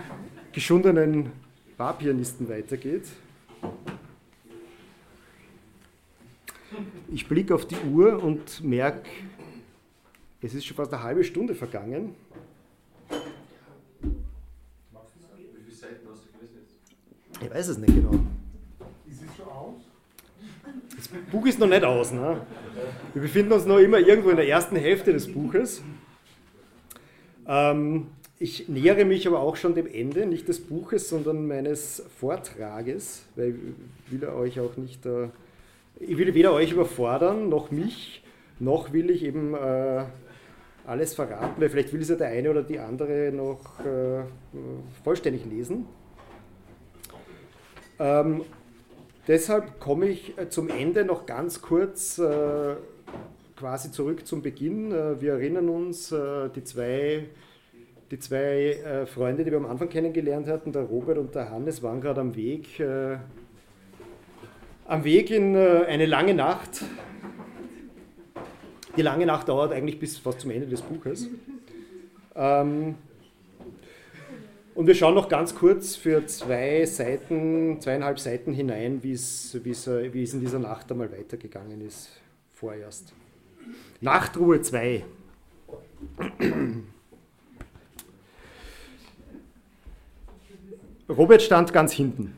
geschundenen 0.52 1.32
Barpianisten 1.76 2.48
weitergeht. 2.48 3.08
Ich 7.12 7.28
blicke 7.28 7.54
auf 7.54 7.66
die 7.66 7.76
Uhr 7.76 8.22
und 8.22 8.62
merke, 8.62 9.08
es 10.40 10.54
ist 10.54 10.64
schon 10.64 10.76
fast 10.76 10.92
eine 10.92 11.02
halbe 11.02 11.24
Stunde 11.24 11.54
vergangen. 11.54 12.14
Wie 14.00 14.10
viele 15.64 15.76
Seiten 15.76 16.08
hast 16.10 16.24
du 16.24 16.38
gelesen 16.38 16.58
jetzt? 16.60 17.42
Ich 17.42 17.50
weiß 17.50 17.68
es 17.68 17.78
nicht 17.78 17.94
genau. 17.94 18.14
Ist 19.08 19.22
es 19.22 19.36
schon 19.36 19.48
aus? 19.48 19.80
Das 20.96 21.08
Buch 21.30 21.46
ist 21.46 21.58
noch 21.58 21.68
nicht 21.68 21.84
aus. 21.84 22.12
Ne? 22.12 22.46
Wir 23.12 23.22
befinden 23.22 23.52
uns 23.52 23.64
noch 23.66 23.78
immer 23.78 23.98
irgendwo 23.98 24.30
in 24.30 24.36
der 24.36 24.48
ersten 24.48 24.76
Hälfte 24.76 25.12
des 25.12 25.32
Buches. 25.32 25.82
Ähm, 27.46 28.08
ich 28.38 28.68
nähere 28.68 29.04
mich 29.04 29.26
aber 29.26 29.40
auch 29.40 29.56
schon 29.56 29.74
dem 29.74 29.86
Ende, 29.86 30.26
nicht 30.26 30.48
des 30.48 30.60
Buches, 30.60 31.08
sondern 31.08 31.46
meines 31.46 32.02
Vortrages, 32.18 33.24
weil 33.36 33.54
ich 34.06 34.12
will 34.12 34.28
euch 34.28 34.60
auch 34.60 34.76
nicht, 34.76 35.06
äh, 35.06 35.28
ich 36.00 36.18
will 36.18 36.34
weder 36.34 36.52
euch 36.52 36.72
überfordern, 36.72 37.48
noch 37.48 37.70
mich, 37.70 38.22
noch 38.58 38.92
will 38.92 39.10
ich 39.10 39.24
eben 39.24 39.54
äh, 39.54 40.04
alles 40.86 41.14
verraten, 41.14 41.60
weil 41.60 41.70
vielleicht 41.70 41.92
will 41.92 42.02
es 42.02 42.08
ja 42.08 42.16
der 42.16 42.28
eine 42.28 42.50
oder 42.50 42.62
die 42.62 42.78
andere 42.78 43.30
noch 43.32 43.80
äh, 43.80 44.24
vollständig 45.02 45.44
lesen. 45.46 45.86
Ähm, 48.00 48.42
deshalb 49.28 49.78
komme 49.78 50.08
ich 50.08 50.36
äh, 50.36 50.48
zum 50.48 50.68
Ende 50.68 51.04
noch 51.04 51.26
ganz 51.26 51.62
kurz 51.62 52.18
äh, 52.18 52.74
quasi 53.56 53.92
zurück 53.92 54.26
zum 54.26 54.42
Beginn. 54.42 54.90
Wir 54.90 55.34
erinnern 55.34 55.68
uns, 55.68 56.12
die 56.56 56.64
zwei 56.64 57.28
die 58.10 58.18
zwei 58.18 58.72
äh, 58.72 59.06
Freunde, 59.06 59.44
die 59.44 59.50
wir 59.50 59.58
am 59.58 59.66
Anfang 59.66 59.88
kennengelernt 59.88 60.46
hatten, 60.48 60.72
der 60.72 60.82
Robert 60.82 61.18
und 61.18 61.34
der 61.34 61.50
Hannes, 61.50 61.82
waren 61.82 62.00
gerade 62.00 62.20
am 62.20 62.36
Weg, 62.36 62.78
äh, 62.80 63.16
am 64.86 65.04
Weg 65.04 65.30
in 65.30 65.54
äh, 65.54 65.84
eine 65.88 66.06
lange 66.06 66.34
Nacht. 66.34 66.84
Die 68.96 69.02
lange 69.02 69.26
Nacht 69.26 69.48
dauert 69.48 69.72
eigentlich 69.72 69.98
bis 69.98 70.18
fast 70.18 70.40
zum 70.40 70.50
Ende 70.50 70.66
des 70.66 70.82
Buches. 70.82 71.28
Ähm, 72.36 72.96
Und 74.74 74.88
wir 74.88 74.94
schauen 74.94 75.14
noch 75.14 75.28
ganz 75.28 75.54
kurz 75.54 75.94
für 75.94 76.26
zwei 76.26 76.84
Seiten, 76.84 77.80
zweieinhalb 77.80 78.18
Seiten 78.18 78.52
hinein, 78.52 79.02
wie 79.02 79.12
es, 79.12 79.54
es 79.54 79.86
in 79.86 80.40
dieser 80.40 80.58
Nacht 80.58 80.90
einmal 80.90 81.12
weitergegangen 81.12 81.80
ist, 81.80 82.10
vorerst. 82.52 83.12
Nachtruhe 84.00 84.60
2. 84.60 85.04
Robert 91.08 91.42
stand 91.42 91.72
ganz 91.72 91.92
hinten. 91.92 92.34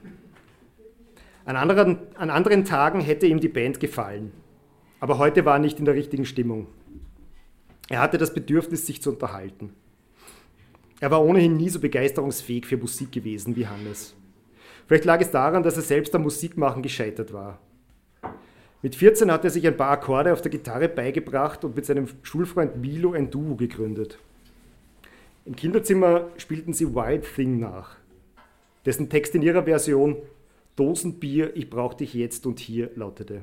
An 1.45 1.55
anderen, 1.55 1.99
an 2.17 2.31
anderen 2.31 2.64
Tagen 2.64 3.01
hätte 3.01 3.27
ihm 3.27 3.39
die 3.39 3.49
Band 3.49 3.79
gefallen, 3.79 4.33
aber 4.99 5.19
heute 5.19 5.45
war 5.45 5.55
er 5.55 5.61
nicht 5.61 5.79
in 5.79 5.85
der 5.85 5.95
richtigen 5.95 6.25
Stimmung. 6.25 6.67
Er 7.89 8.01
hatte 8.01 8.19
das 8.19 8.35
Bedürfnis, 8.35 8.85
sich 8.85 9.01
zu 9.01 9.11
unterhalten. 9.11 9.73
Er 10.99 11.12
war 11.12 11.25
ohnehin 11.25 11.57
nie 11.57 11.69
so 11.69 11.79
begeisterungsfähig 11.79 12.67
für 12.67 12.77
Musik 12.77 13.12
gewesen 13.12 13.55
wie 13.55 13.69
Hannes. 13.69 14.17
Vielleicht 14.89 15.05
lag 15.05 15.21
es 15.21 15.31
daran, 15.31 15.62
dass 15.62 15.77
er 15.77 15.83
selbst 15.83 16.14
am 16.17 16.23
Musikmachen 16.23 16.83
gescheitert 16.83 17.33
war. 17.33 17.61
Mit 18.83 18.97
14 18.97 19.31
hat 19.31 19.45
er 19.45 19.51
sich 19.51 19.67
ein 19.67 19.77
paar 19.77 19.91
Akkorde 19.91 20.33
auf 20.33 20.43
der 20.43 20.51
Gitarre 20.51 20.89
beigebracht 20.89 21.64
und 21.64 21.77
mit 21.77 21.87
seinem 21.87 22.09
Schulfreund 22.23 22.77
Milo 22.77 23.12
ein 23.12 23.31
Duo 23.31 23.55
gegründet. 23.55 24.19
Im 25.45 25.55
Kinderzimmer 25.55 26.29
spielten 26.37 26.73
sie 26.73 26.93
Wild 26.95 27.25
Thing 27.35 27.61
nach, 27.61 27.97
dessen 28.87 29.11
Text 29.11 29.34
in 29.34 29.43
ihrer 29.43 29.64
Version 29.64 30.16
Dosenbier, 30.76 31.57
ich 31.57 31.68
brauche 31.68 31.97
dich 31.97 32.14
jetzt 32.14 32.47
und 32.47 32.61
hier 32.61 32.91
lautete. 32.95 33.43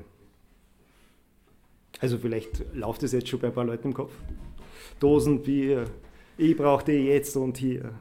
Also 2.00 2.18
vielleicht 2.18 2.74
läuft 2.74 3.02
es 3.02 3.12
jetzt 3.12 3.28
schon 3.28 3.40
bei 3.40 3.48
ein 3.48 3.54
paar 3.54 3.64
Leuten 3.64 3.88
im 3.88 3.94
Kopf. 3.94 4.12
Dosenbier, 5.00 5.84
ich 6.38 6.56
brauche 6.56 6.84
dich 6.84 7.04
jetzt 7.04 7.36
und 7.36 7.56
hier. 7.56 7.92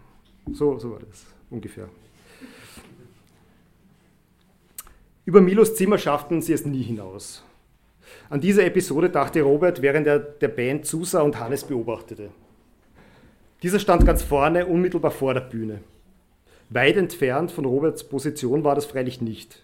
So, 0.52 0.78
so 0.80 0.92
war 0.92 1.00
das 1.00 1.26
ungefähr. 1.50 1.90
Über 5.26 5.42
Milos 5.42 5.76
Zimmer 5.76 5.98
schafften 5.98 6.42
sie 6.42 6.54
es 6.54 6.66
nie 6.66 6.84
hinaus. 6.84 7.44
An 8.30 8.42
diese 8.42 8.66
Episode 8.66 9.10
dachte 9.10 9.42
Robert, 9.42 9.82
während 9.82 10.06
er 10.06 10.20
der 10.20 10.50
Band 10.50 10.86
zusah 10.86 11.22
und 11.22 11.40
Hannes 11.40 11.64
beobachtete. 11.64 12.30
Dieser 13.64 13.80
stand 13.80 14.06
ganz 14.06 14.22
vorne, 14.22 14.66
unmittelbar 14.66 15.12
vor 15.12 15.34
der 15.34 15.42
Bühne. 15.42 15.80
Weit 16.74 16.98
entfernt 16.98 17.52
von 17.52 17.66
Roberts 17.66 18.04
Position 18.04 18.64
war 18.64 18.74
das 18.74 18.88
freilich 18.88 19.22
nicht. 19.22 19.64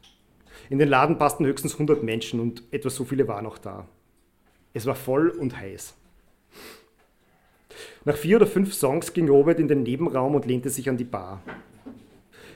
In 0.69 0.77
den 0.77 0.89
Laden 0.89 1.17
passten 1.17 1.43
höchstens 1.43 1.73
100 1.73 2.03
Menschen 2.03 2.39
und 2.39 2.61
etwa 2.69 2.91
so 2.91 3.03
viele 3.03 3.27
waren 3.27 3.47
auch 3.47 3.57
da. 3.57 3.87
Es 4.73 4.85
war 4.85 4.93
voll 4.93 5.29
und 5.29 5.57
heiß. 5.57 5.95
Nach 8.05 8.15
vier 8.15 8.35
oder 8.37 8.45
fünf 8.45 8.75
Songs 8.75 9.11
ging 9.13 9.27
Robert 9.27 9.59
in 9.59 9.67
den 9.67 9.81
Nebenraum 9.81 10.35
und 10.35 10.45
lehnte 10.45 10.69
sich 10.69 10.87
an 10.87 10.97
die 10.97 11.03
Bar. 11.03 11.41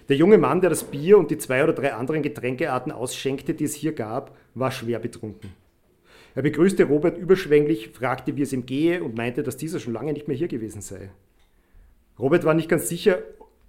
Der 0.08 0.18
junge 0.18 0.38
Mann, 0.38 0.62
der 0.62 0.70
das 0.70 0.84
Bier 0.84 1.18
und 1.18 1.32
die 1.32 1.40
zwei 1.40 1.64
oder 1.64 1.74
drei 1.74 1.94
anderen 1.94 2.22
Getränkearten 2.22 2.92
ausschenkte, 2.92 3.56
die 3.56 3.64
es 3.64 3.74
hier 3.74 3.94
gab, 3.94 4.38
war 4.54 4.70
schwer 4.70 5.00
betrunken. 5.00 5.50
Er 6.36 6.44
begrüßte 6.44 6.84
Robert 6.84 7.18
überschwänglich, 7.18 7.90
fragte, 7.90 8.36
wie 8.36 8.44
es 8.44 8.54
ihm 8.54 8.68
gehe 8.68 9.04
und 9.04 9.16
meinte, 9.16 9.42
dass 9.42 9.58
dieser 9.58 9.80
schon 9.80 9.94
lange 9.94 10.14
nicht 10.14 10.28
mehr 10.28 10.38
hier 10.38 10.48
gewesen 10.48 10.82
sei. 10.82 11.10
Robert 12.20 12.44
war 12.44 12.54
nicht 12.54 12.70
ganz 12.70 12.88
sicher, 12.88 13.24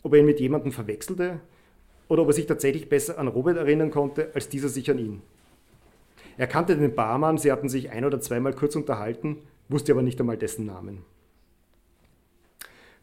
ob 0.04 0.12
er 0.12 0.20
ihn 0.20 0.26
mit 0.26 0.38
jemandem 0.38 0.70
verwechselte 0.70 1.40
oder 2.08 2.22
ob 2.22 2.28
er 2.28 2.34
sich 2.34 2.46
tatsächlich 2.46 2.88
besser 2.88 3.18
an 3.18 3.26
Robert 3.26 3.56
erinnern 3.56 3.90
konnte, 3.90 4.30
als 4.34 4.48
dieser 4.48 4.68
sich 4.68 4.88
an 4.90 4.98
ihn. 4.98 5.22
Er 6.36 6.46
kannte 6.46 6.76
den 6.76 6.94
Barmann, 6.94 7.38
sie 7.38 7.50
hatten 7.50 7.68
sich 7.68 7.90
ein 7.90 8.04
oder 8.04 8.20
zweimal 8.20 8.52
kurz 8.52 8.76
unterhalten, 8.76 9.38
wusste 9.68 9.92
aber 9.92 10.02
nicht 10.02 10.20
einmal 10.20 10.36
dessen 10.36 10.66
Namen. 10.66 11.04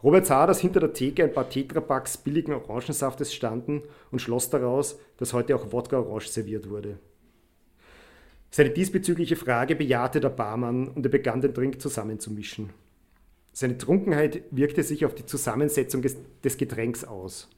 Robert 0.03 0.25
sah, 0.25 0.47
dass 0.47 0.59
hinter 0.59 0.79
der 0.79 0.93
Theke 0.93 1.23
ein 1.23 1.33
paar 1.33 1.49
Tetrapacks 1.49 2.17
billigen 2.17 2.53
Orangensaftes 2.53 3.33
standen 3.33 3.83
und 4.11 4.19
schloss 4.19 4.49
daraus, 4.49 4.99
dass 5.17 5.33
heute 5.33 5.55
auch 5.55 5.71
Wodka 5.71 5.99
Orange 5.99 6.27
serviert 6.27 6.69
wurde. 6.69 6.97
Seine 8.49 8.71
diesbezügliche 8.71 9.35
Frage 9.35 9.75
bejahte 9.75 10.19
der 10.19 10.29
Barmann 10.29 10.87
und 10.87 11.05
er 11.05 11.11
begann 11.11 11.41
den 11.41 11.53
Drink 11.53 11.81
zusammenzumischen. 11.81 12.71
Seine 13.53 13.77
Trunkenheit 13.77 14.43
wirkte 14.51 14.83
sich 14.83 15.05
auf 15.05 15.13
die 15.13 15.25
Zusammensetzung 15.25 16.01
des 16.01 16.57
Getränks 16.57 17.03
aus. 17.03 17.49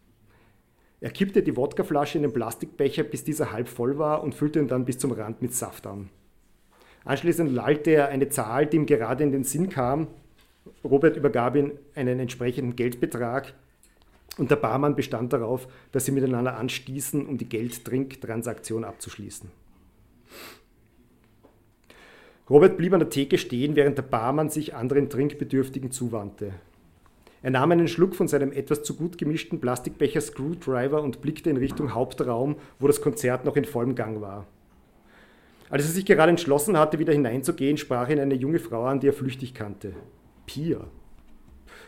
Er 1.02 1.12
kippte 1.12 1.44
die 1.44 1.58
Wodkaflasche 1.58 2.18
in 2.18 2.24
den 2.24 2.34
Plastikbecher, 2.34 3.04
bis 3.04 3.24
dieser 3.24 3.52
halb 3.52 3.68
voll 3.68 3.98
war 3.98 4.24
und 4.24 4.34
füllte 4.34 4.60
ihn 4.60 4.68
dann 4.68 4.86
bis 4.86 4.98
zum 4.98 5.12
Rand 5.12 5.42
mit 5.42 5.54
Saft 5.54 5.86
an. 5.86 6.10
Anschließend 7.04 7.52
lallte 7.52 7.92
er 7.92 8.08
eine 8.08 8.30
Zahl, 8.30 8.66
die 8.66 8.78
ihm 8.78 8.86
gerade 8.86 9.24
in 9.24 9.32
den 9.32 9.44
Sinn 9.44 9.70
kam. 9.70 10.08
Robert 10.84 11.18
übergab 11.18 11.56
ihm 11.58 11.74
einen 11.94 12.20
entsprechenden 12.20 12.76
Geldbetrag 12.76 13.54
und 14.38 14.50
der 14.50 14.56
Barmann 14.56 14.96
bestand 14.96 15.34
darauf, 15.34 15.68
dass 15.92 16.06
sie 16.06 16.12
miteinander 16.12 16.58
anstießen, 16.58 17.26
um 17.26 17.38
die 17.38 17.50
Geld-Trink-Transaktion 17.50 18.84
abzuschließen. 18.86 19.52
Robert 22.50 22.76
blieb 22.76 22.94
an 22.94 23.00
der 23.00 23.10
Theke 23.10 23.38
stehen, 23.38 23.78
während 23.78 23.98
der 23.98 24.04
Barmann 24.04 24.50
sich 24.50 24.76
anderen 24.76 25.10
Trinkbedürftigen 25.10 25.92
zuwandte. 25.92 26.52
Er 27.42 27.52
nahm 27.52 27.72
einen 27.72 27.88
Schluck 27.88 28.16
von 28.16 28.28
seinem 28.28 28.52
etwas 28.52 28.84
zu 28.84 28.96
gut 28.96 29.18
gemischten 29.18 29.62
Plastikbecher 29.62 30.20
Screwdriver 30.20 31.02
und 31.02 31.22
blickte 31.22 31.50
in 31.50 31.58
Richtung 31.58 31.94
Hauptraum, 31.94 32.58
wo 32.80 32.88
das 32.88 33.02
Konzert 33.02 33.46
noch 33.46 33.56
in 33.56 33.66
vollem 33.66 33.96
Gang 33.96 34.20
war. 34.20 34.46
Als 35.70 35.86
er 35.86 35.92
sich 35.92 36.06
gerade 36.06 36.30
entschlossen 36.30 36.78
hatte, 36.78 37.00
wieder 37.00 37.14
hineinzugehen, 37.14 37.78
sprach 37.78 38.10
ihn 38.10 38.20
eine 38.20 38.36
junge 38.36 38.60
Frau 38.60 38.86
an, 38.86 39.00
die 39.00 39.08
er 39.08 39.14
flüchtig 39.14 39.54
kannte. 39.54 39.94
Pia. 40.46 40.86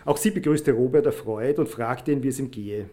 Auch 0.05 0.17
sie 0.17 0.31
begrüßte 0.31 0.71
Robert 0.71 1.05
erfreut 1.05 1.59
und 1.59 1.69
fragte 1.69 2.11
ihn, 2.11 2.23
wie 2.23 2.29
es 2.29 2.39
ihm 2.39 2.51
gehe. 2.51 2.89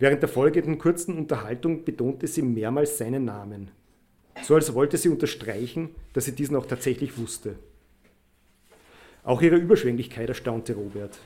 Während 0.00 0.22
der 0.22 0.28
folgenden 0.28 0.78
kurzen 0.78 1.16
Unterhaltung 1.16 1.84
betonte 1.84 2.26
sie 2.26 2.42
mehrmals 2.42 2.98
seinen 2.98 3.24
Namen 3.24 3.70
so 4.42 4.54
als 4.54 4.74
wollte 4.74 4.96
sie 4.96 5.08
unterstreichen, 5.08 5.90
dass 6.12 6.24
sie 6.24 6.34
diesen 6.34 6.56
auch 6.56 6.66
tatsächlich 6.66 7.18
wusste. 7.18 7.56
Auch 9.24 9.42
ihre 9.42 9.56
Überschwänglichkeit 9.56 10.28
erstaunte 10.28 10.74
Robert. 10.74 11.18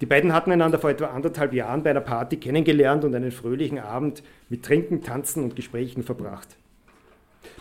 Die 0.00 0.06
beiden 0.06 0.32
hatten 0.32 0.50
einander 0.50 0.78
vor 0.78 0.90
etwa 0.90 1.06
anderthalb 1.06 1.52
Jahren 1.52 1.82
bei 1.82 1.90
einer 1.90 2.00
Party 2.00 2.38
kennengelernt 2.38 3.04
und 3.04 3.14
einen 3.14 3.30
fröhlichen 3.30 3.78
Abend 3.78 4.22
mit 4.48 4.64
Trinken, 4.64 5.02
Tanzen 5.02 5.44
und 5.44 5.56
Gesprächen 5.56 6.02
verbracht. 6.02 6.56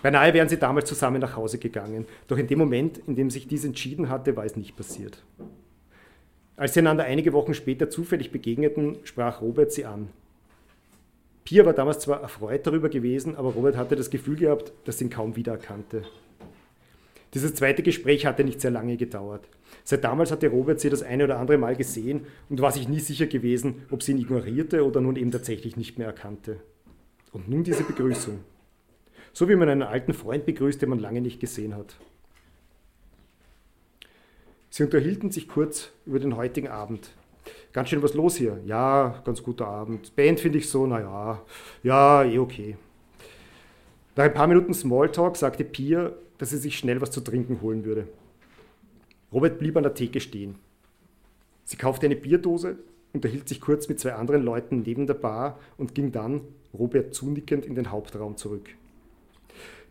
Beinahe 0.02 0.34
wären 0.34 0.48
sie 0.48 0.58
damals 0.58 0.88
zusammen 0.88 1.20
nach 1.20 1.36
Hause 1.36 1.58
gegangen, 1.58 2.06
doch 2.28 2.38
in 2.38 2.48
dem 2.48 2.60
Moment, 2.60 3.00
in 3.08 3.16
dem 3.16 3.30
sich 3.30 3.48
dies 3.48 3.66
entschieden 3.66 4.10
hatte, 4.10 4.36
war 4.38 4.46
es 4.46 4.56
nicht 4.56 4.78
passiert. 4.78 5.24
Als 6.56 6.74
sie 6.74 6.80
einander 6.80 7.04
einige 7.04 7.34
Wochen 7.34 7.54
später 7.54 7.90
zufällig 7.90 8.32
begegneten, 8.32 8.98
sprach 9.04 9.42
Robert 9.42 9.72
sie 9.72 9.86
an. 9.86 10.10
Pia 11.50 11.66
war 11.66 11.74
damals 11.74 11.98
zwar 11.98 12.22
erfreut 12.22 12.68
darüber 12.68 12.90
gewesen, 12.90 13.36
aber 13.36 13.50
Robert 13.54 13.76
hatte 13.76 13.96
das 13.96 14.12
Gefühl 14.12 14.36
gehabt, 14.36 14.72
dass 14.86 15.00
sie 15.00 15.06
ihn 15.06 15.10
kaum 15.10 15.36
wiedererkannte. 15.36 16.04
Dieses 17.34 17.56
zweite 17.56 17.82
Gespräch 17.82 18.28
hatte 18.28 18.44
nicht 18.44 18.62
sehr 18.62 18.70
lange 18.70 18.98
gedauert. 18.98 19.50
Seit 19.84 20.04
damals 20.04 20.30
hatte 20.30 20.50
Robert 20.50 20.80
sie 20.80 20.92
das 20.92 21.02
eine 21.02 21.24
oder 21.24 21.40
andere 21.40 21.58
Mal 21.58 21.76
gesehen 21.76 22.28
und 22.50 22.62
war 22.62 22.72
sich 22.72 22.88
nie 22.88 23.00
sicher 23.00 23.26
gewesen, 23.26 23.82
ob 23.90 24.04
sie 24.04 24.12
ihn 24.12 24.20
ignorierte 24.20 24.86
oder 24.86 25.02
nun 25.02 25.16
eben 25.16 25.32
tatsächlich 25.32 25.76
nicht 25.76 25.98
mehr 25.98 26.06
erkannte. 26.06 26.58
Und 27.32 27.50
nun 27.50 27.64
diese 27.64 27.82
Begrüßung. 27.82 28.42
So 29.34 29.50
wie 29.50 29.56
man 29.56 29.70
einen 29.70 29.82
alten 29.82 30.14
Freund 30.14 30.46
begrüßt, 30.46 30.80
den 30.80 30.90
man 30.90 31.00
lange 31.00 31.22
nicht 31.22 31.40
gesehen 31.40 31.76
hat. 31.76 31.96
Sie 34.70 34.84
unterhielten 34.84 35.32
sich 35.32 35.48
kurz 35.48 35.90
über 36.06 36.20
den 36.20 36.36
heutigen 36.38 36.68
Abend 36.68 37.10
ganz 37.74 37.90
schön 37.90 38.04
was 38.04 38.14
los 38.14 38.36
hier. 38.36 38.60
Ja, 38.66 39.22
ganz 39.26 39.44
guter 39.44 39.68
Abend. 39.68 40.16
Band 40.16 40.40
finde 40.40 40.58
ich 40.58 40.70
so, 40.70 40.86
naja, 40.86 41.42
ja, 41.84 42.24
eh 42.24 42.40
okay. 42.40 42.78
Nach 44.16 44.26
ein 44.26 44.34
paar 44.34 44.48
Minuten 44.48 44.74
Smalltalk 44.74 45.38
sagte 45.38 45.64
Pia, 45.64 46.12
dass 46.38 46.50
sie 46.50 46.58
sich 46.58 46.78
schnell 46.78 47.02
was 47.02 47.12
zu 47.12 47.22
trinken 47.22 47.62
holen 47.62 47.86
würde. 47.86 48.08
Robert 49.32 49.60
blieb 49.60 49.78
an 49.78 49.84
der 49.84 49.94
Theke 49.94 50.20
stehen. 50.20 50.56
Sie 51.64 51.78
kaufte 51.78 52.08
eine 52.08 52.16
Bierdose, 52.16 52.78
unterhielt 53.14 53.48
sich 53.48 53.62
kurz 53.62 53.88
mit 53.88 54.00
zwei 54.00 54.14
anderen 54.14 54.44
Leuten 54.44 54.82
neben 54.82 55.06
der 55.06 55.14
Bar 55.14 55.60
und 55.78 55.94
ging 55.94 56.12
dann, 56.12 56.42
Robert 56.74 57.14
zunickend, 57.14 57.66
in 57.66 57.76
den 57.76 57.92
Hauptraum 57.92 58.38
zurück. 58.38 58.70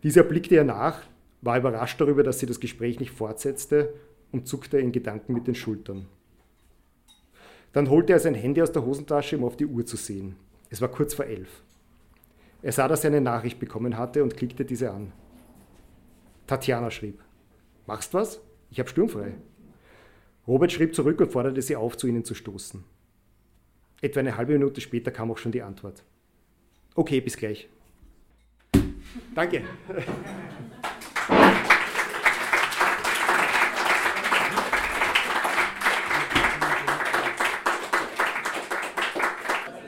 Dieser 0.03 0.23
blickte 0.23 0.55
ihr 0.55 0.63
nach, 0.63 1.01
war 1.41 1.57
überrascht 1.57 1.99
darüber, 2.01 2.23
dass 2.23 2.39
sie 2.39 2.45
das 2.45 2.59
Gespräch 2.59 2.99
nicht 2.99 3.11
fortsetzte 3.11 3.93
und 4.31 4.47
zuckte 4.47 4.77
in 4.77 4.91
Gedanken 4.91 5.33
mit 5.33 5.47
den 5.47 5.55
Schultern. 5.55 6.05
Dann 7.73 7.89
holte 7.89 8.13
er 8.13 8.19
sein 8.19 8.35
Handy 8.35 8.61
aus 8.61 8.71
der 8.71 8.85
Hosentasche, 8.85 9.37
um 9.37 9.43
auf 9.43 9.57
die 9.57 9.65
Uhr 9.65 9.85
zu 9.85 9.97
sehen. 9.97 10.35
Es 10.69 10.81
war 10.81 10.89
kurz 10.89 11.13
vor 11.13 11.25
elf. 11.25 11.63
Er 12.61 12.71
sah, 12.71 12.87
dass 12.87 13.03
er 13.03 13.11
eine 13.11 13.21
Nachricht 13.21 13.59
bekommen 13.59 13.97
hatte 13.97 14.23
und 14.23 14.35
klickte 14.35 14.65
diese 14.65 14.91
an. 14.91 15.11
Tatjana 16.47 16.91
schrieb: 16.91 17.19
Machst 17.85 18.13
was? 18.13 18.41
Ich 18.71 18.79
habe 18.79 18.89
sturmfrei. 18.89 19.33
Robert 20.47 20.71
schrieb 20.71 20.95
zurück 20.95 21.19
und 21.21 21.31
forderte 21.31 21.61
sie 21.61 21.75
auf, 21.75 21.95
zu 21.95 22.07
ihnen 22.07 22.25
zu 22.25 22.33
stoßen. 22.33 22.83
Etwa 24.01 24.19
eine 24.19 24.37
halbe 24.37 24.53
Minute 24.53 24.81
später 24.81 25.11
kam 25.11 25.31
auch 25.31 25.37
schon 25.37 25.51
die 25.51 25.61
Antwort. 25.61 26.03
Okay, 26.95 27.21
bis 27.21 27.37
gleich. 27.37 27.69
Danke. 29.35 29.63